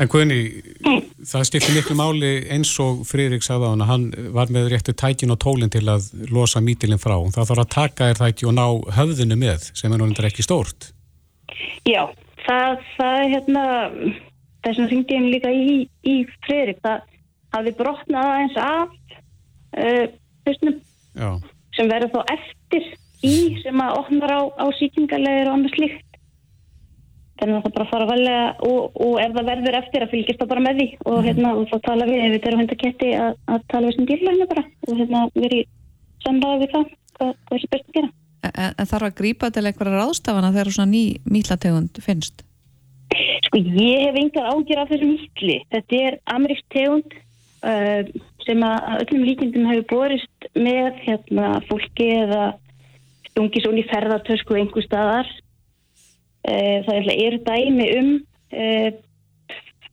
En 0.00 0.08
Guðni, 0.08 0.38
það 1.28 1.44
skiptir 1.46 1.74
miklu 1.76 1.94
máli 1.98 2.30
eins 2.50 2.70
og 2.80 3.02
Freyrik 3.06 3.44
sagði 3.44 3.68
á 3.68 3.72
hann 3.74 3.84
að 3.84 3.90
hann 3.90 4.06
var 4.34 4.52
með 4.54 4.70
réttu 4.72 4.94
tækin 4.96 5.34
og 5.34 5.38
tólinn 5.42 5.70
til 5.70 5.84
að 5.92 6.08
losa 6.32 6.62
mítilinn 6.64 7.02
frá. 7.02 7.18
Það 7.34 7.50
þarf 7.50 7.62
að 7.62 7.72
taka 7.74 8.08
þér 8.08 8.20
það 8.22 8.32
ekki 8.32 8.48
og 8.48 8.56
ná 8.56 8.66
höfðinu 8.96 9.38
með 9.38 9.68
sem 9.76 9.92
er 9.92 10.00
náttúrulega 10.00 10.32
ekki 10.32 10.46
stórt. 10.46 10.88
Já, 11.88 12.02
það, 12.46 12.84
það 12.96 13.16
er 13.20 13.32
hérna 13.36 13.64
þess 14.62 14.78
að 14.78 14.88
hringdi 14.90 15.18
ég 15.18 15.28
líka 15.34 15.52
í, 15.52 15.76
í 16.06 16.16
Fredrik, 16.46 16.80
það 16.84 17.02
hafi 17.52 17.74
brotnað 17.78 18.30
aðeins 18.32 18.60
af 18.62 18.94
uh, 19.82 20.06
Já. 21.12 21.28
sem 21.76 21.90
verður 21.90 22.14
þá 22.14 22.34
eftir 22.36 22.88
í 23.22 23.34
sem 23.62 23.82
að 23.82 23.98
opnar 24.00 24.32
á, 24.34 24.40
á 24.58 24.66
sýkingarlegur 24.78 25.50
og 25.50 25.58
annars 25.58 25.78
líkt 25.78 26.08
þannig 27.42 27.58
að 27.58 27.64
það 27.66 27.74
bara 27.76 27.90
fara 27.90 28.08
velja 28.10 28.40
og, 28.68 28.96
og 29.02 29.14
ef 29.22 29.36
það 29.36 29.48
verður 29.50 29.78
eftir 29.80 30.04
að 30.04 30.12
fylgjast 30.14 30.42
það 30.42 30.50
bara 30.52 30.64
með 30.66 30.80
því. 30.80 30.88
Og, 31.10 31.20
hérna, 31.26 31.52
og 31.58 31.68
þá 31.70 31.76
tala 31.88 32.08
við 32.08 32.20
ef 32.22 32.34
við 32.34 32.48
erum 32.50 32.62
hundaketti 32.62 33.12
að, 33.18 33.38
að 33.50 33.64
tala 33.72 33.88
við 33.88 33.96
sem 33.96 34.08
dýrlægna 34.10 34.48
bara. 34.52 34.64
Og 34.86 35.00
hérna, 35.00 35.22
við 35.34 35.46
erum 35.48 35.70
samræða 36.22 36.60
við 36.62 36.74
það 36.76 36.90
hvað, 37.18 37.32
hvað 37.48 37.56
er 37.56 37.64
sér 37.64 37.72
best 37.74 37.88
að 37.88 37.96
gera 37.98 38.12
En, 38.42 38.72
en 38.74 38.88
þarf 38.90 39.08
að 39.10 39.18
grípa 39.20 39.52
til 39.54 39.66
einhverja 39.68 40.00
ráðstafana 40.00 40.50
þegar 40.54 40.74
svona 40.74 40.90
ný 40.90 41.02
mítlategund 41.30 42.00
finnst? 42.02 42.42
Sko 43.46 43.60
ég 43.60 44.08
hef 44.08 44.18
engar 44.18 44.50
ágjör 44.50 44.82
af 44.82 44.90
þessum 44.90 45.12
mítli. 45.14 45.58
Þetta 45.70 46.00
er 46.08 46.18
amerísk 46.34 46.66
tegund 46.74 47.14
uh, 47.14 48.02
sem 48.46 48.64
að 48.66 48.88
öllum 49.04 49.24
líkindum 49.28 49.68
hefur 49.70 49.86
borist 49.92 50.48
með 50.58 50.98
hérna, 51.04 51.54
fólki 51.68 52.08
eða 52.16 52.50
stungis 53.32 53.68
onni 53.68 53.84
ferðartösku 53.88 54.58
einhver 54.58 54.84
staðar. 54.86 55.30
E, 56.42 56.54
það 56.86 57.10
eru 57.14 57.38
dæmi 57.46 57.86
um 58.00 58.08
e, 58.50 58.64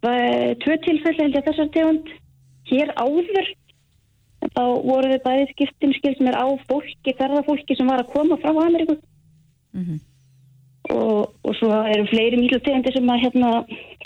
tvö 0.01 0.77
tilfelli 0.85 1.21
held 1.21 1.38
ég 1.38 1.45
þessar 1.45 1.69
tegund 1.75 2.09
hér 2.71 2.93
áður. 2.97 3.53
Þá 4.39 4.63
voru 4.88 5.12
þau 5.12 5.23
bæðið 5.25 5.52
skiptin 5.54 5.95
skilt 5.97 6.21
mér 6.23 6.38
á 6.39 6.47
fólki, 6.69 7.15
ferðarfólki 7.17 7.75
sem 7.75 7.89
var 7.91 8.04
að 8.04 8.12
koma 8.13 8.38
frá 8.39 8.54
Ameríku. 8.54 8.95
Mm 9.75 9.84
-hmm. 9.86 9.99
og, 10.95 11.34
og 11.45 11.56
svo 11.60 11.69
eru 11.69 12.08
fleiri 12.10 12.38
mýlutegundir 12.39 12.93
sem 12.95 13.10
að 13.10 13.21
hérna 13.23 13.49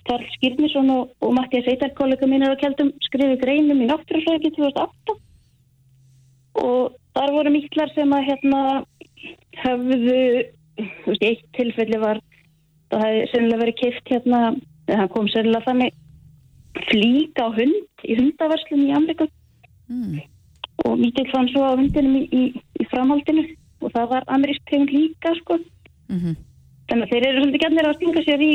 Karl 0.07 0.25
Skirnisson 0.35 0.89
og, 0.91 1.13
og 1.23 1.33
Mattias 1.37 1.67
Eitar 1.71 1.93
kollega 1.95 2.27
mínir 2.27 2.51
á 2.51 2.59
Kjeldum 2.59 2.91
skrifið 3.05 3.39
greinum 3.43 3.83
í 3.83 3.87
náttúrufræki 3.87 4.51
2008 4.57 5.15
og 6.63 6.97
þar 7.15 7.31
voru 7.37 7.53
mýtlar 7.53 7.93
sem 7.95 8.11
að 8.15 8.27
hérna 8.27 8.59
höfðu 9.63 10.19
veist, 11.07 11.23
eitt 11.23 11.45
tilfelli 11.57 11.99
var 12.01 12.19
það 12.91 13.05
hefði 13.05 13.29
sennilega 13.31 13.61
verið 13.63 13.79
keift 13.81 14.11
hérna 14.11 14.41
það 14.89 15.07
kom 15.15 15.29
sennilega 15.31 15.67
þannig 15.69 15.93
flíka 16.89 17.47
á 17.47 17.49
hund 17.55 18.03
í 18.03 18.17
hundavarslunum 18.19 18.89
í 18.89 18.95
Amerika 18.97 19.29
mm. 19.93 20.21
og 20.85 20.99
mýtil 20.99 21.27
fann 21.31 21.49
svo 21.51 21.65
á 21.65 21.73
hundinum 21.77 22.17
í, 22.19 22.23
í, 22.31 22.43
í 22.81 22.87
framhaldinu 22.91 23.45
og 23.83 23.93
það 23.95 24.09
var 24.13 24.27
amerísk 24.35 24.65
tegund 24.69 24.93
líka 24.93 25.33
sko 25.41 25.59
mm 25.59 26.19
-hmm. 26.19 26.35
þannig 26.89 27.03
að 27.05 27.11
þeir 27.11 27.27
eru 27.27 27.41
svolítið 27.41 27.63
gætnir 27.63 27.89
að 27.89 27.97
stinga 27.99 28.25
sér 28.27 28.41
í, 28.41 28.53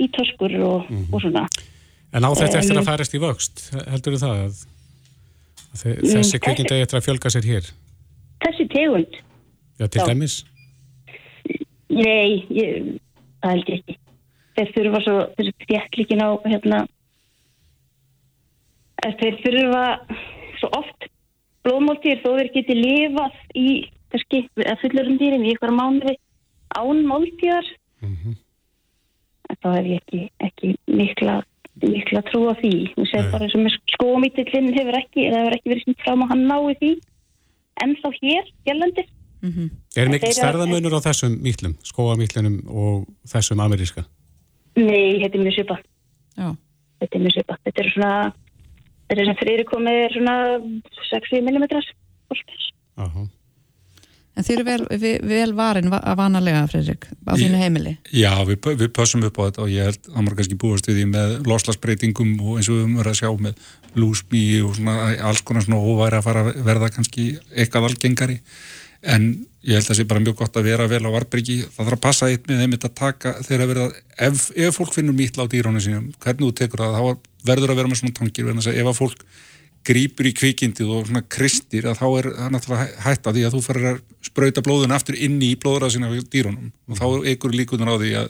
í 0.00 0.06
töskur 0.16 0.54
og, 0.60 0.90
mm 0.90 0.96
-hmm. 0.96 1.14
og 1.14 1.20
svona 1.20 1.46
En 2.12 2.26
á 2.26 2.30
þetta 2.34 2.58
eftir 2.58 2.78
að 2.78 2.88
færast 2.90 3.14
í 3.14 3.22
vöxt 3.22 3.56
heldur 3.86 4.14
þú 4.14 4.18
það 4.18 4.38
að, 4.44 4.54
að 5.70 5.80
þessi 6.02 6.36
mm, 6.36 6.42
kvikindi 6.42 6.80
eftir 6.82 6.98
að 6.98 7.06
fjölga 7.06 7.30
sér 7.30 7.44
hér? 7.46 7.64
Þessi 8.42 8.66
tegund 8.74 9.12
Já, 9.78 9.86
til 9.86 10.00
Já. 10.00 10.06
dæmis? 10.06 10.44
Nei, 11.90 12.46
ég, 12.50 12.98
það 13.42 13.50
held 13.50 13.68
ég 13.68 13.78
ekki 13.78 14.00
þeir 14.56 14.72
þurfa 14.74 15.00
svo 15.04 15.16
þessi 15.38 15.52
stjæklikin 15.64 16.24
á 16.24 16.28
hérna 16.44 16.78
þeir 19.20 19.38
þurfa 19.44 19.84
svo 20.60 20.70
oft 20.78 21.08
blóðmáltýr 21.66 22.22
þó 22.24 22.30
þeir 22.38 22.50
geti 22.54 22.76
lifað 22.76 23.38
í 23.56 23.68
kannski 24.10 24.42
að 24.64 24.80
fullurum 24.82 25.20
dýrin 25.20 25.46
í 25.46 25.54
ykkur 25.54 25.74
mánuði 25.76 26.16
án 26.78 27.04
máltíðar. 27.06 27.68
Mm 28.00 28.16
-hmm. 28.16 28.34
þá 29.60 29.68
hef 29.76 29.86
ég 29.86 30.00
ekki, 30.00 30.20
ekki 30.46 30.74
mikla, 30.86 31.36
mikla 31.82 32.22
trú 32.30 32.48
á 32.48 32.54
því. 32.60 32.74
Og 32.96 33.06
sér 33.10 33.30
bara 33.32 33.44
eins 33.44 33.54
og 33.54 33.64
með 33.64 33.78
skómítillin 33.94 34.72
hefur 34.74 34.98
ekki, 34.98 35.28
eða 35.28 35.44
hefur 35.44 35.56
ekki 35.58 35.72
verið 35.72 35.84
sem 35.84 35.98
frá 36.02 36.14
maður 36.14 36.30
hann 36.32 36.46
nái 36.48 36.74
því. 36.80 36.92
En 37.82 37.96
þá 38.02 38.08
hér, 38.20 38.44
gælandir 38.66 39.08
mm 39.40 39.50
-hmm. 39.50 39.70
Er 39.96 40.08
mikil 40.08 40.32
stærðamönur 40.32 40.96
á 40.96 41.00
þessum 41.08 41.32
mítlum, 41.42 41.74
skóamítlunum 41.82 42.56
og 42.68 43.06
þessum 43.26 43.60
ameríska? 43.60 44.04
Nei, 44.76 45.20
þetta 45.20 45.38
er 45.38 45.44
mjög 45.44 45.54
svipa 45.54 45.76
þetta 47.00 47.14
er 47.16 47.22
mjög 47.24 47.32
svipa 47.32 47.56
þetta 47.64 47.82
er 47.82 47.90
svona, 47.94 48.32
þetta 49.10 49.20
er 49.24 49.28
sem 49.28 49.40
fyrir 49.42 49.66
komið 49.68 50.00
er 50.06 50.16
svona 50.16 50.38
6 51.10 51.36
mm 51.42 51.66
Aha. 53.00 53.26
En 54.38 54.46
þið 54.46 54.54
eru 54.54 54.64
vel, 54.64 55.10
vel 55.26 55.50
varin 55.58 55.90
að 55.92 56.14
vanalega, 56.16 56.62
Fredrik, 56.70 57.08
á 57.26 57.34
þínu 57.36 57.58
heimili? 57.60 57.96
Já, 58.14 58.30
við, 58.48 58.68
við 58.78 58.92
passum 58.96 59.24
upp 59.26 59.36
á 59.36 59.42
þetta 59.42 59.62
og 59.64 59.72
ég 59.72 59.88
held 59.90 60.06
að 60.12 60.20
maður 60.20 60.36
kannski 60.38 60.58
búast 60.62 60.88
við 60.88 61.00
því 61.00 61.06
með 61.10 61.34
loslasbreytingum 61.50 62.30
og 62.38 62.60
eins 62.60 62.70
og 62.70 62.78
við 62.78 62.84
höfum 62.84 63.00
verið 63.00 63.12
að 63.12 63.18
sjá 63.20 63.30
með 63.46 63.64
lúsmí 63.98 64.44
og 64.64 64.76
svona 64.78 64.94
alls 65.28 65.42
konar 65.44 65.66
svona 65.66 65.82
óværi 65.82 66.20
að 66.20 66.28
fara 66.28 66.44
að 66.46 66.60
verða 66.70 66.92
kannski 66.94 67.26
eitthvað 67.50 67.90
algengari. 67.90 68.38
En 69.00 69.26
ég 69.66 69.76
held 69.76 69.82
að 69.82 69.90
það 69.90 69.98
sé 69.98 70.08
bara 70.12 70.24
mjög 70.24 70.38
gott 70.40 70.56
að 70.60 70.70
vera 70.70 70.88
vel 70.88 71.02
á 71.04 71.10
Varbyrgi, 71.16 71.58
það 71.66 71.82
þarf 71.82 71.98
að 71.98 72.04
passa 72.06 72.30
eitt 72.30 72.46
með 72.46 72.62
þeim 72.62 72.78
að 72.78 72.94
taka 73.02 73.34
þegar 73.42 73.64
að 73.66 73.72
verða, 73.74 73.88
ef, 74.28 74.46
ef 74.54 74.78
fólk 74.78 74.94
finnur 74.94 75.16
mítla 75.16 75.44
á 75.44 75.50
dýrónu 75.50 75.82
sínum, 75.84 76.08
hvernig 76.22 76.46
þú 76.46 76.56
tekur 76.62 76.84
það 76.84 76.96
þá 76.96 77.28
verður 77.46 77.72
að 77.72 77.80
vera 77.80 77.90
með 77.90 78.02
svona 78.02 78.16
tangir, 78.16 78.50
ef 78.50 78.90
að 78.90 78.98
fólk 78.98 79.24
grýpur 79.86 80.28
í 80.28 80.34
kvikindið 80.36 80.92
og 80.92 81.08
svona 81.08 81.22
kristir 81.24 81.88
að 81.88 82.00
þá 82.02 82.06
er 82.18 82.28
það 82.36 82.52
náttúrulega 82.54 83.04
hægt 83.06 83.28
að 83.28 83.36
því 83.36 83.44
að 83.46 83.54
þú 83.54 83.60
farir 83.64 83.88
að 83.90 84.00
spröyta 84.28 84.64
blóðun 84.64 84.92
aftur 84.92 85.16
inni 85.16 85.54
í 85.54 85.58
blóðrað 85.60 85.94
sína 85.94 86.10
dýrunum 86.20 86.68
og 86.90 87.00
þá 87.00 87.06
eigur 87.30 87.56
líkunar 87.56 87.92
á 87.96 87.96
því 87.96 88.10
að 88.20 88.28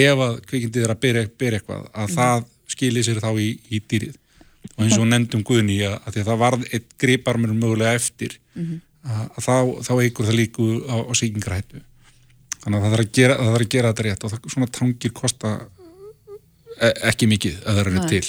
ef 0.00 0.22
að 0.26 0.38
kvikindið 0.50 0.86
er 0.86 0.94
að 0.94 1.02
byrja, 1.04 1.24
byrja 1.38 1.60
eitthvað 1.60 1.84
að 1.92 2.08
mm. 2.08 2.16
það 2.16 2.46
skilir 2.74 3.06
sér 3.06 3.22
þá 3.22 3.30
í, 3.38 3.48
í 3.70 3.80
dýrið 3.86 4.16
og 4.72 4.82
eins 4.82 4.98
og 4.98 5.06
nefndum 5.06 5.44
Guðni 5.46 5.78
að, 5.86 5.96
að 6.02 6.18
það 6.26 6.42
varð 6.42 6.66
eitt 6.72 6.88
gríparmur 6.98 7.54
mögulega 7.54 7.94
eftir 7.94 8.34
mm 8.56 8.64
-hmm. 8.64 8.80
að, 9.06 9.24
að 9.36 9.46
þá, 9.46 9.56
þá 9.86 9.92
eigur 10.02 10.26
það 10.26 10.38
líku 10.40 10.66
á, 10.90 10.96
á 11.06 11.12
síkingarættu 11.14 11.82
þannig 12.64 12.78
að 12.78 12.82
það 12.82 12.96
þarf 12.96 13.06
að 13.06 13.12
gera, 13.20 13.38
það 13.38 13.52
þarf 13.52 13.66
að 13.66 13.74
gera 13.76 13.92
þetta 13.92 14.06
rétt 14.08 14.24
og 14.24 14.34
það, 14.34 14.50
svona 14.50 14.72
tangir 14.80 15.14
kosta 15.14 15.52
ekki 16.80 17.30
mikið 17.30 17.62
að 17.64 17.78
það 17.78 17.86
eru 17.86 18.10
til. 18.10 18.26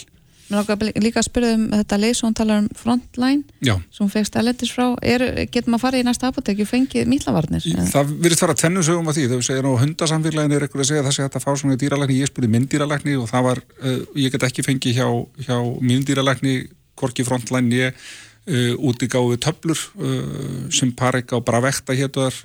Mér 0.48 0.62
langar 0.62 1.02
líka 1.04 1.20
að 1.20 1.26
spyrja 1.28 1.56
um 1.58 1.64
þetta 1.74 1.98
leys 2.00 2.22
og 2.22 2.30
hún 2.30 2.36
talar 2.40 2.62
um 2.62 2.68
frontline 2.80 3.44
Já. 3.60 3.74
sem 3.92 4.08
fegst 4.12 4.38
aðlendis 4.40 4.72
frá. 4.72 4.86
Er, 5.04 5.26
getur 5.52 5.74
maður 5.74 5.82
að 5.82 5.84
fara 5.84 6.00
í 6.00 6.06
næsta 6.08 6.30
apotek 6.32 6.62
og 6.64 6.70
fengið 6.70 7.10
mítlavarnir? 7.12 7.66
Það 7.92 8.14
virðist 8.24 8.44
fara 8.46 8.56
tennusögum 8.62 9.12
að 9.12 9.20
því. 9.20 9.26
Þau 9.34 9.48
segja 9.50 9.66
nú 9.66 9.74
hundasamfélagin 9.82 10.56
er 10.56 10.66
eitthvað 10.68 10.86
að 10.86 10.90
segja 10.94 11.06
þessi 11.10 11.24
að 11.24 11.28
þetta 11.28 11.44
fá 11.44 11.50
svona 11.60 11.80
dýralækni, 11.82 12.22
ég 12.22 12.32
spurði 12.32 12.52
myndýralækni 12.56 13.18
og 13.20 13.28
það 13.34 13.48
var, 13.50 13.64
uh, 13.82 14.00
ég 14.24 14.38
get 14.38 14.48
ekki 14.48 14.66
fengið 14.70 15.02
hjá, 15.02 15.10
hjá 15.50 15.58
myndýralækni 15.92 16.56
korki 16.98 17.28
frontline 17.28 17.82
ég 17.82 18.00
uh, 18.48 18.88
úti 18.88 19.12
gáði 19.12 19.42
töblur 19.44 19.84
uh, 20.00 20.72
sem 20.72 20.96
parika 20.96 21.42
og 21.42 21.44
bara 21.50 21.66
vekta 21.68 21.98
héttuðar 21.98 22.40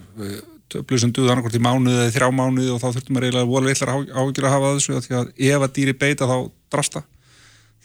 töflur 0.72 1.02
sem 1.02 1.12
duða 1.14 1.34
annarkort 1.34 1.58
í 1.58 1.62
mánuði 1.62 1.98
eða 1.98 2.14
þrjá 2.16 2.28
mánuði 2.36 2.72
og 2.72 2.80
þá 2.82 2.88
þurftum 2.88 3.18
við 3.18 3.28
eiginlega 3.28 3.50
volið 3.52 3.72
eitthvað 3.72 4.12
ágjör 4.16 4.48
að 4.48 4.54
hafa 4.56 4.72
þessu 4.76 4.96
að 4.96 5.06
því 5.06 5.18
að 5.18 5.30
ef 5.48 5.66
að 5.66 5.74
dýri 5.78 5.94
beita 6.02 6.28
þá 6.30 6.36
drasta. 6.72 7.04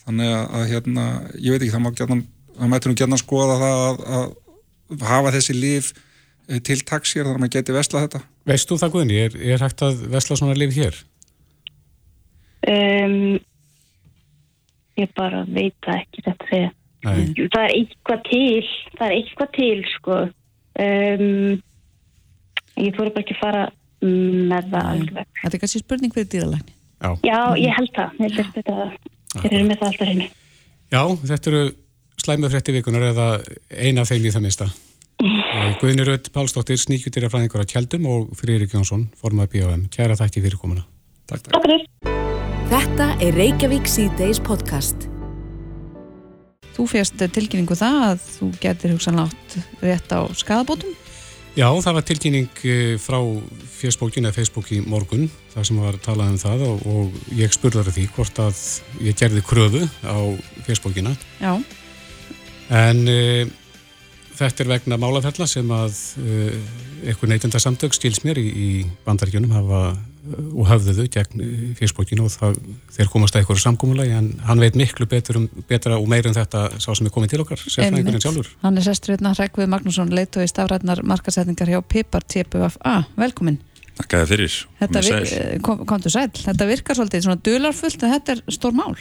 Þannig 0.05 0.33
að 0.37 0.65
hérna, 0.71 1.05
ég 1.35 1.53
veit 1.53 1.61
ekki, 1.61 1.73
það 1.75 1.83
má 1.83 1.91
gætna 1.91 2.19
það 2.57 2.71
mættur 2.71 2.91
nú 2.91 2.97
gætna 2.97 3.17
að 3.17 3.23
skoða 3.23 3.57
það 3.61 3.83
að, 3.87 3.99
að 4.17 5.05
hafa 5.09 5.33
þessi 5.35 5.57
líf 5.57 5.91
eh, 6.47 6.61
til 6.63 6.79
taksir 6.87 7.25
þannig 7.25 7.35
að 7.35 7.43
maður 7.43 7.53
geti 7.57 7.75
vesla 7.75 8.03
þetta. 8.05 8.23
Veist 8.47 8.71
þú 8.71 8.79
það 8.81 8.95
Guðni, 8.95 9.19
er, 9.25 9.37
er 9.53 9.65
hægt 9.65 9.83
að 9.85 10.01
vesla 10.15 10.39
svona 10.39 10.57
líf 10.57 10.73
hér? 10.77 10.97
Um, 12.67 13.37
ég 14.97 15.13
bara 15.17 15.43
veit 15.45 15.77
það 15.85 16.01
ekki 16.01 16.25
þetta 16.25 16.49
þegar 16.51 16.73
það 17.07 17.61
er 17.61 17.73
eitthvað 17.77 18.23
til 18.27 18.71
það 18.97 19.07
er 19.07 19.15
eitthvað 19.19 19.53
til 19.57 19.77
sko. 19.93 20.19
Um, 20.77 21.55
ég 22.77 22.97
fór 22.97 23.11
bara 23.11 23.25
ekki 23.25 23.37
að 23.37 23.43
fara 23.43 23.67
með 24.01 24.73
það 24.73 24.89
alveg. 24.93 25.29
Þetta 25.41 25.55
er 25.57 25.61
kannski 25.63 25.83
spurning 25.83 26.13
fyrir 26.13 26.31
dýralækni. 26.33 26.73
Já. 26.97 27.09
Já, 27.21 27.39
ég 27.61 27.73
held 27.77 27.93
það, 27.93 28.17
ég 28.23 28.37
held 28.39 28.53
þetta 28.55 28.75
þeir 29.35 29.53
eru 29.53 29.65
með 29.67 29.81
það 29.81 29.89
alltaf 29.91 30.09
henni 30.09 30.27
Já, 30.89 31.01
þetta 31.29 31.51
eru 31.51 31.63
slæmu 32.23 32.49
frétti 32.51 32.73
vikunar 32.73 33.07
eða 33.11 33.27
eina 33.69 34.03
af 34.03 34.11
þeim 34.11 34.25
í 34.25 34.33
það 34.33 34.45
mista 34.47 34.69
Guðni 35.81 36.07
Rödd 36.07 36.31
Pálsdóttir 36.33 36.79
sníkjutir 36.81 37.27
af 37.27 37.33
fræðingur 37.33 37.65
á 37.65 37.69
Kjeldum 37.69 38.07
og 38.09 38.33
Friðrik 38.37 38.73
Jónsson 38.73 39.07
formað 39.17 39.51
B.O.M. 39.55 39.87
Kæra 39.93 40.13
þætti 40.17 40.43
fyrir 40.43 40.59
komuna. 40.61 40.83
Takk, 41.25 41.47
takk. 41.49 42.13
Þetta 42.69 43.07
er 43.25 43.33
Reykjavík 43.33 43.89
C-Days 43.89 44.37
podcast. 44.45 45.07
Þú 46.77 46.85
férst 46.91 47.17
tilkynningu 47.17 47.73
um 47.73 47.81
það 47.81 47.99
að 48.11 48.29
þú 48.35 48.51
getur 48.61 48.93
hugsanlátt 48.93 49.57
rétt 49.81 50.13
á 50.13 50.21
skadabótum 50.37 50.93
Já, 51.57 51.71
það 51.81 51.95
var 51.97 52.03
tilkynning 52.05 52.59
eh, 52.69 52.95
frá 53.01 53.17
fjöspókin 53.79 54.27
eða 54.27 54.35
Facebook 54.35 54.67
í 54.75 54.77
morgun 54.85 55.23
þar 55.55 55.65
sem 55.65 55.79
var 55.81 55.95
talað 56.05 56.35
um 56.35 56.41
það 56.43 56.65
og, 56.67 56.83
og 56.85 57.31
ég 57.33 57.55
spurðar 57.55 57.89
því 57.95 58.03
hvort 58.13 58.41
að 58.43 58.59
ég 59.01 59.17
gerði 59.17 59.41
kröfu 59.41 59.81
á 60.05 60.17
fjöspókina 60.67 61.15
Já. 61.41 61.55
En 62.77 63.01
e, 63.09 63.47
þetta 64.37 64.63
er 64.63 64.69
vegna 64.75 64.99
málafella 65.01 65.47
sem 65.49 65.73
að 65.73 65.97
e, 66.21 66.51
eitthvað 67.07 67.33
neytenda 67.33 67.63
samtök 67.63 67.97
stils 67.97 68.21
mér 68.27 68.37
í, 68.37 68.45
í 68.45 68.69
bandaríkjunum 69.07 69.57
hafa 69.57 69.81
og 70.35 70.67
hafðuðu 70.67 71.05
gegn 71.11 71.43
fyrstbókinu 71.77 72.25
og 72.27 72.33
það, 72.33 72.57
þeir 72.95 73.09
komast 73.11 73.35
að 73.35 73.41
eitthvað 73.41 73.61
samkómulagi 73.63 74.15
en 74.17 74.29
hann 74.47 74.61
veit 74.61 74.77
miklu 74.79 75.07
betur 75.09 75.39
um, 75.41 75.47
betra 75.69 75.97
og 75.99 76.07
meira 76.11 76.29
en 76.29 76.33
um 76.33 76.37
þetta 76.37 76.63
sá 76.83 76.89
sem 76.97 77.07
er 77.07 77.13
komið 77.13 77.33
til 77.33 77.41
okkar 77.43 77.61
sérfæðingurinn 77.63 78.23
sjálfur. 78.23 78.49
Hann 78.63 78.79
er 78.79 78.87
sesturinn 78.87 79.29
að 79.29 79.41
Rækvið 79.43 79.69
Magnússon 79.73 80.13
leitu 80.13 80.43
í 80.43 80.49
stafrætnar 80.49 81.03
markasetningar 81.07 81.71
hjá 81.71 81.79
Pipar 81.83 82.25
TPFA. 82.27 82.95
Velkomin. 83.19 83.59
Takk 83.97 84.17
að 84.17 84.23
þið 84.23 84.33
fyrir. 84.33 84.57
Vir, 85.09 85.61
kom, 85.65 85.85
komdu 85.89 86.11
sæl. 86.13 86.29
Þetta 86.37 86.69
virkar 86.69 86.99
svolítið 86.99 87.27
svona 87.27 87.43
dularfullt 87.47 88.03
en 88.03 88.15
þetta 88.17 88.35
er 88.35 88.43
stór 88.57 88.75
mál. 88.77 88.97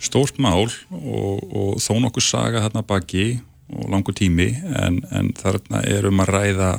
Stórt 0.00 0.40
mál 0.40 0.66
og, 0.66 1.42
og 1.50 1.74
þó 1.82 1.92
nokkuð 2.00 2.26
saga 2.26 2.64
þarna 2.66 2.86
baki 2.88 3.26
og 3.70 3.90
langu 3.92 4.14
tími 4.16 4.54
en, 4.80 5.02
en 5.14 5.34
þarna 5.38 5.84
er 5.86 6.08
um 6.08 6.24
að 6.24 6.32
ræða 6.34 6.70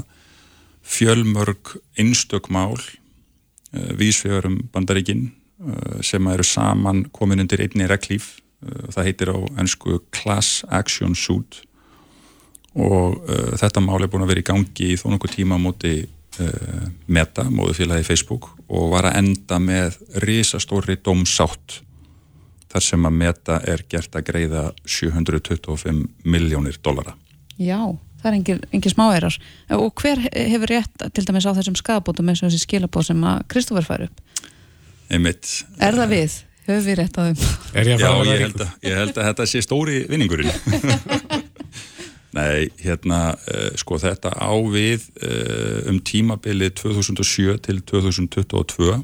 fjölmörg 0.92 1.78
einstökmál 2.02 2.82
Eh, 2.82 3.01
vísfjörum 3.72 4.60
bandaríkin 4.74 5.28
eh, 5.32 6.00
sem 6.04 6.28
eru 6.28 6.44
saman 6.44 7.06
komin 7.12 7.44
undir 7.44 7.64
einni 7.64 7.88
reglíf 7.90 8.38
það 8.62 9.08
heitir 9.08 9.32
á 9.34 9.38
ennsku 9.62 10.00
Class 10.14 10.64
Action 10.70 11.16
Suit. 11.18 11.62
Og 12.78 13.18
uh, 13.26 13.54
þetta 13.60 13.84
mál 13.84 14.00
er 14.00 14.12
búin 14.12 14.24
að 14.24 14.32
vera 14.32 14.44
í 14.44 14.48
gangi 14.48 14.92
í 14.94 14.98
þó 15.00 15.10
nokkuð 15.12 15.34
tíma 15.34 15.58
á 15.60 15.64
móti 15.64 15.96
uh, 16.06 16.84
Meta, 17.12 17.48
móðufélagi 17.52 18.06
Facebook 18.08 18.48
og 18.72 18.94
var 18.94 19.10
að 19.10 19.18
enda 19.24 19.60
með 19.60 19.98
risastóri 20.24 20.96
domsátt 21.04 21.82
þar 22.72 22.86
sem 22.86 23.10
að 23.10 23.18
Meta 23.20 23.58
er 23.68 23.84
gert 23.92 24.16
að 24.16 24.28
greiða 24.30 24.64
725 24.86 26.06
miljónir 26.24 26.80
dollara. 26.80 27.18
Já, 27.60 27.92
það 28.22 28.30
er 28.32 28.38
engin, 28.38 28.62
engin 28.72 28.94
smáærar 28.94 29.38
og 29.78 30.02
hver 30.02 30.22
hefur 30.30 30.72
rétt 30.72 31.06
til 31.16 31.26
dæmis 31.28 31.48
á 31.50 31.58
þessum 31.58 31.78
skabótum 31.80 32.32
eins 32.32 32.44
og 32.44 32.50
þessi 32.50 32.66
skilabóð 32.66 33.10
sem 33.10 33.28
að 33.28 33.44
Kristófur 33.52 33.88
fær 33.88 34.08
upp? 34.08 34.48
Einmitt. 35.12 35.50
Er 35.82 35.98
það 35.98 36.16
við? 36.16 36.38
Höfum 36.68 36.86
við 36.86 37.00
rétt 37.02 37.18
á 37.18 37.22
þeim? 37.26 37.46
Er 37.74 37.90
ég 37.90 38.02
Já, 38.02 38.12
ég 38.30 38.44
held 38.46 38.62
að, 38.62 38.76
ég 38.86 39.00
held 39.02 39.18
að 39.18 39.30
þetta 39.32 39.48
sé 39.50 39.64
stóri 39.66 40.04
vinningurinn. 40.10 40.52
Nei, 42.38 42.70
hérna, 42.80 43.34
uh, 43.36 43.72
sko 43.80 43.98
þetta 44.00 44.32
á 44.32 44.54
við 44.72 45.10
uh, 45.20 45.90
um 45.92 46.00
tímabilið 46.00 46.78
2007 46.80 47.58
til 47.66 47.82
2022 47.92 49.02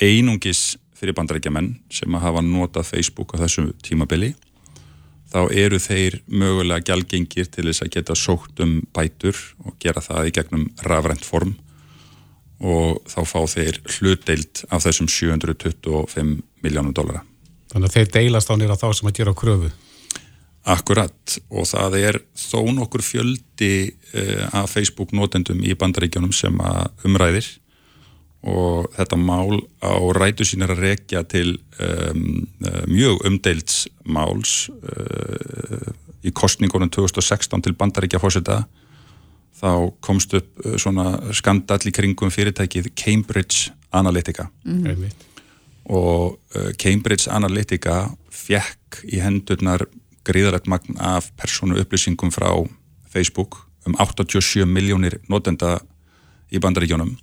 einungis 0.00 0.76
fyrir 0.96 1.16
bandarækjaman 1.16 1.74
sem 1.92 2.16
að 2.16 2.24
hafa 2.24 2.42
notað 2.44 2.88
Facebook 2.94 3.34
á 3.36 3.44
þessu 3.44 3.68
tímabili 3.84 4.32
þá 5.36 5.52
eru 5.52 5.78
þeir 5.82 6.20
mögulega 6.32 6.84
gjaldgengir 6.88 7.48
til 7.52 7.66
þess 7.68 7.84
að 7.84 7.92
geta 7.98 8.16
sókt 8.16 8.62
um 8.64 8.78
bætur 8.96 9.36
og 9.66 9.76
gera 9.82 10.00
það 10.04 10.30
í 10.30 10.34
gegnum 10.38 10.66
rafrænt 10.86 11.26
form 11.26 11.56
og 12.56 13.02
þá 13.10 13.18
fá 13.28 13.40
þeir 13.52 13.80
hlutdeild 13.98 14.62
af 14.72 14.86
þessum 14.86 15.10
725 15.12 16.38
miljónum 16.64 16.94
dólara. 16.96 17.20
Þannig 17.68 17.90
að 17.90 17.98
þeir 17.98 18.14
deilast 18.14 18.48
á 18.48 18.54
nýra 18.56 18.78
þá 18.80 18.88
sem 18.96 19.10
að 19.10 19.18
gera 19.18 19.36
kröfu. 19.36 19.68
Akkurat 20.66 21.36
og 21.52 21.68
það 21.68 21.98
er 22.00 22.18
þó 22.32 22.72
nokkur 22.72 23.04
fjöldi 23.04 23.74
uh, 23.92 24.62
af 24.62 24.72
Facebook 24.72 25.12
notendum 25.12 25.60
í 25.60 25.76
bandaríkjónum 25.78 26.32
sem 26.34 26.56
að 26.64 27.06
umræðir 27.06 27.50
og 28.46 28.88
þetta 28.94 29.18
mál 29.18 29.58
á 29.82 29.94
rætu 30.14 30.46
sín 30.46 30.62
er 30.62 30.72
að 30.74 30.82
rekja 30.84 31.24
til 31.26 31.56
um, 31.82 32.46
uh, 32.62 32.82
mjög 32.86 33.24
umdeilds 33.26 33.86
máls 34.06 34.68
uh, 34.70 35.92
í 36.26 36.32
kostningunum 36.34 36.90
2016 36.94 37.66
til 37.66 37.74
bandaríkja 37.78 38.22
fórseta 38.22 38.62
þá 39.56 39.70
komst 40.04 40.34
upp 40.36 40.66
svona 40.76 41.32
skandall 41.34 41.88
í 41.88 41.94
kringum 41.94 42.30
fyrirtækið 42.30 42.90
Cambridge 42.92 43.72
Analytica. 43.96 44.50
Mm. 44.68 45.06
og 45.88 46.36
Cambridge 46.76 47.30
Analytica 47.32 48.10
fjekk 48.28 49.00
í 49.08 49.22
hendurnar 49.22 49.86
gríðarætt 50.26 50.68
magn 50.68 50.98
af 51.00 51.30
persónu 51.38 51.78
upplýsingum 51.80 52.34
frá 52.34 52.50
Facebook 53.08 53.62
um 53.86 53.94
87 53.96 54.66
miljónir 54.66 55.20
notenda 55.30 55.78
í 56.52 56.60
bandaríkjónum 56.62 57.16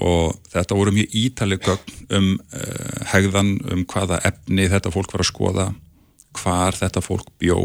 og 0.00 0.34
þetta 0.50 0.76
voru 0.76 0.92
mjög 0.94 1.16
ítalið 1.20 1.66
gögn 1.68 1.98
um 2.18 2.28
uh, 2.34 3.00
hegðan, 3.12 3.56
um 3.70 3.82
hvaða 3.90 4.20
efni 4.26 4.68
þetta 4.70 4.92
fólk 4.94 5.14
var 5.14 5.22
að 5.22 5.30
skoða, 5.30 5.66
hvar 6.34 6.78
þetta 6.78 7.02
fólk 7.04 7.28
bjó 7.38 7.58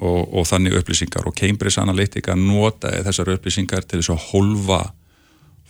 og, 0.00 0.22
og 0.26 0.48
þannig 0.48 0.78
upplýsingar. 0.80 1.28
Og 1.28 1.36
Cambridge 1.38 1.82
Analytica 1.82 2.34
notaði 2.38 3.04
þessar 3.06 3.34
upplýsingar 3.36 3.86
til 3.86 4.00
þess 4.00 4.14
að 4.16 4.24
holfa 4.32 4.80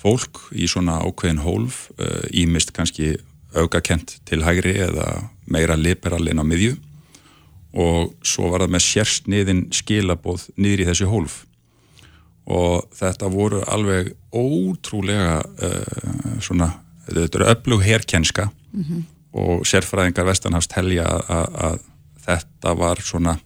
fólk 0.01 0.47
í 0.57 0.69
svona 0.71 1.03
ákveðin 1.05 1.45
hólf, 1.45 1.89
uh, 2.01 2.25
ímist 2.33 2.73
kannski 2.77 3.19
augakent 3.53 4.21
til 4.29 4.45
hægri 4.47 4.79
eða 4.81 5.27
meira 5.51 5.77
liberalin 5.77 6.41
á 6.41 6.45
miðju. 6.47 6.79
Og 7.77 8.17
svo 8.27 8.49
var 8.51 8.65
það 8.65 8.75
með 8.75 8.87
sérstniðin 8.87 9.63
skilabóð 9.75 10.49
niður 10.57 10.87
í 10.87 10.89
þessi 10.89 11.11
hólf 11.11 11.43
og 12.51 12.89
þetta 12.99 13.31
voru 13.31 13.61
alveg 13.71 14.11
ótrúlega 14.35 15.39
uh, 15.41 16.41
svona, 16.43 16.73
þetta 17.07 17.41
eru 17.41 17.51
öflug 17.53 17.85
herkenska 17.87 18.49
og 19.33 19.67
sérfræðingar 19.67 20.27
vestanhafst 20.27 20.73
helja 20.75 21.07
að, 21.07 21.81
þetta 22.21 22.75
var 22.79 23.01
svona 23.03 23.37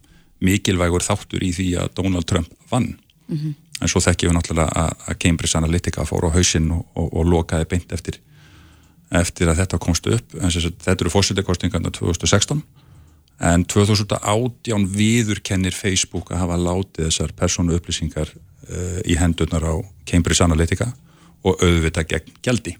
mikilvægur 0.45 1.05
þáttur 1.05 1.45
í 1.45 1.53
því 1.53 1.69
að 1.81 1.93
Donald 1.97 2.27
Trump 2.29 2.49
vann. 2.71 2.97
En 3.81 3.89
svo 3.89 4.01
þekkjum 4.01 4.31
við 4.31 4.37
náttúrulega 4.37 4.85
að, 4.85 5.17
Cambridge 5.19 5.59
Analytica 5.59 6.05
fór 6.05 6.29
á 6.29 6.35
hausinn 6.35 6.71
og, 6.71 6.87
og, 6.95 7.09
og 7.13 7.29
lokaði 7.29 7.69
beint 7.69 7.93
eftir, 7.93 8.21
eftir 9.11 9.49
að 9.49 9.61
þetta 9.63 9.79
komst 9.79 10.07
upp. 10.07 10.35
En 10.41 10.49
að 10.49 10.73
þetta 10.85 11.05
eru 11.05 11.13
fórsetikostingarna 11.13 11.93
2016 11.93 12.63
en 13.41 13.65
2018 13.65 14.89
viður 14.95 15.41
kennir 15.43 15.75
Facebook 15.75 16.31
að 16.31 16.45
hafa 16.45 16.59
látið 16.61 17.09
þessar 17.09 17.33
persónu 17.35 17.75
upplýsingar 17.75 18.31
uh, 18.69 19.01
í 19.05 19.17
hendurnar 19.21 19.65
á 19.65 19.75
Cambridge 20.09 20.45
Analytica 20.45 20.93
og 21.45 21.61
auðvita 21.63 22.05
gegn 22.09 22.37
gældi 22.45 22.77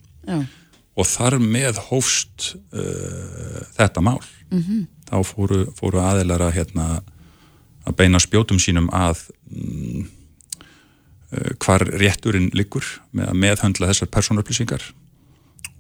og 0.95 1.09
þar 1.11 1.39
með 1.43 1.81
hófst 1.91 2.55
uh, 2.73 3.63
þetta 3.77 4.05
mál. 4.05 4.21
Mhm. 4.51 4.87
þá 5.05 5.19
fóru, 5.27 5.65
fóru 5.77 6.01
aðeinar 6.01 6.43
að 6.47 6.55
hérna 6.59 6.85
að 7.85 7.97
beina 7.99 8.21
spjótum 8.23 8.59
sínum 8.63 8.87
að 8.95 9.27
mm, 9.51 10.05
uh, 11.35 11.51
hvar 11.61 11.85
rétturinn 12.01 12.51
liggur 12.57 12.87
með 13.13 13.33
að 13.33 13.41
meðhöndla 13.43 13.91
þessar 13.91 14.13
persónuupplýsingar. 14.15 14.87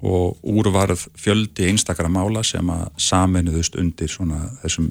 Og 0.04 0.36
úrvarð 0.42 1.06
fjöldi 1.16 1.70
einstakara 1.70 2.10
mála 2.12 2.42
sem 2.44 2.68
að 2.68 2.90
saminuðust 3.00 3.78
undir 3.80 4.10
svona 4.12 4.50
þessum, 4.60 4.90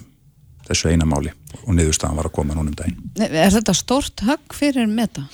þessu 0.68 0.92
eina 0.92 1.08
máli 1.08 1.34
og 1.64 1.74
niðurstaðan 1.76 2.20
var 2.20 2.30
að 2.30 2.36
koma 2.38 2.56
núna 2.56 2.72
um 2.72 2.78
daginn. 2.78 3.00
Er 3.28 3.52
þetta 3.54 3.76
stórt 3.78 4.24
högg 4.26 4.56
fyrir 4.56 4.88
meta? 4.90 5.26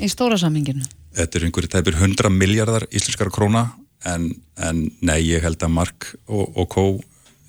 Í 0.00 0.08
stóra 0.10 0.38
saminginu? 0.40 0.84
Þetta 1.16 1.38
er 1.38 1.46
einhverju 1.46 1.72
tæpir 1.72 1.98
100 1.98 2.32
miljardar 2.32 2.86
íslenskara 2.90 3.32
króna 3.32 3.66
en, 4.08 4.30
en 4.60 4.82
nei, 5.04 5.20
ég 5.30 5.44
held 5.44 5.62
að 5.64 5.72
Mark 5.72 6.10
og, 6.26 6.50
og 6.56 6.68
Kó, 6.72 6.84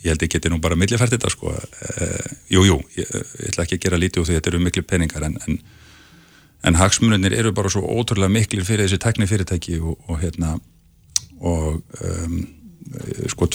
ég 0.04 0.14
held 0.14 0.24
ekki 0.24 0.40
þetta 0.40 0.54
nú 0.54 0.62
bara 0.64 0.78
millifært 0.80 1.16
þetta 1.16 1.32
sko. 1.34 1.52
Uh, 1.52 2.30
jú, 2.54 2.64
jú, 2.68 2.80
ég, 3.00 3.12
ég 3.12 3.52
ætla 3.52 3.68
ekki 3.68 3.80
að 3.80 3.84
gera 3.88 4.02
lítið 4.02 4.24
úr 4.24 4.30
því 4.30 4.40
þetta 4.40 4.54
eru 4.54 4.64
miklu 4.64 4.86
peningar 4.88 5.28
en, 5.28 5.38
en, 5.48 5.60
en 6.68 6.80
hagsmununir 6.80 7.36
eru 7.38 7.54
bara 7.56 7.72
svo 7.74 7.84
ótrúlega 7.84 8.32
miklir 8.34 8.68
fyrir 8.68 8.88
þessi 8.88 9.02
tekni 9.04 9.30
fyrirtæki 9.30 9.80
og, 9.82 9.98
og 10.08 10.22
hérna 10.24 10.58
og 11.38 11.84
um, 12.02 12.40
sko 13.30 13.50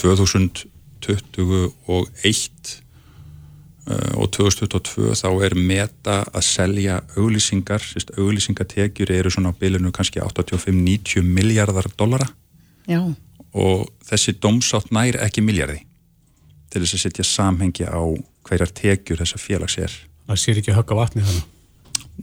2021 1.03 2.73
uh, 3.91 4.21
og 4.21 4.31
2022 4.37 5.17
þá 5.19 5.29
er 5.47 5.57
meta 5.59 6.19
að 6.31 6.47
selja 6.47 7.01
auglýsingar, 7.17 7.83
sérst, 7.85 8.15
auglýsingatekjur 8.19 9.13
eru 9.15 9.33
svona 9.33 9.53
á 9.53 9.59
bilinu 9.59 9.93
kannski 9.95 10.23
85-90 10.23 11.27
miljardar 11.27 11.91
dollara 11.99 12.29
Já. 12.89 13.03
og 13.53 13.89
þessi 14.09 14.37
domsátt 14.43 14.93
nær 14.95 15.21
ekki 15.23 15.45
miljardi 15.45 15.83
til 16.73 16.83
þess 16.83 16.97
að 16.97 17.05
setja 17.07 17.27
samhengi 17.29 17.85
á 17.85 18.03
hverjar 18.49 18.73
tekjur 18.75 19.21
þessa 19.21 19.41
félags 19.41 19.77
er. 19.79 19.93
Það 20.27 20.41
sér 20.41 20.61
ekki 20.63 20.77
högg 20.77 20.93
á 20.93 20.97
vatni 20.97 21.25
þannig. 21.27 21.49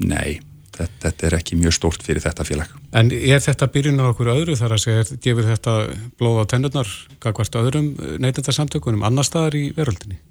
Nei, 0.10 0.40
þetta, 0.80 1.02
þetta 1.06 1.28
er 1.28 1.38
ekki 1.40 1.60
mjög 1.60 1.76
stórt 1.76 2.06
fyrir 2.06 2.24
þetta 2.24 2.48
félag. 2.48 2.72
En 2.96 3.12
er 3.14 3.44
þetta 3.44 3.70
byrjun 3.74 4.02
á 4.02 4.10
okkur 4.10 4.32
öðru 4.34 4.56
þar 4.60 4.76
að 4.78 4.84
segja, 4.86 5.06
gefur 5.26 5.52
þetta 5.52 5.76
blóð 6.20 6.42
á 6.42 6.46
tennurnar, 6.56 6.96
hvert 7.24 7.60
öðrum 7.62 7.94
neytendarsamtökunum, 8.24 9.06
annar 9.08 9.28
staðar 9.28 9.60
í 9.60 9.70
veröldinni? 9.78 10.22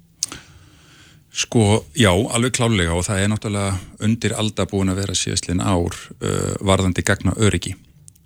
Sko, 1.29 1.85
já, 1.93 2.09
alveg 2.09 2.55
klálega 2.57 2.95
og 2.97 3.05
það 3.05 3.21
er 3.21 3.29
náttúrulega 3.29 4.05
undir 4.07 4.33
alda 4.33 4.65
búin 4.69 4.89
að 4.89 5.03
vera 5.03 5.15
síðastlinn 5.17 5.61
ár 5.61 5.93
uh, 5.93 6.55
varðandi 6.65 7.05
gagna 7.05 7.35
öryggi 7.37 7.75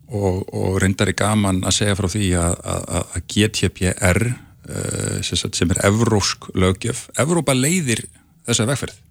og, 0.07 0.45
og 0.47 0.77
reyndar 0.79 1.11
er 1.11 1.17
gaman 1.19 1.59
að 1.67 1.77
segja 1.81 1.97
frá 1.99 2.07
því 2.13 2.29
að, 2.39 2.55
að, 2.73 2.87
að 3.03 3.25
GTPR 3.33 4.21
uh, 4.31 5.19
sem, 5.19 5.35
sagt, 5.35 5.59
sem 5.59 5.75
er 5.75 5.83
evrósk 5.89 6.47
lögjöf, 6.55 7.09
Evrópa 7.19 7.57
leiðir 7.57 8.05
þessa 8.47 8.69
vegferð 8.71 9.01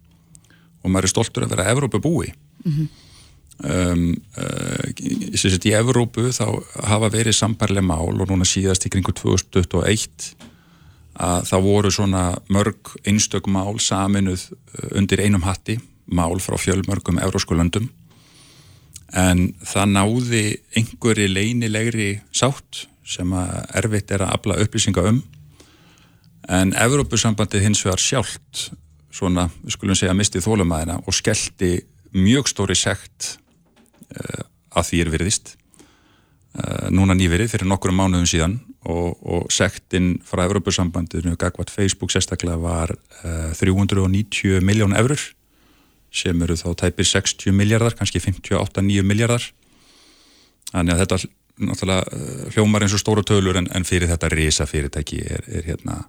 og 0.82 0.90
maður 0.90 1.10
er 1.10 1.12
stoltur 1.12 1.46
að 1.46 1.54
vera 1.54 1.68
Evrópa 1.74 2.00
búi 2.02 2.32
um, 3.62 4.06
uh, 4.38 4.86
í 4.92 5.74
Evrópu 5.76 6.28
þá 6.34 6.46
hafa 6.88 7.10
verið 7.12 7.36
sambarlega 7.38 7.86
mál 7.86 8.12
og 8.12 8.28
núna 8.30 8.46
síðast 8.48 8.86
í 8.86 8.92
kringu 8.92 9.14
2021 9.14 10.32
að 11.22 11.48
það 11.50 11.66
voru 11.66 11.90
svona 11.92 12.22
mörg 12.52 12.94
einstök 13.06 13.48
mál 13.52 13.78
saminuð 13.80 14.48
uh, 14.52 14.96
undir 14.98 15.22
einum 15.22 15.44
hatti, 15.46 15.78
mál 16.06 16.40
frá 16.42 16.58
fjölmörgum 16.60 17.20
euróskulöndum 17.22 17.90
en 19.12 19.50
það 19.60 19.92
náði 19.92 20.44
einhverju 20.78 21.28
leynilegri 21.28 22.10
sátt 22.32 22.86
sem 23.06 23.32
að 23.36 23.56
erfitt 23.82 24.12
er 24.14 24.24
að 24.24 24.36
afla 24.38 24.58
upplýsinga 24.62 25.04
um. 25.10 25.18
En 26.48 26.72
Evrópusambandið 26.78 27.66
hins 27.66 27.82
vegar 27.84 28.00
sjálft 28.00 28.70
svona, 29.12 29.48
við 29.62 29.76
skulum 29.76 29.98
segja, 29.98 30.16
mistið 30.16 30.46
þólumæðina 30.46 31.02
og 31.04 31.16
skellti 31.16 31.74
mjög 32.16 32.48
stóri 32.50 32.76
sekt 32.78 33.36
að 34.72 34.88
því 34.88 35.02
er 35.04 35.12
virðist. 35.12 35.56
Uh, 36.52 36.90
núna 36.92 37.14
nýverið 37.16 37.48
fyrir 37.54 37.64
nokkrum 37.64 37.96
mánuðum 37.96 38.26
síðan 38.28 38.58
og, 38.84 39.14
og 39.24 39.46
sektinn 39.48 40.18
frá 40.28 40.42
Evropasambandinu 40.44 41.32
gagvat 41.40 41.72
Facebook 41.72 42.12
sérstaklega 42.12 42.58
var 42.60 42.92
uh, 42.92 43.54
390 43.56 44.60
miljón 44.60 44.92
eurur 44.92 45.22
sem 46.12 46.44
eru 46.44 46.58
þá 46.60 46.66
tæpir 46.82 47.08
60 47.08 47.56
miljardar, 47.56 47.96
kannski 47.96 48.20
58-9 48.20 49.00
miljardar 49.00 49.46
þannig 50.74 50.92
að 50.92 51.00
þetta 51.06 51.18
náttúrulega 51.70 52.20
uh, 52.20 52.44
hljómar 52.52 52.84
eins 52.84 52.98
og 52.98 53.00
stóra 53.00 53.24
tölur 53.24 53.56
en, 53.56 53.70
en 53.72 53.88
fyrir 53.88 54.12
þetta 54.12 54.32
risa 54.36 54.68
fyrirtæki 54.68 55.22
er, 55.24 55.48
er 55.48 55.70
hérna 55.72 56.02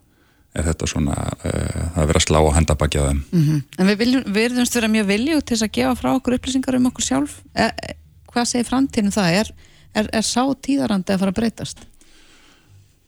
er 0.54 0.68
þetta 0.68 0.89
svona 0.89 1.18
uh, 1.18 1.99
að 1.99 2.10
vera 2.12 2.22
slá 2.22 2.39
á 2.39 2.56
hendabakjaðum. 2.58 3.22
Mm 3.32 3.43
-hmm. 3.43 3.62
En 3.78 3.89
við 3.89 3.99
viljum, 4.04 4.26
verðumst 4.36 4.76
vera 4.78 4.91
mjög 4.91 5.08
vilju 5.10 5.41
til 5.41 5.56
þess 5.56 5.68
að 5.68 5.76
gefa 5.78 5.95
frá 5.99 6.10
okkur 6.14 6.38
upplýsingar 6.38 6.78
um 6.78 6.89
okkur 6.91 7.06
sjálf. 7.08 7.39
E, 7.56 7.70
hvað 8.30 8.49
segir 8.49 8.70
framtíðinu 8.70 9.16
það? 9.16 9.38
Er, 9.39 9.54
er, 9.93 10.10
er 10.14 10.26
sá 10.28 10.43
tíðarandi 10.54 11.14
að 11.14 11.24
fara 11.24 11.34
að 11.34 11.39
breytast? 11.39 11.86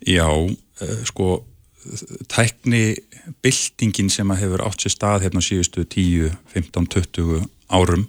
Já, 0.06 0.30
uh, 0.30 0.98
sko 1.06 1.46
tækni 2.32 2.96
byltingin 3.46 4.10
sem 4.10 4.32
að 4.34 4.42
hefur 4.42 4.66
átt 4.66 4.82
sér 4.82 4.94
stað 4.96 5.28
hérna 5.28 5.42
síðustu 5.46 5.86
10, 5.86 6.34
15, 6.54 6.88
20 6.98 7.46
árum 7.70 8.08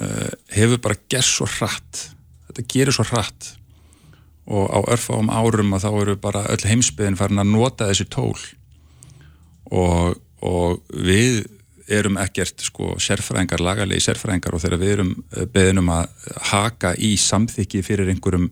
uh, 0.00 0.32
hefur 0.48 0.80
bara 0.80 1.00
gerð 1.12 1.28
svo 1.28 1.48
hratt. 1.58 2.10
Þetta 2.48 2.68
gerir 2.72 2.96
svo 2.96 3.04
hratt 3.04 3.59
og 4.50 4.66
á 4.74 4.78
örfáum 4.90 5.30
árum 5.30 5.76
að 5.76 5.86
þá 5.86 5.90
eru 6.02 6.16
bara 6.20 6.42
öll 6.50 6.66
heimsbyðin 6.66 7.18
farin 7.18 7.42
að 7.42 7.52
nota 7.52 7.88
þessi 7.90 8.08
tól. 8.10 8.38
Og, 9.70 10.16
og 10.42 10.80
við 10.90 11.44
erum 11.90 12.18
ekkert 12.22 12.62
sko 12.62 12.96
sérfræðingar, 13.02 13.62
lagarlegi 13.62 14.04
sérfræðingar 14.06 14.56
og 14.56 14.62
þegar 14.62 14.82
við 14.82 14.94
erum 14.96 15.12
eh, 15.36 15.46
beðinum 15.50 15.90
að 15.94 16.10
haka 16.50 16.94
í 16.98 17.12
samþykki 17.18 17.82
fyrir 17.86 18.10
einhverjum, 18.10 18.48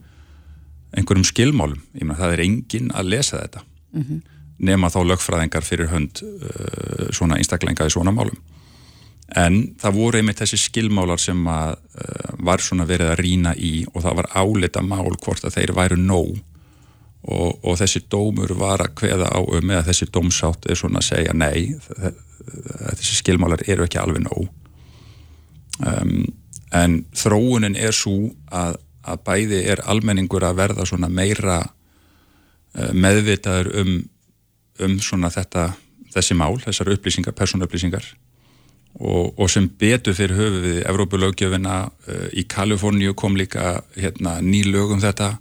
einhverjum 0.95 1.27
skilmálum, 1.27 1.83
ég 1.99 2.07
meina 2.07 2.19
það 2.19 2.37
er 2.37 2.45
engin 2.47 2.93
að 2.95 3.11
lesa 3.15 3.43
þetta. 3.43 3.65
Mm 3.89 4.03
-hmm. 4.03 4.21
nema 4.59 4.91
þá 4.91 5.01
lögfræðingar 5.07 5.65
fyrir 5.65 5.89
hönd 5.89 6.21
uh, 6.23 7.09
svona 7.15 7.39
einstaklinga 7.39 7.87
í 7.87 7.91
svona 7.95 8.13
málum 8.13 8.37
en 9.37 9.59
það 9.81 9.97
voru 9.99 10.21
einmitt 10.21 10.41
þessi 10.41 10.59
skilmálar 10.63 11.21
sem 11.21 11.41
að 11.53 11.75
uh, 11.77 12.31
var 12.49 12.63
svona 12.65 12.87
verið 12.89 13.13
að 13.13 13.21
rína 13.21 13.55
í 13.57 13.73
og 13.93 14.05
það 14.07 14.21
var 14.23 14.31
álita 14.33 14.83
mál 14.85 15.11
hvort 15.21 15.45
að 15.45 15.59
þeir 15.59 15.75
væru 15.77 16.01
nóg. 16.01 16.39
Og, 17.29 17.59
og 17.67 17.75
þessi 17.81 18.05
dómur 18.09 18.55
var 18.57 18.81
að 18.81 18.95
hveða 19.01 19.27
á 19.35 19.41
um 19.43 19.71
eða 19.75 19.85
þessi 19.89 20.07
dómsátt 20.15 20.69
er 20.71 20.79
svona 20.79 21.03
að 21.03 21.09
segja 21.11 21.35
nei 21.35 21.75
þessi 22.49 23.19
skilmálar 23.19 23.65
eru 23.69 23.85
ekki 23.85 24.01
alveg 24.01 24.23
nóg. 24.25 24.47
Um, 25.79 26.27
en 26.75 27.01
þróunin 27.17 27.77
er 27.79 27.95
svo 27.97 28.31
að, 28.55 28.79
að 29.07 29.21
bæði 29.27 29.61
er 29.73 29.83
almenningur 29.89 30.47
að 30.47 30.59
verða 30.63 30.87
svona 30.89 31.11
meira 31.13 31.61
uh, 31.63 32.93
meðvitaður 32.95 33.71
um, 33.83 33.93
um 34.85 34.97
svona 35.03 35.31
þetta 35.35 35.71
þessi 36.15 36.39
mál, 36.39 36.57
þessar 36.63 36.95
upplýsingar, 36.95 37.37
persónuupplýsingar 37.37 38.07
og, 38.99 39.39
og 39.39 39.51
sem 39.51 39.69
betur 39.79 40.17
fyrir 40.17 40.37
höfu 40.39 40.63
við 40.65 40.79
Evrópulögjöfina 40.91 41.77
uh, 41.87 42.27
í 42.35 42.45
Kaliforníu 42.51 43.15
kom 43.19 43.37
líka 43.39 43.79
hérna, 43.97 44.39
ný 44.43 44.65
lög 44.67 44.97
um 44.97 45.03
þetta. 45.03 45.37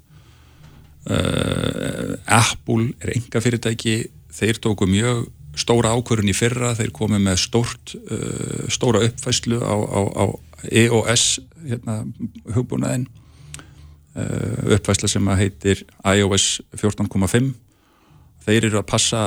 Uh, 1.07 2.13
Apple 2.25 2.91
er 3.01 3.15
enga 3.15 3.41
fyrirtæki 3.41 3.97
þeir 4.37 4.61
tóku 4.61 4.87
mjög 4.89 5.25
stóra 5.57 5.95
ákvörun 5.97 6.29
í 6.29 6.35
fyrra, 6.37 6.75
þeir 6.77 6.91
komi 6.93 7.17
með 7.23 7.39
stórt, 7.47 7.95
uh, 7.97 8.67
stóra 8.69 9.01
uppfæslu 9.07 9.61
á, 9.63 9.73
á, 9.73 10.01
á 10.05 10.25
EOS 10.69 11.39
hérna, 11.67 12.01
hugbúnaðin 12.55 13.07
uppfæsla 14.17 15.05
sem 15.11 15.27
að 15.29 15.43
heitir 15.43 15.81
iOS 16.01 16.63
14.5 16.73 17.51
þeir 18.47 18.65
eru 18.65 18.79
að 18.79 18.87
passa 18.89 19.19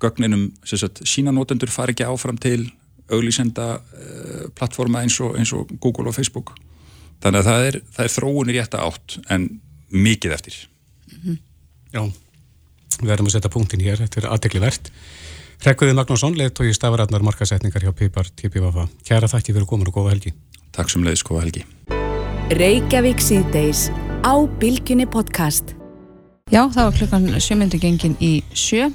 gögninum 0.00 0.46
sínanótendur 0.64 1.68
fari 1.68 1.92
ekki 1.92 2.06
áfram 2.08 2.38
til 2.40 2.70
auglísenda 3.10 3.68
uh, 3.80 4.48
plattforma 4.56 5.04
eins 5.04 5.18
og, 5.20 5.36
eins 5.38 5.52
og 5.56 5.70
Google 5.80 6.10
og 6.10 6.16
Facebook. 6.16 6.54
Þannig 7.20 7.42
að 7.42 7.50
það 7.50 7.66
er, 7.68 7.80
það 7.96 8.06
er 8.06 8.14
þróunir 8.16 8.56
í 8.56 8.62
þetta 8.62 8.84
átt 8.86 9.18
en 9.28 9.48
mikið 9.90 10.36
eftir. 10.36 10.60
Mm 11.10 11.18
-hmm. 11.24 11.40
Já, 11.90 12.02
við 13.00 13.12
erum 13.16 13.26
að 13.26 13.34
setja 13.34 13.50
punktin 13.50 13.82
hér, 13.84 13.98
þetta 13.98 14.20
er 14.20 14.30
aðtekli 14.30 14.60
verðt 14.62 14.92
Rekkuði 15.60 15.92
Magnússon, 15.92 16.38
leðtói 16.40 16.70
stafarætnar 16.72 17.20
markasetningar 17.20 17.82
hjá 17.84 17.90
Pipar 17.92 18.30
TPVF 18.32 18.94
Kæra 19.04 19.28
þakki 19.28 19.52
fyrir 19.52 19.66
komin 19.68 19.90
og 19.90 19.98
góða 19.98 20.14
helgi. 20.14 20.32
Takk 20.72 20.88
sem 20.88 21.04
leiðis, 21.04 21.20
góða 21.28 21.42
helgi. 21.44 21.66
Reykjavík 22.56 23.20
síðdeis 23.20 23.90
á 24.24 24.40
Bilginni 24.62 25.04
podcast. 25.04 25.74
Já, 26.48 26.64
það 26.64 26.80
var 26.80 26.96
klukkan 26.96 27.28
sjömyndu 27.44 27.80
gengin 27.82 28.16
í 28.24 28.30
sjö 28.56 28.88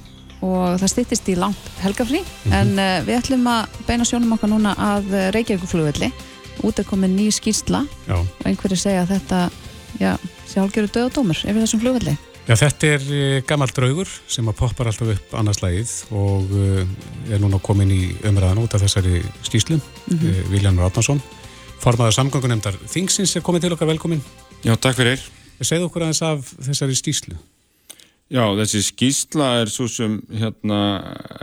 og 0.45 0.77
það 0.81 0.91
stýttist 0.93 1.33
í 1.33 1.37
langt 1.39 1.81
helgafrí. 1.81 2.21
Mm 2.21 2.51
-hmm. 2.51 2.55
en 2.59 2.69
uh, 2.79 3.05
við 3.07 3.19
ætlum 3.19 3.47
að 3.49 3.81
beina 3.87 4.05
sjónum 4.05 4.37
okkar 4.37 4.49
núna 4.49 4.75
að 4.77 5.11
Reykjavíkuflugvelli 5.35 6.11
út 6.63 6.79
er 6.79 6.87
komin 6.87 7.15
ný 7.17 7.31
skýrsla 7.31 7.85
já. 8.07 8.15
og 8.15 8.45
einhverju 8.45 8.77
segja 8.77 9.03
að 9.03 9.11
þetta 9.15 9.49
já, 9.99 10.17
sé 10.47 10.59
hálfgerðu 10.59 10.91
döð 10.93 11.05
og 11.09 11.13
dómur 11.13 11.37
yfir 11.43 11.61
þessum 11.61 11.81
flugvelli. 11.83 12.17
Já, 12.45 12.53
þetta 12.55 12.87
er 12.87 13.05
uh, 13.09 13.41
gammal 13.47 13.71
draugur 13.73 14.09
sem 14.27 14.47
að 14.47 14.57
poppar 14.59 14.87
alltaf 14.87 15.15
upp 15.15 15.33
annarslægið 15.33 15.93
og 16.13 16.51
uh, 16.53 17.33
er 17.33 17.41
núna 17.41 17.59
komin 17.59 17.91
í 17.91 18.03
umræðan 18.21 18.61
út 18.61 18.75
af 18.77 18.85
þessari 18.85 19.23
skýrslu 19.41 19.79
mm 19.79 20.17
-hmm. 20.19 20.51
Viljan 20.51 20.77
Ráttansson 20.77 21.21
formaður 21.79 22.13
samgangunemdar 22.19 22.77
Þingsins 22.85 23.35
er 23.35 23.41
komin 23.41 23.61
til 23.61 23.73
okkar 23.73 23.87
velkomin 23.87 24.21
Já, 24.63 24.75
takk 24.75 24.95
fyrir. 24.95 25.19
Segð 25.61 25.85
okkur 25.85 26.01
aðeins 26.01 26.21
af 26.21 26.53
þessari 26.61 26.95
skýrslu 26.95 27.35
Já, 28.26 28.41
þessi 28.57 28.82
skýsla 28.82 29.47
er 29.61 29.69
svo 29.69 29.86
sem 29.91 30.15
hérna 30.34 30.80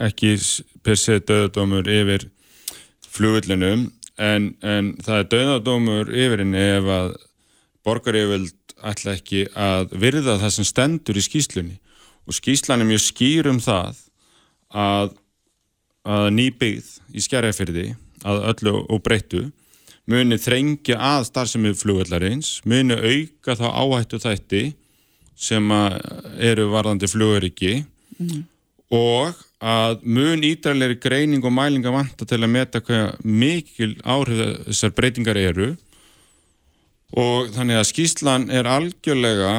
ekki 0.03 0.35
per 0.83 0.99
se 0.99 1.21
döðadómur 1.23 1.87
yfir 1.87 2.25
flugullinum 3.07 3.85
en, 4.19 4.49
en 4.67 4.89
það 4.99 5.21
er 5.21 5.29
döðadómur 5.35 6.11
yfir 6.11 6.43
henni 6.43 6.65
ef 6.73 6.91
að 6.91 7.15
borgarífild 7.87 8.75
ætla 8.83 9.15
ekki 9.15 9.45
að 9.55 9.95
virða 10.03 10.41
það 10.43 10.55
sem 10.57 10.67
stendur 10.67 11.23
í 11.23 11.23
skýslunni 11.23 11.79
og 12.27 12.35
skýslan 12.35 12.83
er 12.83 12.91
mjög 12.91 13.05
skýr 13.07 13.53
um 13.53 13.63
það 13.63 14.03
að, 14.75 15.15
að 16.03 16.29
nýbyggð 16.35 16.93
í 17.15 17.27
skjærafyrði 17.29 17.89
að 18.27 18.45
öllu 18.53 18.77
og 18.83 19.07
breyttu 19.07 19.47
muni 20.11 20.35
þrengja 20.35 20.99
að 20.99 21.29
starfsemið 21.31 21.79
flugullarins, 21.79 22.57
muni 22.67 22.99
auka 22.99 23.55
þá 23.55 23.67
áhættu 23.71 24.19
þætti 24.23 24.65
sem 25.43 25.73
eru 26.39 26.69
varðandi 26.71 27.11
fluguriki 27.11 27.81
mm. 28.19 28.43
og 28.95 29.41
að 29.63 30.03
mun 30.03 30.43
ídrarleiri 30.47 30.99
greining 31.03 31.45
og 31.47 31.55
mælinga 31.55 31.93
vanta 31.95 32.27
til 32.27 32.41
að 32.41 32.53
meta 32.55 32.83
hvað 32.83 33.21
mikil 33.23 33.95
áhrif 34.03 34.43
þessar 34.69 34.95
breytingar 34.97 35.39
eru 35.39 35.73
og 37.19 37.53
þannig 37.55 37.79
að 37.79 37.89
skýslan 37.91 38.49
er 38.55 38.71
algjörlega 38.71 39.55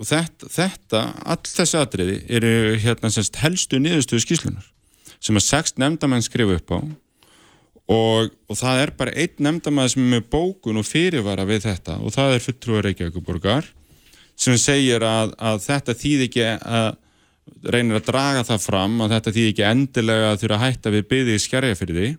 og 0.00 0.08
þetta, 0.08 0.48
þetta 0.48 1.04
all 1.28 1.42
þessi 1.44 1.78
atriði 1.78 2.18
eru 2.38 2.54
hérna 2.80 3.10
semst 3.12 3.38
helstu 3.42 3.80
niðurstöðu 3.82 4.24
skýslunar 4.24 4.70
sem 5.20 5.36
að 5.36 5.46
sext 5.46 5.80
nefndamenn 5.80 6.24
skrifa 6.24 6.56
upp 6.56 6.74
á 6.74 6.80
og, 7.90 8.30
og 8.48 8.58
það 8.58 8.84
er 8.84 8.94
bara 8.96 9.14
einn 9.18 9.44
nefndamæð 9.46 9.92
sem 9.94 10.16
er 10.16 10.24
bókun 10.32 10.80
og 10.80 10.86
fyrirvara 10.88 11.46
við 11.48 11.66
þetta 11.66 11.98
og 12.00 12.14
það 12.14 12.36
er 12.36 12.44
fulltrúar 12.46 12.86
Reykjavíkuborgar 12.88 13.68
sem 14.40 14.56
segir 14.60 15.04
að, 15.04 15.34
að 15.36 15.62
þetta 15.66 15.96
þýð 16.00 16.26
ekki 16.28 16.46
að 16.48 16.90
reynir 17.70 17.98
að 17.98 18.08
draga 18.08 18.44
það 18.46 18.64
fram 18.64 19.00
að 19.04 19.14
þetta 19.16 19.34
þýð 19.36 19.48
ekki 19.50 19.66
endilega 19.68 20.28
að 20.30 20.42
þurfa 20.42 20.58
að 20.58 20.64
hætta 20.64 20.92
við 20.94 21.08
byggði 21.10 21.34
í 21.36 21.42
skerja 21.44 21.78
fyrir 21.78 21.98
því 21.98 22.10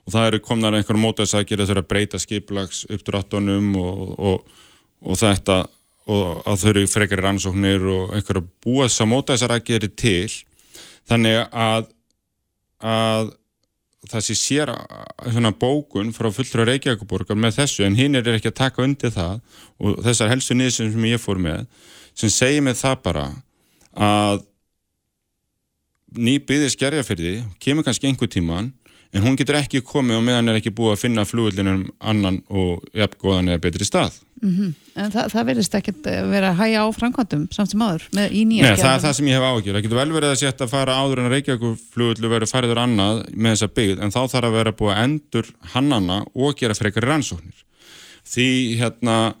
og 0.00 0.14
það 0.14 0.28
eru 0.28 0.40
komnar 0.44 0.76
einhverjum 0.78 1.04
mótaðsakir 1.04 1.60
að 1.60 1.72
þurfa 1.72 1.84
að 1.84 1.90
breyta 1.90 2.20
skiplags 2.22 2.84
uppdráttunum 2.88 3.74
og, 3.80 4.14
og, 4.16 4.62
og 5.04 5.20
þetta 5.20 5.58
og 6.10 6.40
að 6.48 6.62
þau 6.62 6.70
eru 6.72 6.86
frekar 6.90 7.22
rannsóknir 7.26 7.84
og 7.92 8.14
einhverja 8.16 8.46
búa 8.64 8.88
þess 8.88 9.04
að 9.04 9.10
mótaðsakir 9.12 9.86
til. 10.00 10.30
Þannig 11.10 11.42
að 11.50 11.90
að 12.80 13.34
það 14.10 14.26
sé 14.26 14.36
sér 14.38 14.72
svona 15.30 15.52
bókun 15.54 16.12
frá 16.14 16.30
fullra 16.34 16.66
Reykjavíkuborgar 16.68 17.38
með 17.38 17.60
þessu 17.60 17.86
en 17.86 17.98
hinn 17.98 18.18
er 18.18 18.28
ekki 18.34 18.50
að 18.50 18.58
taka 18.62 18.84
undir 18.84 19.14
það 19.14 19.40
og 19.78 20.02
þessar 20.06 20.32
helstu 20.32 20.56
niðursum 20.56 20.92
sem 20.94 21.08
ég 21.10 21.22
fór 21.22 21.40
með 21.42 21.66
sem 22.18 22.32
segir 22.32 22.64
mig 22.66 22.78
það 22.80 22.96
bara 23.06 23.26
að 23.94 24.44
ný 26.18 26.38
byggði 26.42 26.72
skerjafyrði 26.74 27.34
kemur 27.62 27.86
kannski 27.86 28.10
einhver 28.10 28.30
tíman 28.30 28.72
en 29.10 29.24
hún 29.24 29.36
getur 29.38 29.58
ekki 29.58 29.82
komið 29.86 30.20
og 30.20 30.26
meðan 30.26 30.52
er 30.52 30.58
ekki 30.60 30.72
búið 30.74 30.94
að 30.94 31.00
finna 31.02 31.24
flugullinum 31.26 31.86
annan 31.98 32.40
og 32.48 32.84
jafn 32.94 33.18
góðan 33.22 33.50
eða 33.50 33.62
betri 33.64 33.86
stað. 33.88 34.20
Mm 34.40 34.52
-hmm. 34.56 34.74
En 34.96 35.10
það, 35.12 35.26
það 35.32 35.46
verðist 35.50 35.74
ekki 35.74 35.92
vera 36.04 36.50
að 36.50 36.60
hæja 36.60 36.84
á 36.84 36.86
framkvæmdum 36.96 37.42
samt 37.52 37.70
sem 37.70 37.82
aður 37.82 38.06
með 38.16 38.32
í 38.32 38.44
nýja 38.48 38.62
Nei, 38.62 38.76
það 38.80 38.94
er 38.94 39.02
það 39.04 39.16
sem 39.16 39.26
ég 39.28 39.36
hef 39.36 39.48
ágjör, 39.50 39.74
það 39.74 39.82
getur 39.82 40.00
vel 40.00 40.12
verið 40.12 40.30
að 40.30 40.40
setja 40.40 40.64
að 40.64 40.70
fara 40.70 40.96
áður 40.96 41.18
en 41.18 41.30
Reykjavík 41.30 41.78
flugullu 41.92 42.28
verið 42.28 42.52
fariður 42.52 42.82
annað 42.84 43.16
með 43.34 43.50
þessa 43.50 43.68
byggð, 43.76 44.00
en 44.00 44.14
þá 44.14 44.20
þarf 44.32 44.48
að 44.48 44.56
vera 44.56 44.72
búið 44.72 44.94
að 44.94 45.04
endur 45.04 45.46
hannana 45.74 46.24
og 46.34 46.56
gera 46.56 46.74
frekar 46.74 47.04
rannsóknir. 47.04 47.64
Því 48.24 48.48
hérna 48.80 49.34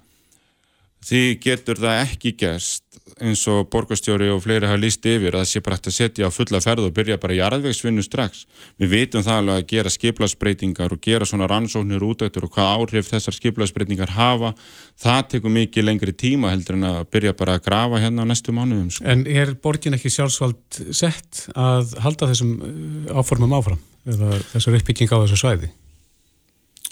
því 1.06 1.22
getur 1.40 1.80
það 1.80 2.02
ekki 2.04 2.34
gerst 2.36 2.89
eins 3.20 3.42
og 3.50 3.68
borgastjóri 3.72 4.28
og 4.32 4.42
fleiri 4.44 4.68
hafa 4.68 4.80
líst 4.80 5.06
yfir 5.08 5.34
að 5.34 5.42
það 5.42 5.50
sé 5.50 5.62
bara 5.64 5.78
hægt 5.78 5.88
að 5.90 5.96
setja 5.96 6.28
á 6.28 6.34
fulla 6.34 6.60
ferð 6.64 6.86
og 6.86 6.94
byrja 6.96 7.18
bara 7.22 7.36
jarðvegsvinnu 7.38 8.04
strax. 8.06 8.44
Við 8.80 8.92
vitum 8.94 9.24
það 9.26 9.40
alveg 9.40 9.58
að 9.60 9.66
gera 9.72 9.92
skiplasbreytingar 9.94 10.94
og 10.94 11.02
gera 11.04 11.28
svona 11.28 11.48
rannsóknir 11.50 12.06
útættur 12.06 12.46
og 12.46 12.54
hvað 12.54 12.72
áhrif 12.76 13.10
þessar 13.10 13.36
skiplasbreytingar 13.36 14.14
hafa, 14.16 14.54
það 15.00 15.20
tekur 15.34 15.54
mikið 15.56 15.88
lengri 15.88 16.14
tíma 16.14 16.54
heldur 16.54 16.78
en 16.78 16.88
að 16.92 17.02
byrja 17.10 17.36
bara 17.38 17.58
að 17.58 17.66
grafa 17.66 18.00
hérna 18.04 18.24
á 18.24 18.30
næstu 18.30 18.54
mánuðum. 18.56 18.88
Sko. 18.94 19.08
En 19.10 19.26
er 19.26 19.54
borgin 19.60 19.98
ekki 19.98 20.12
sjálfsvald 20.14 20.82
sett 20.96 21.46
að 21.56 21.96
halda 22.04 22.30
þessum 22.30 22.56
uh, 22.60 23.20
áformum 23.20 23.54
áfram 23.58 23.80
eða 24.08 24.40
þessar 24.54 24.80
uppbygging 24.80 25.12
á 25.12 25.22
þessu 25.22 25.40
svæði? 25.40 25.70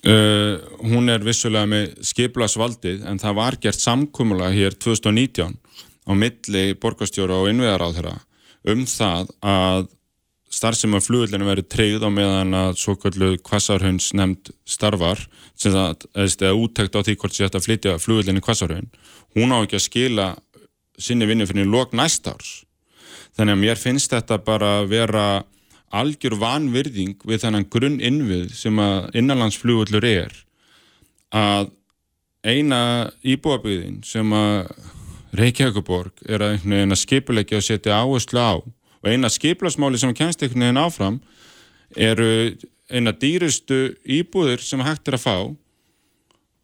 Uh, 0.07 0.61
hún 0.87 1.11
er 1.11 1.25
vissulega 1.27 1.67
með 1.67 1.97
skiplasvaldið 2.07 3.03
en 3.11 3.19
það 3.19 3.35
var 3.35 3.57
gert 3.59 3.83
samkumulega 3.83 4.55
hér 4.55 4.77
2019 4.79 5.57
á 6.09 6.13
milli 6.17 6.65
borgastjóra 6.81 7.43
og 7.43 7.53
innveðar 7.53 7.85
á 7.85 7.89
þeirra 7.97 8.17
um 8.73 8.85
það 8.89 9.31
að 9.45 9.87
starfsema 10.49 11.01
flugullinu 11.05 11.45
verið 11.45 11.69
treyð 11.69 12.05
á 12.09 12.11
meðan 12.11 12.57
að 12.57 12.79
svo 12.81 12.95
kallu 12.97 13.35
kvassarhunds 13.45 14.15
nefnd 14.17 14.51
starfar 14.65 15.21
sem 15.59 15.75
það, 15.75 16.07
eða 16.17 16.55
úttækt 16.57 16.97
á 16.97 17.05
því 17.05 17.17
hvort 17.21 17.37
sé 17.37 17.45
þetta 17.45 17.61
að 17.61 17.67
flytja 17.67 17.99
flugullinu 18.01 18.45
kvassarhund 18.45 18.97
hún 19.37 19.53
á 19.53 19.61
ekki 19.61 19.77
að 19.77 19.85
skila 19.85 20.29
sinni 20.99 21.29
vinni 21.29 21.47
fyrir 21.47 21.69
lók 21.69 21.95
næst 21.97 22.27
árs. 22.27 22.65
Þannig 23.39 23.55
að 23.55 23.63
mér 23.63 23.79
finnst 23.79 24.13
þetta 24.13 24.41
bara 24.43 24.73
að 24.81 24.91
vera 24.93 25.27
algjör 25.95 26.37
vanvirðing 26.41 27.23
við 27.25 27.45
þennan 27.45 27.69
grunn 27.71 28.01
innvið 28.05 28.53
sem 28.59 28.81
að 28.83 29.09
innanlandsflugullur 29.21 30.05
er 30.09 30.35
að 31.33 31.71
eina 32.45 32.81
íbúabíðin 33.23 34.03
sem 34.07 34.33
að 34.35 34.73
Reykjavíkuborg 35.37 36.25
er 36.29 36.45
að, 36.45 36.65
að 36.65 36.99
skipulegja 37.03 37.61
og 37.61 37.67
setja 37.67 38.01
áherslu 38.01 38.41
á 38.41 38.55
og 38.99 39.07
eina 39.09 39.31
skiplasmáli 39.31 40.01
sem 40.01 40.15
kennst 40.17 40.43
einhvern 40.43 40.65
veginn 40.65 40.81
áfram 40.81 41.21
eru 41.97 42.31
eina 42.89 43.13
dýrustu 43.13 43.95
íbúðir 44.09 44.63
sem 44.65 44.83
hægt 44.85 45.09
er 45.09 45.19
að 45.19 45.25
fá 45.25 45.37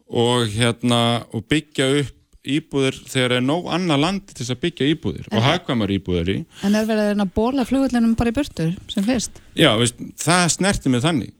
og, 0.05 0.49
hérna, 0.53 1.25
og 1.33 1.45
byggja 1.49 1.87
upp 2.01 2.13
íbúðir 2.45 2.97
þegar 3.09 3.39
er 3.39 3.45
nóg 3.45 3.69
annað 3.73 4.03
land 4.03 4.33
til 4.37 4.45
að 4.45 4.59
byggja 4.61 4.89
íbúðir 4.93 5.25
en, 5.29 5.37
og 5.37 5.45
hagkvæmar 5.47 5.93
íbúðir 5.95 6.29
í. 6.29 6.37
En 6.65 6.77
er 6.77 6.85
verið 6.89 7.23
að 7.23 7.33
bóla 7.33 7.65
flugullinum 7.65 8.13
bara 8.17 8.33
í 8.33 8.35
burtur 8.35 8.75
sem 8.91 9.05
fyrst? 9.05 9.41
Já, 9.57 9.71
veist, 9.79 9.97
það 10.21 10.45
snerti 10.53 10.93
mig 10.93 11.01
þannig 11.05 11.33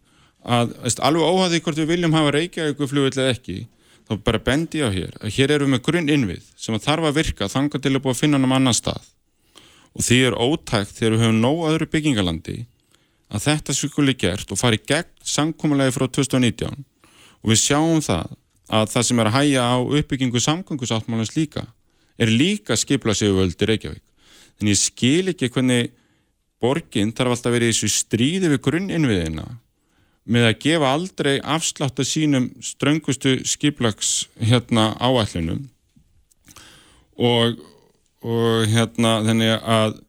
að 0.46 0.74
veist, 0.82 1.02
alveg 1.06 1.30
óhæði 1.30 1.62
hvort 1.66 1.82
við 1.82 1.92
viljum 1.94 2.18
hafa 2.18 2.34
Reykjavíku 2.36 2.90
flugull 2.90 3.14
eða 3.14 3.36
ekki 3.36 3.60
þá 4.06 4.14
bara 4.26 4.42
bendi 4.42 4.82
ég 4.82 4.88
á 4.88 4.92
hér 4.94 5.18
að 5.20 5.34
hér 5.36 5.54
eru 5.56 5.66
við 5.66 5.74
með 5.74 5.84
grunn 5.88 6.12
innvið 6.14 6.48
sem 6.60 6.78
þarf 6.80 7.10
að 7.10 7.18
virka 7.20 7.50
þangar 7.50 7.82
til 7.82 7.94
að 7.96 8.04
búa 8.04 8.14
að 8.14 8.22
finna 8.22 8.38
hann 8.38 8.48
um 8.48 8.56
annan 8.56 8.78
stað. 8.78 9.02
Og 9.96 10.06
því 10.06 10.18
er 10.28 10.38
ótækt 10.38 10.98
þegar 10.98 11.16
við 11.16 11.24
höfum 11.26 11.42
nóg 11.42 11.62
öðru 11.72 11.90
byggingalandi 11.94 12.58
að 13.32 13.46
þetta 13.48 13.76
skuli 13.76 14.16
gert 14.20 14.52
og 14.52 14.60
fari 14.60 14.78
gegn 14.78 15.10
samkómulegi 15.26 15.96
frá 15.96 16.06
2019 16.06 16.86
og 17.42 17.52
við 17.52 17.62
sjáum 17.62 18.04
það 18.06 18.36
að 18.76 18.92
það 18.94 19.08
sem 19.08 19.22
er 19.22 19.30
að 19.30 19.38
hæja 19.38 19.66
á 19.66 19.78
uppbyggingu 19.82 20.42
samgöngusáttmálans 20.42 21.36
líka 21.38 21.66
er 22.18 22.32
líka 22.32 22.78
skipla 22.78 23.14
sig 23.14 23.34
völdi 23.34 23.68
Reykjavík. 23.68 24.04
En 24.62 24.70
ég 24.72 24.80
skil 24.80 25.34
ekki 25.34 25.50
hvernig 25.52 25.92
borginn 26.64 27.14
þarf 27.14 27.36
alltaf 27.36 27.52
að 27.52 27.58
vera 27.58 27.68
í 27.68 27.74
þessu 27.74 27.92
stríði 27.92 28.52
við 28.54 28.62
grunn 28.64 28.94
innviðina 28.94 29.46
með 30.26 30.48
að 30.50 30.58
gefa 30.66 30.92
aldrei 30.96 31.36
afslátt 31.40 32.02
að 32.02 32.10
sínum 32.10 32.50
ströngustu 32.64 33.38
skiplags 33.46 34.26
hérna 34.42 34.94
áætlunum. 34.98 35.68
Og, 37.16 37.62
og 38.26 38.66
hérna 38.72 39.20
þannig 39.28 39.54
að 39.62 40.00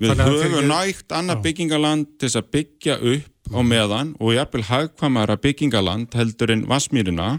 við 0.00 0.22
höfum 0.24 0.70
nægt 0.70 1.12
annað 1.12 1.44
byggingaland 1.44 2.08
til 2.16 2.30
þess 2.30 2.40
að 2.40 2.50
byggja 2.56 2.96
upp 3.12 3.52
á 3.52 3.60
meðan 3.66 4.14
og 4.18 4.34
jafnvel 4.34 4.64
hagkvamara 4.70 5.36
byggingaland 5.40 6.14
heldur 6.16 6.54
en 6.54 6.64
Vasmýrina 6.70 7.30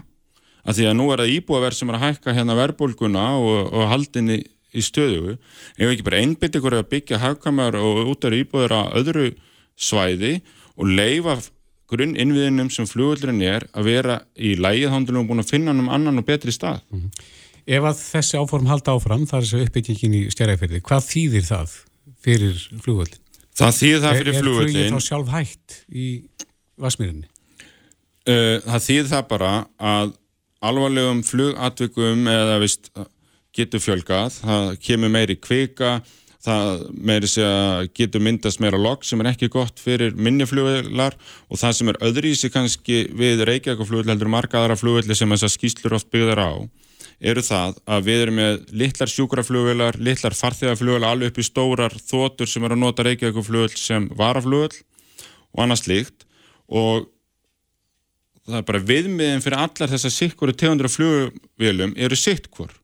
að 0.62 0.78
því 0.78 0.88
að 0.88 0.98
nú 0.98 1.08
er 1.10 1.22
það 1.22 1.32
íbúaverð 1.36 1.78
sem 1.78 1.90
er 1.90 1.98
að 1.98 2.04
hækka 2.06 2.34
hérna 2.36 2.56
verðbólguna 2.58 3.24
og, 3.40 3.72
og 3.72 3.88
haldinni 3.90 4.38
í 4.72 4.84
stöðu 4.84 5.34
ef 5.34 5.88
ekki 5.88 6.06
bara 6.06 6.20
einbit 6.22 6.58
ykkur 6.58 6.78
að 6.78 6.90
byggja 6.92 7.20
hagkvamara 7.22 7.82
og 7.82 8.12
út 8.12 8.28
af 8.28 8.36
íbúaverð 8.38 8.78
á 8.78 8.82
öðru 9.00 9.26
svæði 9.74 10.36
og 10.76 10.92
leifa 10.92 11.40
grunn 11.92 12.16
innviðinum 12.18 12.70
sem 12.72 12.88
flugullurinn 12.88 13.42
er 13.46 13.66
að 13.72 13.88
vera 13.90 14.18
í 14.36 14.54
lægið 14.58 14.92
hóndunum 14.94 15.24
og 15.24 15.30
búin 15.30 15.44
að 15.44 15.52
finna 15.54 15.72
hann 15.72 15.84
um 15.84 15.92
annan 15.92 16.22
og 16.22 16.26
betri 16.28 16.54
stað. 16.54 16.80
Mm 16.90 17.00
-hmm. 17.00 17.26
Ef 17.62 17.82
að 17.90 17.98
þessi 18.02 18.38
áform 18.40 18.66
halda 18.66 18.94
áfram, 18.96 19.26
það 19.26 19.38
er 19.38 19.44
þessi 19.46 19.66
uppbyggingin 19.66 20.14
í 20.18 20.22
stjæræðferði, 20.34 20.80
hvað 20.82 21.04
þýðir 21.12 21.44
það 21.46 21.76
fyrir 22.24 22.56
flugullin? 22.82 23.20
Það 23.54 23.76
þýðir 23.78 24.00
það 24.02 24.18
fyrir 24.18 24.38
flugullin. 24.40 24.68
Er 24.68 24.72
flugið 24.72 24.96
þá 24.96 25.06
sjálf 25.06 25.28
hægt 25.28 25.76
í 25.92 26.06
vasmýrinni? 26.76 27.28
Uh, 28.22 28.58
það 28.66 28.84
þýðir 28.86 29.08
það 29.12 29.24
bara 29.28 29.52
að 29.78 30.12
alvarlegum 30.62 31.22
flugatvikum 31.26 32.28
eða 32.30 32.58
vist, 32.62 32.90
getur 33.52 33.82
fjölgað, 33.82 34.38
það 34.40 34.68
kemur 34.86 35.12
meiri 35.12 35.36
kvika, 35.36 35.96
það 36.42 36.84
meiri 37.06 37.28
sé 37.30 37.44
að 37.46 37.88
getur 37.94 38.22
myndast 38.24 38.60
meira 38.62 38.80
logg 38.80 39.04
sem 39.06 39.20
er 39.22 39.30
ekki 39.30 39.50
gott 39.52 39.78
fyrir 39.82 40.16
minniflugvelar 40.18 41.14
og 41.48 41.60
það 41.60 41.76
sem 41.78 41.92
er 41.92 42.00
öðrísi 42.08 42.50
kannski 42.50 43.04
við 43.18 43.44
Reykjavík 43.46 43.86
flugvel 43.86 44.10
heldur 44.10 44.32
marga 44.32 44.62
aðra 44.62 44.78
flugvelli 44.80 45.14
sem 45.18 45.30
þessar 45.30 45.54
skýslur 45.54 45.98
oft 46.00 46.10
byggðar 46.14 46.42
á 46.42 46.52
eru 47.22 47.44
það 47.46 47.78
að 47.94 48.08
við 48.08 48.24
erum 48.24 48.38
með 48.40 48.56
litlar 48.74 49.12
sjúkraflugvelar, 49.12 49.98
litlar 50.02 50.34
farþegarflugvelar 50.34 51.14
alveg 51.14 51.30
upp 51.30 51.38
í 51.38 51.46
stórar 51.46 51.94
þótur 51.94 52.50
sem 52.50 52.66
er 52.66 52.74
að 52.74 52.82
nota 52.82 53.06
Reykjavík 53.06 53.46
flugvel 53.46 53.78
sem 53.78 54.10
varaflugvel 54.18 54.82
og 55.52 55.62
annars 55.62 55.86
líkt 55.86 56.26
og 56.66 57.06
það 58.48 58.58
er 58.58 58.68
bara 58.72 58.86
viðmiðin 58.90 59.44
fyrir 59.44 59.62
allar 59.62 59.94
þessar 59.94 60.16
sikkuru 60.16 60.54
tegundur 60.58 60.90
af 60.90 60.96
flugvelum 60.98 61.94
eru 61.94 62.18
siktkvör 62.18 62.74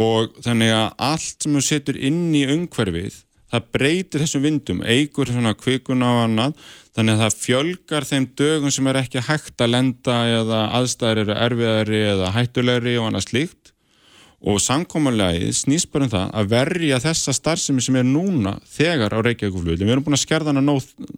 og 0.00 0.34
þannig 0.42 0.74
að 0.74 0.88
allt 1.10 1.44
sem 1.44 1.54
þú 1.54 1.62
setur 1.62 1.98
inn 1.98 2.26
í 2.34 2.46
umhverfið 2.50 3.22
það 3.54 3.68
breytir 3.74 4.24
þessum 4.24 4.44
vindum, 4.44 4.80
eigur 4.82 5.30
svona 5.30 5.54
kvikuna 5.56 6.10
á 6.10 6.14
annað, 6.24 6.56
þannig 6.96 7.14
að 7.14 7.22
það 7.22 7.36
fjölgar 7.42 8.08
þeim 8.08 8.26
dögum 8.38 8.74
sem 8.74 8.88
er 8.90 9.00
ekki 9.02 9.22
hægt 9.28 9.62
að 9.62 9.74
lenda 9.74 10.16
eða 10.40 10.62
aðstæðir 10.80 11.22
eru 11.24 11.36
erfiðari 11.46 12.00
eða 12.14 12.32
hættulegri 12.34 12.96
og 12.98 13.10
annað 13.10 13.28
slíkt. 13.28 13.72
Og 14.44 14.58
samkómanlegið 14.60 15.54
snýst 15.56 15.88
bara 15.92 16.04
um 16.04 16.12
það 16.12 16.32
að 16.36 16.48
verja 16.50 17.00
þessa 17.00 17.32
starfsemi 17.32 17.84
sem 17.84 17.96
er 17.96 18.04
núna 18.04 18.58
þegar 18.68 19.14
á 19.16 19.24
Reykjavíkufljóðin, 19.24 19.86
við 19.86 19.94
erum 19.94 20.04
búin 20.04 20.18
að 20.18 20.24
skerða 20.26 20.52
hana 20.52 20.64
nú, 20.64 20.74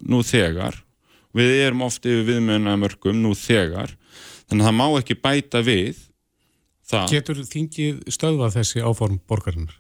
nú 0.07 0.21
þegar, 0.27 0.77
við 1.35 1.55
erum 1.65 1.83
ofti 1.89 2.13
við 2.13 2.29
viðmjöna 2.31 2.77
mörgum 2.79 3.19
nú 3.25 3.33
þegar, 3.35 3.97
þannig 4.47 4.63
að 4.63 4.69
það 4.69 4.79
má 4.79 4.87
ekki 5.01 5.19
bæta 5.25 5.65
við 5.67 6.05
það. 6.91 7.11
Getur 7.15 7.43
þingið 7.49 7.99
stöðvað 8.15 8.57
þessi 8.61 8.85
áform 8.85 9.19
borgarinnar? 9.29 9.75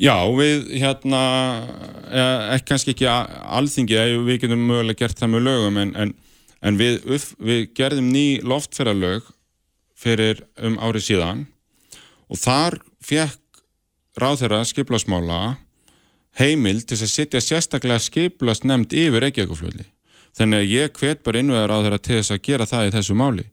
Já, 0.00 0.16
við 0.34 0.70
hérna, 0.80 1.20
ekki 2.54 2.68
kannski 2.70 2.94
ekki 2.94 3.08
alþingi, 3.08 3.98
við 4.26 4.40
getum 4.46 4.64
mögulega 4.70 5.04
gert 5.04 5.20
það 5.20 5.34
með 5.34 5.44
lögum 5.46 5.78
en, 5.82 5.92
en, 6.00 6.14
en 6.64 6.80
við, 6.80 6.96
við 7.38 7.66
gerðum 7.76 8.08
ný 8.10 8.40
loftferðarlög 8.40 9.28
fyrir 10.02 10.42
um 10.64 10.78
árið 10.82 11.06
síðan 11.10 11.44
og 12.32 12.40
þar 12.40 12.78
fekk 13.04 13.62
ráðherra 14.18 14.62
skiplasmála 14.66 15.42
heimil 16.40 16.80
til 16.88 16.96
að 16.96 17.12
setja 17.12 17.44
sérstaklega 17.44 18.00
skiplast 18.02 18.64
nefnd 18.64 18.94
yfir 18.96 19.20
Reykjavíkuflöli. 19.26 19.86
Þannig 20.32 20.62
að 20.62 20.70
ég 20.72 20.94
hvet 20.96 21.20
bara 21.24 21.42
innveðar 21.42 21.74
á 21.76 21.82
þeirra 21.84 22.00
til 22.00 22.16
þess 22.16 22.32
að 22.32 22.44
gera 22.48 22.68
það 22.68 22.88
í 22.88 22.92
þessu 22.96 23.16
máli 23.20 23.44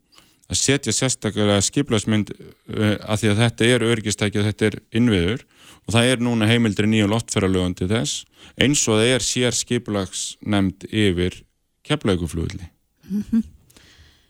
að 0.49 0.57
setja 0.57 0.95
sérstaklega 0.95 1.59
skiplasmynd 1.65 2.33
uh, 2.33 2.95
að 3.05 3.21
því 3.21 3.31
að 3.33 3.43
þetta 3.43 3.69
er 3.69 3.87
örgistæki 3.91 4.41
og 4.41 4.49
þetta 4.49 4.69
er 4.71 4.79
innviður 4.95 5.45
og 5.85 5.93
það 5.95 6.09
er 6.13 6.25
núna 6.25 6.49
heimildri 6.49 6.89
nýju 6.89 7.11
loftferralögun 7.11 7.77
til 7.77 7.89
þess 7.91 8.25
eins 8.59 8.83
og 8.87 8.99
það 8.99 9.13
er 9.13 9.25
sér 9.25 9.57
skiplagsnemnd 9.57 10.89
yfir 10.89 11.43
keflauguflugli 11.85 12.67
mm 13.09 13.23
-hmm. 13.29 13.47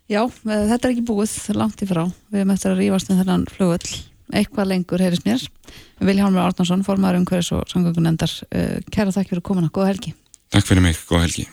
Já, 0.10 0.24
þetta 0.26 0.88
er 0.88 0.94
ekki 0.96 1.06
búið 1.06 1.34
langt 1.54 1.84
í 1.84 1.88
frá, 1.90 2.08
við 2.34 2.42
erum 2.42 2.54
eftir 2.56 2.72
að 2.72 2.80
rýfast 2.82 3.12
með 3.12 3.20
þennan 3.22 3.44
flugull, 3.54 3.92
eitthvað 4.34 4.70
lengur 4.72 5.04
heyrðis 5.06 5.22
mér. 5.22 5.44
Viljálmur 6.02 6.42
Árnarsson, 6.48 6.82
formar 6.88 7.20
um 7.20 7.28
hverjus 7.30 7.52
og 7.54 7.70
sangungunendar 7.70 8.34
uh, 8.50 8.80
kæra 8.90 9.14
þakk 9.14 9.36
fyrir 9.36 9.46
komuna, 9.46 9.70
góða 9.70 9.92
helgi. 9.94 10.16
Takk 10.50 10.66
fyrir 10.66 10.82
mig, 10.82 10.98
góða 11.06 11.28
helgi. 11.28 11.46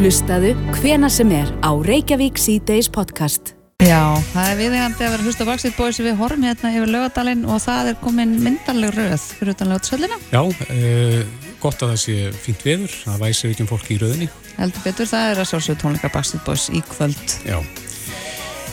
Hlustaðu 0.00 0.56
hvena 0.80 1.06
sem 1.06 1.30
er 1.30 1.54
á 1.62 1.70
Reykjavík 1.70 2.42
C-Days 2.42 2.90
podcast 2.90 3.54
Já, 3.80 4.02
það 4.34 4.48
er 4.50 4.58
viðegandi 4.58 5.04
að 5.06 5.12
vera 5.14 5.24
hlusta 5.24 5.46
Backstreet 5.48 5.76
Boys 5.78 5.98
við 6.04 6.18
horfum 6.20 6.42
hérna 6.44 6.70
yfir 6.76 6.90
lögadalinn 6.92 7.46
og 7.48 7.62
það 7.64 7.88
er 7.90 7.96
komin 8.02 8.34
myndarleg 8.44 8.92
röð 8.94 9.22
fyrir 9.38 9.54
utan 9.54 9.70
lögatsöllina. 9.72 10.18
Já, 10.30 10.42
eh, 10.68 11.22
gott 11.62 11.80
að 11.80 11.94
það 11.94 12.00
sé 12.04 12.16
fínt 12.44 12.64
veður, 12.66 12.92
það 13.06 13.22
væsir 13.24 13.54
ekki 13.54 13.64
um 13.64 13.70
fólki 13.72 13.96
í 13.96 14.00
röðinni. 14.02 14.28
Heldur 14.58 14.84
betur, 14.84 15.08
það 15.08 15.30
er 15.32 15.40
að 15.40 15.48
sjálfsögðu 15.50 15.80
tónleikar 15.80 16.12
Backstreet 16.12 16.44
Boys 16.44 16.68
í 16.76 16.82
kvöld. 16.92 17.34
Já. 17.48 17.58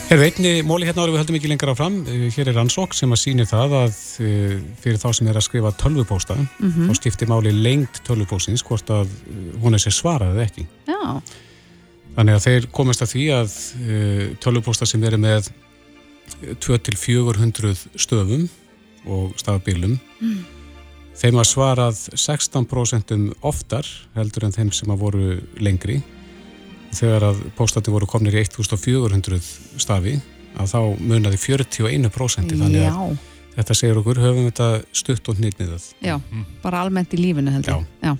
Herðu 0.07 0.23
einni 0.27 0.51
móli 0.63 0.87
hérna 0.87 1.03
ára 1.03 1.11
við 1.15 1.19
höldum 1.23 1.35
ekki 1.39 1.49
lengra 1.51 1.75
fram. 1.75 1.97
Eh, 2.07 2.27
hér 2.35 2.47
er 2.51 2.55
rannsók 2.59 2.93
sem 2.95 3.11
að 3.11 3.23
sýnir 3.23 3.47
það 3.47 3.73
að 3.79 3.95
eh, 4.27 4.59
fyrir 4.83 4.99
þá 4.99 5.09
sem 5.15 5.27
er 5.27 5.39
að 5.39 5.47
skrifa 5.47 5.71
tölvupósta 5.79 6.35
mm 6.35 6.47
Mhm. 6.59 6.87
þá 6.91 6.93
skiptir 6.99 7.27
máli 7.31 7.51
lengt 7.55 8.03
tölvupóstins 8.03 8.63
hvort 8.63 8.87
að 8.91 9.07
hún 9.63 9.73
er 9.73 9.79
sér 9.79 9.95
svarað 9.95 10.35
eða 10.35 10.47
ekki. 10.51 10.67
Já, 10.87 11.21
Þannig 12.17 12.33
að 12.33 12.45
þeir 12.47 12.67
komast 12.73 13.03
að 13.05 13.11
því 13.13 13.25
að 13.37 13.55
uh, 13.77 14.21
tölvupósta 14.41 14.87
sem 14.89 15.03
eru 15.05 15.19
með 15.21 15.51
2-400 16.65 17.73
stöfum 17.95 18.47
og 19.07 19.33
stafbílum 19.39 19.99
Mm. 20.17 20.39
þeim 21.13 21.35
var 21.37 21.45
svarað 21.45 21.97
16% 22.17 23.11
oftar 23.45 23.85
heldur 24.15 24.47
en 24.47 24.55
þeim 24.55 24.71
sem 24.73 24.89
að 24.89 24.97
voru 25.03 25.27
lengri 25.61 25.99
þegar 26.97 27.27
að 27.29 27.43
póstati 27.53 27.93
voru 27.93 28.07
komnir 28.09 28.33
í 28.33 28.41
1400 28.41 29.37
stafi 29.77 30.15
að 30.57 30.71
þá 30.73 30.79
munaði 30.97 31.37
41% 31.37 32.57
þannig 32.57 32.81
já, 32.81 32.89
að 32.97 33.17
þetta 33.59 33.77
segir 33.77 34.01
okkur 34.01 34.23
höfum 34.23 34.49
þetta 34.49 34.69
stutt 34.91 35.29
og 35.29 35.37
nýtt 35.43 35.61
niður 35.61 35.85
já, 36.01 36.17
bara 36.65 36.81
almennt 36.81 37.13
í 37.13 37.21
lífinu 37.21 37.53
heldur. 37.53 37.85
Já. 38.01 38.17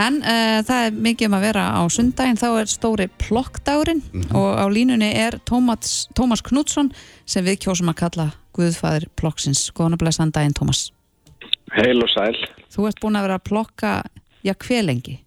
En 0.00 0.20
uh, 0.24 0.60
það 0.64 0.86
er 0.86 0.98
mikið 1.06 1.28
um 1.28 1.36
að 1.36 1.44
vera 1.44 1.64
á 1.76 1.82
sundaginn, 1.92 2.38
þá 2.40 2.48
er 2.62 2.70
stóri 2.72 3.06
plokkdagurinn 3.20 4.00
og 4.36 4.48
á 4.56 4.66
línunni 4.72 5.10
er 5.20 5.36
Tómas, 5.48 6.06
Tómas 6.16 6.42
Knútsson 6.46 6.88
sem 7.28 7.44
við 7.44 7.60
kjósum 7.66 7.92
að 7.92 8.00
kalla 8.04 8.28
Guðfæðir 8.56 9.10
plokksins. 9.20 9.66
Góðan 9.76 9.98
að 9.98 10.04
blessa 10.04 10.28
daginn, 10.32 10.56
Tómas. 10.56 10.88
Heil 11.76 12.00
og 12.02 12.10
sæl. 12.10 12.36
Þú 12.72 12.88
ert 12.88 13.02
búin 13.02 13.18
að 13.18 13.26
vera 13.28 13.38
að 13.38 13.46
plokka, 13.50 13.94
já, 14.46 14.54
hver 14.64 14.86
lengi? 14.88 15.18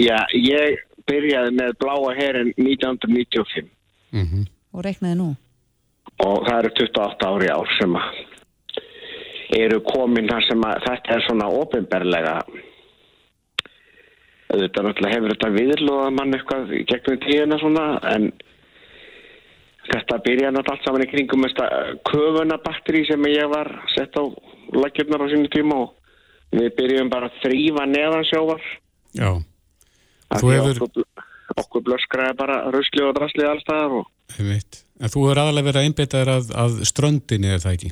Já, 0.00 0.18
ég 0.34 0.82
byrjaði 1.08 1.54
með 1.58 1.76
bláa 1.82 2.14
herin 2.16 2.54
1995 2.56 3.70
Og 4.74 4.82
reiknaði 4.82 5.18
nú? 5.18 5.34
og 6.22 6.44
það 6.46 6.58
eru 6.60 6.70
28 6.78 7.28
ári 7.28 7.50
ár 7.50 7.70
sem 7.78 7.96
að 7.98 8.18
eru 9.58 9.80
komin 9.86 10.28
þar 10.30 10.44
sem 10.48 10.64
að 10.66 10.84
þetta 10.88 11.16
er 11.18 11.24
svona 11.26 11.48
ofinberlega 11.62 12.34
auðvitað 14.54 14.86
náttúrulega 14.86 15.14
hefur 15.16 15.32
þetta 15.34 15.50
viðlóða 15.54 16.10
mann 16.14 16.36
eitthvað 16.36 16.72
gegnum 16.90 17.20
tíðina 17.24 17.58
svona 17.62 17.84
en 18.12 18.28
þetta 19.90 20.18
byrjaði 20.26 20.54
náttúrulega 20.56 20.74
allt 20.76 20.86
saman 20.88 21.04
í 21.06 21.10
kringum 21.10 21.46
þetta 21.48 21.68
köfunabatteri 22.10 23.02
sem 23.08 23.26
ég 23.32 23.50
var 23.52 23.70
sett 23.96 24.16
á 24.20 24.22
lakjurnar 24.84 25.24
á 25.26 25.32
sínu 25.32 25.50
tíma 25.52 25.80
og 25.84 25.94
við 26.54 26.70
byrjum 26.78 27.10
bara 27.12 27.30
að 27.30 27.40
þrýfa 27.44 27.86
neðan 27.90 28.28
sjóvar 28.30 28.62
Já, 29.14 29.30
hefur- 30.34 30.84
okkur, 30.86 31.04
okkur 31.64 31.84
blöskraði 31.88 32.36
bara 32.38 32.60
rusli 32.74 33.02
og 33.06 33.12
drasli 33.18 33.44
allstaðar 33.46 33.98
og. 34.00 34.08
En 35.04 35.10
þú 35.12 35.26
er 35.30 35.40
aðalega 35.42 35.66
verið 35.68 35.80
að 35.80 35.86
einbytta 35.88 36.20
þér 36.22 36.30
að, 36.36 36.48
að 36.64 36.78
ströndinni 36.88 37.50
er 37.54 37.60
það 37.62 37.76
ekki? 37.76 37.90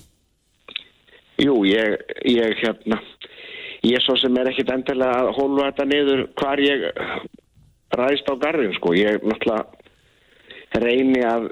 Jú, 1.43 1.63
ég, 1.69 1.99
ég 2.29 2.59
hérna 2.63 3.01
ég 3.83 4.03
svo 4.05 4.17
sem 4.21 4.37
er 4.39 4.53
ekkit 4.53 4.71
endilega 4.73 5.25
að 5.25 5.33
hólu 5.39 5.65
þetta 5.67 5.87
niður 5.91 6.27
hvar 6.39 6.63
ég 6.63 6.85
ræðist 7.99 8.31
á 8.31 8.35
garðin 8.41 8.77
sko, 8.79 8.95
ég 8.97 9.25
náttúrulega 9.27 10.83
reyni 10.83 11.21
að 11.27 11.51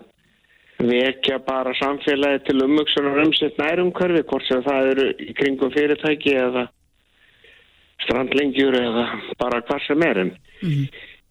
vekja 0.81 1.41
bara 1.45 1.75
samfélagi 1.77 2.45
til 2.47 2.63
umvöksunar 2.65 3.19
um 3.25 3.33
sitt 3.37 3.59
nærumhverfi, 3.61 4.23
hvort 4.31 4.47
sem 4.49 4.63
það 4.65 4.91
eru 4.95 5.09
í 5.21 5.35
kringum 5.37 5.73
fyrirtæki 5.75 6.37
eða 6.41 6.69
strandlengjur 8.07 8.79
eða 8.79 9.05
bara 9.43 9.61
hvað 9.67 9.85
sem 9.85 10.07
er. 10.07 10.23
En 10.23 10.33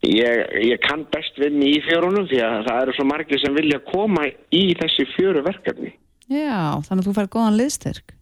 ég, 0.06 0.44
ég 0.70 0.84
kann 0.84 1.02
best 1.10 1.40
við 1.42 1.58
mig 1.58 1.80
í 1.80 1.82
fjörunum 1.88 2.28
því 2.30 2.44
að 2.46 2.62
það 2.68 2.84
eru 2.84 2.96
svo 2.98 3.08
margir 3.10 3.42
sem 3.42 3.58
vilja 3.58 3.82
koma 3.90 4.28
í 4.54 4.64
þessi 4.78 5.08
fjöru 5.16 5.42
verkefni. 5.48 5.96
Já, 6.30 6.78
þannig 6.86 7.02
að 7.02 7.08
þú 7.08 7.18
fær 7.18 7.32
góðan 7.34 7.58
liðstyrk. 7.58 8.19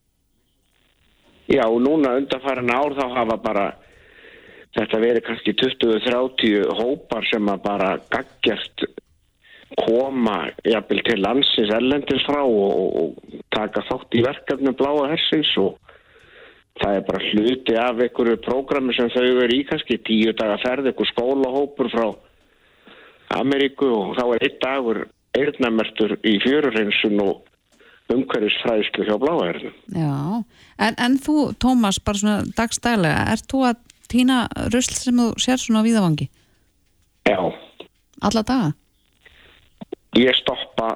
Já, 1.48 1.64
núna 1.64 2.18
undanfæran 2.20 2.68
ár 2.68 2.92
þá 2.92 3.04
hafa 3.16 3.36
bara 3.40 3.66
þetta 4.76 5.00
verið 5.00 5.24
kannski 5.24 5.54
20-30 5.56 6.74
hópar 6.76 7.24
sem 7.30 7.48
að 7.48 7.62
bara 7.64 7.92
gaggjast 8.12 8.84
koma 9.80 10.50
jafnvel 10.64 11.00
til 11.06 11.22
landsins 11.24 11.72
ellendis 11.72 12.24
frá 12.28 12.42
og, 12.44 12.96
og, 13.00 13.34
taka 13.54 13.82
þátt 13.88 14.16
í 14.16 14.24
verkefnum 14.24 14.76
bláa 14.76 15.08
hersins 15.10 15.50
og 15.60 15.78
það 16.78 16.94
er 16.94 17.04
bara 17.08 17.24
hluti 17.32 17.76
af 17.80 18.00
einhverju 18.04 18.38
prógrami 18.44 18.94
sem 18.96 19.10
þau 19.16 19.24
eru 19.24 19.56
í 19.56 19.64
kannski 19.68 19.98
tíu 20.04 20.36
daga 20.36 20.60
ferð, 20.62 20.90
einhver 20.92 21.10
skólahópur 21.14 21.90
frá 21.92 22.06
Ameríku 23.40 23.88
og 23.88 24.16
þá 24.16 24.24
er 24.36 24.46
einn 24.46 24.60
dagur 24.62 25.00
eirnamertur 25.36 26.16
í 26.24 26.38
fjörurreinsun 26.44 27.20
og 27.24 27.42
umhverfisfræðslu 28.14 29.06
hjá 29.06 29.14
bláaherðum. 29.20 29.76
Já, 29.92 30.16
en, 30.86 30.98
en 30.98 31.16
þú, 31.22 31.36
Tómas, 31.60 32.00
bara 32.00 32.22
svona 32.22 32.38
dagstælega, 32.56 33.26
ert 33.34 33.48
þú 33.50 33.62
að 33.68 33.80
týna 34.08 34.42
rusl 34.72 34.96
sem 34.96 35.20
þú 35.20 35.30
sér 35.40 35.60
svona 35.60 35.84
á 35.84 35.86
víðavangi? 35.86 36.28
Já. 37.28 37.40
Alla 38.24 38.42
daga? 38.42 38.74
ég 40.16 40.34
stoppa 40.38 40.88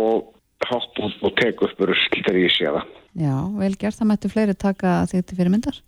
og 0.00 0.32
hopp 0.70 0.98
út 1.02 1.22
og 1.26 1.36
tek 1.38 1.62
upp 1.64 1.80
rusl 1.88 2.10
þegar 2.16 2.40
ég 2.40 2.52
sé 2.54 2.66
það. 2.68 2.90
Já, 3.20 3.36
vel 3.58 3.72
gert, 3.76 3.98
það 3.98 4.10
mættu 4.10 4.30
fleiri 4.30 4.54
taka 4.54 5.00
þig 5.10 5.24
til 5.26 5.38
fyrirmyndar. 5.38 5.80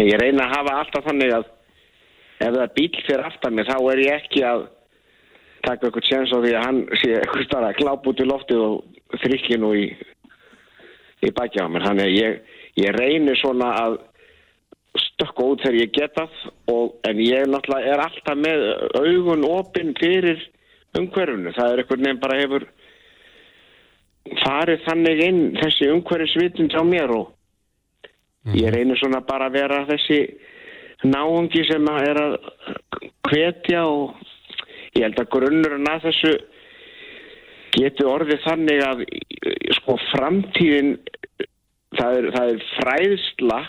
En 0.00 0.08
Ég 0.08 0.18
reyna 0.18 0.46
að 0.46 0.54
hafa 0.56 0.78
alltaf 0.80 1.08
þannig 1.08 1.34
að 1.36 1.50
ef 2.42 2.48
það 2.48 2.62
er 2.64 2.72
bíl 2.76 3.02
fyrir 3.06 3.26
aftan 3.28 3.54
mig 3.54 3.68
þá 3.68 3.76
er 3.92 4.02
ég 4.02 4.22
ekki 4.22 4.44
að 4.46 4.64
taka 5.62 5.86
eitthvað 5.86 6.06
tjens 6.08 6.32
á 6.32 6.38
því 6.42 6.54
að 6.56 6.64
hann 6.66 6.80
sé 6.98 7.12
eitthvað 7.18 7.46
starf 7.46 7.68
að 7.68 7.78
glápa 7.78 8.10
út 8.10 8.22
í 8.22 8.26
loftið 8.26 8.62
og 8.66 9.01
þrykki 9.20 9.58
nú 9.60 9.72
í, 9.76 9.84
í 11.22 11.32
baki 11.36 11.62
á 11.62 11.66
mér. 11.68 11.86
Þannig 11.88 12.08
að 12.08 12.16
ég, 12.16 12.40
ég 12.80 12.96
reyni 12.96 13.36
svona 13.40 13.72
að 13.82 13.98
stökka 15.00 15.48
út 15.48 15.62
þegar 15.64 15.78
ég 15.80 15.92
getað 15.96 16.40
og, 16.72 16.96
en 17.08 17.20
ég 17.22 17.48
náttúrulega 17.48 17.94
er 17.94 18.04
alltaf 18.04 18.38
með 18.38 18.64
augun 19.00 19.46
opinn 19.48 19.94
fyrir 20.00 20.40
umhverfunu. 20.98 21.52
Það 21.56 21.72
er 21.72 21.82
eitthvað 21.82 22.06
nefn 22.06 22.22
bara 22.22 22.40
hefur 22.40 22.66
farið 24.42 24.84
þannig 24.86 25.22
inn 25.26 25.40
þessi 25.58 25.88
umhverfisvitund 25.92 26.76
á 26.78 26.82
mér 26.86 27.14
og 27.16 27.32
ég 28.56 28.72
reynir 28.74 28.98
svona 29.00 29.22
bara 29.26 29.48
að 29.48 29.56
vera 29.58 29.84
þessi 29.88 30.20
náungi 31.02 31.64
sem 31.66 31.88
að 31.90 32.08
er 32.10 32.20
að 32.22 32.36
hvetja 33.28 33.84
og 33.88 34.20
ég 34.94 35.06
held 35.06 35.18
að 35.18 35.30
grunnurinn 35.34 35.90
að 35.90 36.08
þessu 36.08 36.32
getur 37.72 38.10
orðið 38.12 38.42
þannig 38.46 38.82
að 38.86 39.04
sko 39.78 39.96
framtíðin 40.10 40.96
það 41.98 42.18
er, 42.18 42.28
það 42.34 42.50
er 42.50 42.66
fræðsla 42.78 43.60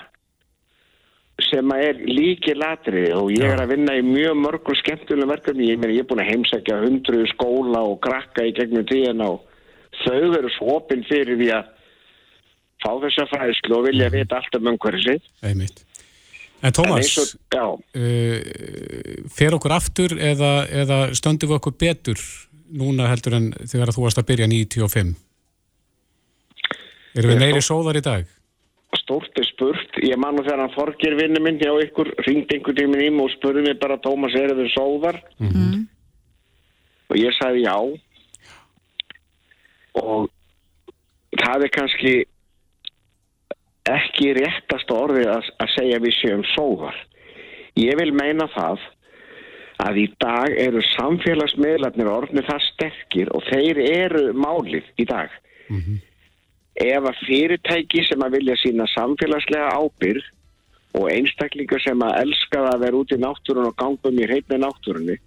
sem 1.43 1.71
að 1.73 1.85
er 1.87 2.01
líki 2.07 2.53
latri 2.55 3.05
og 3.15 3.31
ég 3.33 3.47
er 3.49 3.63
að 3.63 3.73
vinna 3.73 3.95
í 3.97 4.03
mjög 4.05 4.35
mörgum 4.37 4.77
skemmtulegum 4.79 5.31
verkefni, 5.33 5.71
ég, 5.71 5.81
ég 5.89 6.03
er 6.03 6.09
búin 6.09 6.21
að 6.21 6.29
heimsækja 6.29 6.81
hundruð 6.83 7.25
skóla 7.33 7.81
og 7.89 7.97
krakka 8.05 8.45
í 8.45 8.53
gegnum 8.55 8.85
tíðina 8.89 9.31
og 9.33 9.41
þau 10.03 10.37
eru 10.37 10.51
svo 10.53 10.77
opinn 10.77 11.05
fyrir 11.09 11.39
því 11.41 11.49
að 11.57 11.71
fá 12.83 12.91
þessa 13.05 13.27
fræðslu 13.31 13.79
og 13.79 13.87
vilja 13.87 14.11
vita 14.13 14.39
allt 14.39 14.55
um 14.59 14.71
umhverfið 14.73 15.09
sitt. 15.09 15.27
Einmitt. 15.45 15.83
En 16.63 16.71
Tómas, 16.75 17.03
eins 17.03 17.35
og- 17.59 17.81
uh, 17.97 19.27
fer 19.35 19.55
okkur 19.57 19.75
aftur 19.75 20.15
eða, 20.15 20.53
eða 20.69 20.99
stöndum 21.17 21.51
við 21.51 21.59
okkur 21.59 21.75
betur 21.79 22.19
núna 22.73 23.09
heldur 23.11 23.37
en 23.37 23.51
þegar 23.61 23.93
þú 23.95 24.05
varst 24.05 24.21
að 24.21 24.29
byrja 24.31 24.49
95? 24.51 25.13
Erum 27.13 27.33
við 27.33 27.43
meiri 27.43 27.61
sóðar 27.61 27.99
í 27.99 28.03
dag? 28.05 28.29
Stórt 28.97 29.39
er 29.41 29.45
spurt, 29.47 29.97
ég 30.05 30.17
man 30.21 30.37
nú 30.37 30.43
þegar 30.45 30.63
hann 30.63 30.75
forgir 30.75 31.15
vinnu 31.17 31.41
minn 31.43 31.59
hjá 31.61 31.71
ykkur, 31.85 32.11
ringdi 32.25 32.57
einhvern 32.57 32.77
tíminn 32.77 33.05
í 33.05 33.09
mig 33.13 33.25
og 33.25 33.33
spurði 33.35 33.65
mig 33.65 33.79
bara 33.81 33.99
Tómas, 34.01 34.35
eru 34.37 34.57
þau 34.61 34.69
sóðar? 34.73 35.19
Mm. 35.41 35.85
Og 37.11 37.19
ég 37.19 37.35
sagði 37.37 37.65
já 37.65 37.77
og 39.93 40.29
það 41.37 41.65
er 41.65 41.73
kannski 41.73 42.13
ekki 43.89 44.31
réttast 44.37 44.93
orðið 44.93 45.29
að, 45.33 45.49
að 45.61 45.73
segja 45.75 46.01
við 46.01 46.15
séum 46.21 46.43
sóðar. 46.53 46.97
Ég 47.77 47.97
vil 47.99 48.11
meina 48.15 48.47
það 48.53 48.81
að 49.83 49.99
í 50.03 50.05
dag 50.21 50.53
eru 50.63 50.81
samfélagsmiðlarnir 50.93 52.09
orðnir 52.09 52.45
það 52.47 52.61
sterkir 52.69 53.31
og 53.35 53.43
þeir 53.49 53.81
eru 53.83 54.23
málið 54.33 54.85
í 54.97 55.05
dag. 55.09 55.33
Ef 56.73 57.03
að 57.09 57.19
fyrirtæki 57.27 58.05
sem 58.07 58.23
að 58.25 58.37
vilja 58.39 58.55
sína 58.61 58.87
samfélagslega 58.93 59.75
ábyrg 59.77 60.23
og 60.93 61.09
einstaklingar 61.09 61.81
sem 61.81 62.01
að 62.05 62.17
elska 62.21 62.61
það 62.61 62.73
að 62.73 62.83
vera 62.85 63.01
út 63.01 63.11
í 63.11 63.19
náttúrun 63.21 63.69
og 63.69 63.75
gangum 63.77 64.19
í 64.19 64.27
hreinni 64.29 64.59
náttúrunni 64.61 65.17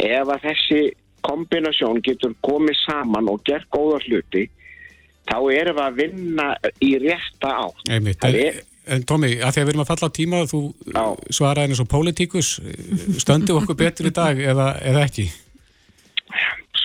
ef 0.00 0.28
að 0.30 0.44
þessi 0.46 0.80
kombinasjón 1.26 2.00
getur 2.06 2.34
komið 2.46 2.78
saman 2.86 3.28
og 3.28 3.42
gert 3.44 3.68
góða 3.74 4.00
hluti 4.06 4.46
þá 5.28 5.36
erum 5.52 5.76
við 5.76 5.84
að 5.84 5.98
vinna 6.00 6.46
í 6.80 6.92
rétta 7.02 7.50
átt. 7.66 7.90
Einmitt. 7.90 8.24
Er- 8.24 8.62
en 8.86 9.04
Tómi, 9.06 9.34
að 9.38 9.54
því 9.54 9.60
að 9.60 9.66
við 9.66 9.72
erum 9.74 9.84
að 9.84 9.90
falla 9.90 10.08
á 10.08 10.16
tíma 10.16 10.42
þú 10.50 10.60
svaraði 11.28 11.74
eins 11.74 11.82
og 11.82 11.88
pólitíkus 11.90 12.52
stöndum 13.20 13.58
við 13.58 13.62
okkur 13.62 13.80
betur 13.82 14.08
í 14.08 14.14
dag 14.16 14.40
eða, 14.40 14.72
eða 14.80 15.04
ekki? 15.04 15.28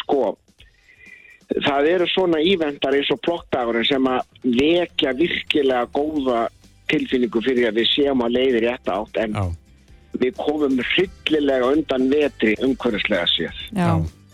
sko 0.06 0.36
það 1.66 1.90
eru 1.92 2.08
svona 2.10 2.42
ívendar 2.44 2.98
eins 2.98 3.12
og 3.14 3.22
plokkdagurinn 3.26 3.88
sem 3.88 4.10
að 4.10 4.24
vekja 4.44 5.14
virkilega 5.18 5.86
góða 5.94 6.48
tilfinningu 6.92 7.42
fyrir 7.46 7.70
að 7.70 7.82
við 7.82 7.92
séum 7.94 8.26
að 8.26 8.36
leiðir 8.38 8.68
rétt 8.68 8.92
átt 8.94 9.22
en 9.22 9.38
Já. 9.38 9.46
við 10.22 10.36
komum 10.42 10.78
hryllilega 10.92 11.72
undan 11.74 12.10
vetri 12.12 12.56
umhverfislega 12.66 13.30
séð. 13.32 13.64
Já, 13.78 13.92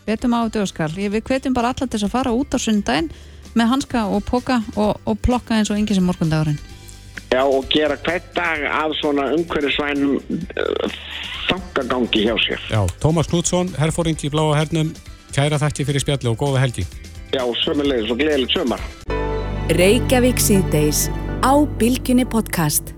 betum 0.08 0.36
á 0.36 0.40
þetta 0.48 0.66
Óskar 0.66 0.96
Við 0.96 1.22
hvetjum 1.22 1.56
bara 1.56 1.72
alla 1.72 1.88
til 1.88 1.96
þess 1.96 2.10
að 2.10 2.16
fara 2.18 2.36
út 2.36 2.56
á 2.56 2.60
sundaginn 2.60 3.12
með 3.56 3.74
hanska 3.76 4.06
og 4.08 4.24
póka 4.28 4.62
og, 4.76 5.00
og 5.06 5.24
plokka 5.24 5.60
eins 5.60 5.72
og 5.72 5.80
yngi 5.80 5.98
sem 5.98 6.08
morgundagurinn 6.08 6.71
Já, 7.32 7.44
og 7.48 7.68
gera 7.72 7.96
hvert 8.04 8.28
dag 8.36 8.66
að 8.68 8.98
svona 9.00 9.30
umhverfisvænum 9.38 10.18
uh, 10.20 10.98
þangagangi 11.48 12.26
hjá 12.28 12.36
sér. 12.44 12.66
Já, 12.74 12.82
Tómas 13.04 13.32
Knútsson, 13.32 13.72
herfóringi 13.80 14.28
í 14.28 14.34
Bláa 14.34 14.58
hernum, 14.60 14.92
kæra 15.32 15.60
þakki 15.62 15.88
fyrir 15.88 16.04
spjalli 16.04 16.32
og 16.34 16.40
góða 16.44 16.66
helgi. 16.66 16.86
Já, 17.32 17.46
sömulegis 17.64 18.12
og 18.12 18.20
gleðilegt 18.20 18.58
sömar. 18.58 18.84
Reykjavík 19.80 20.44
síðdeis 20.44 21.08
á 21.40 21.56
Bilginni 21.80 22.28
podcast. 22.28 22.92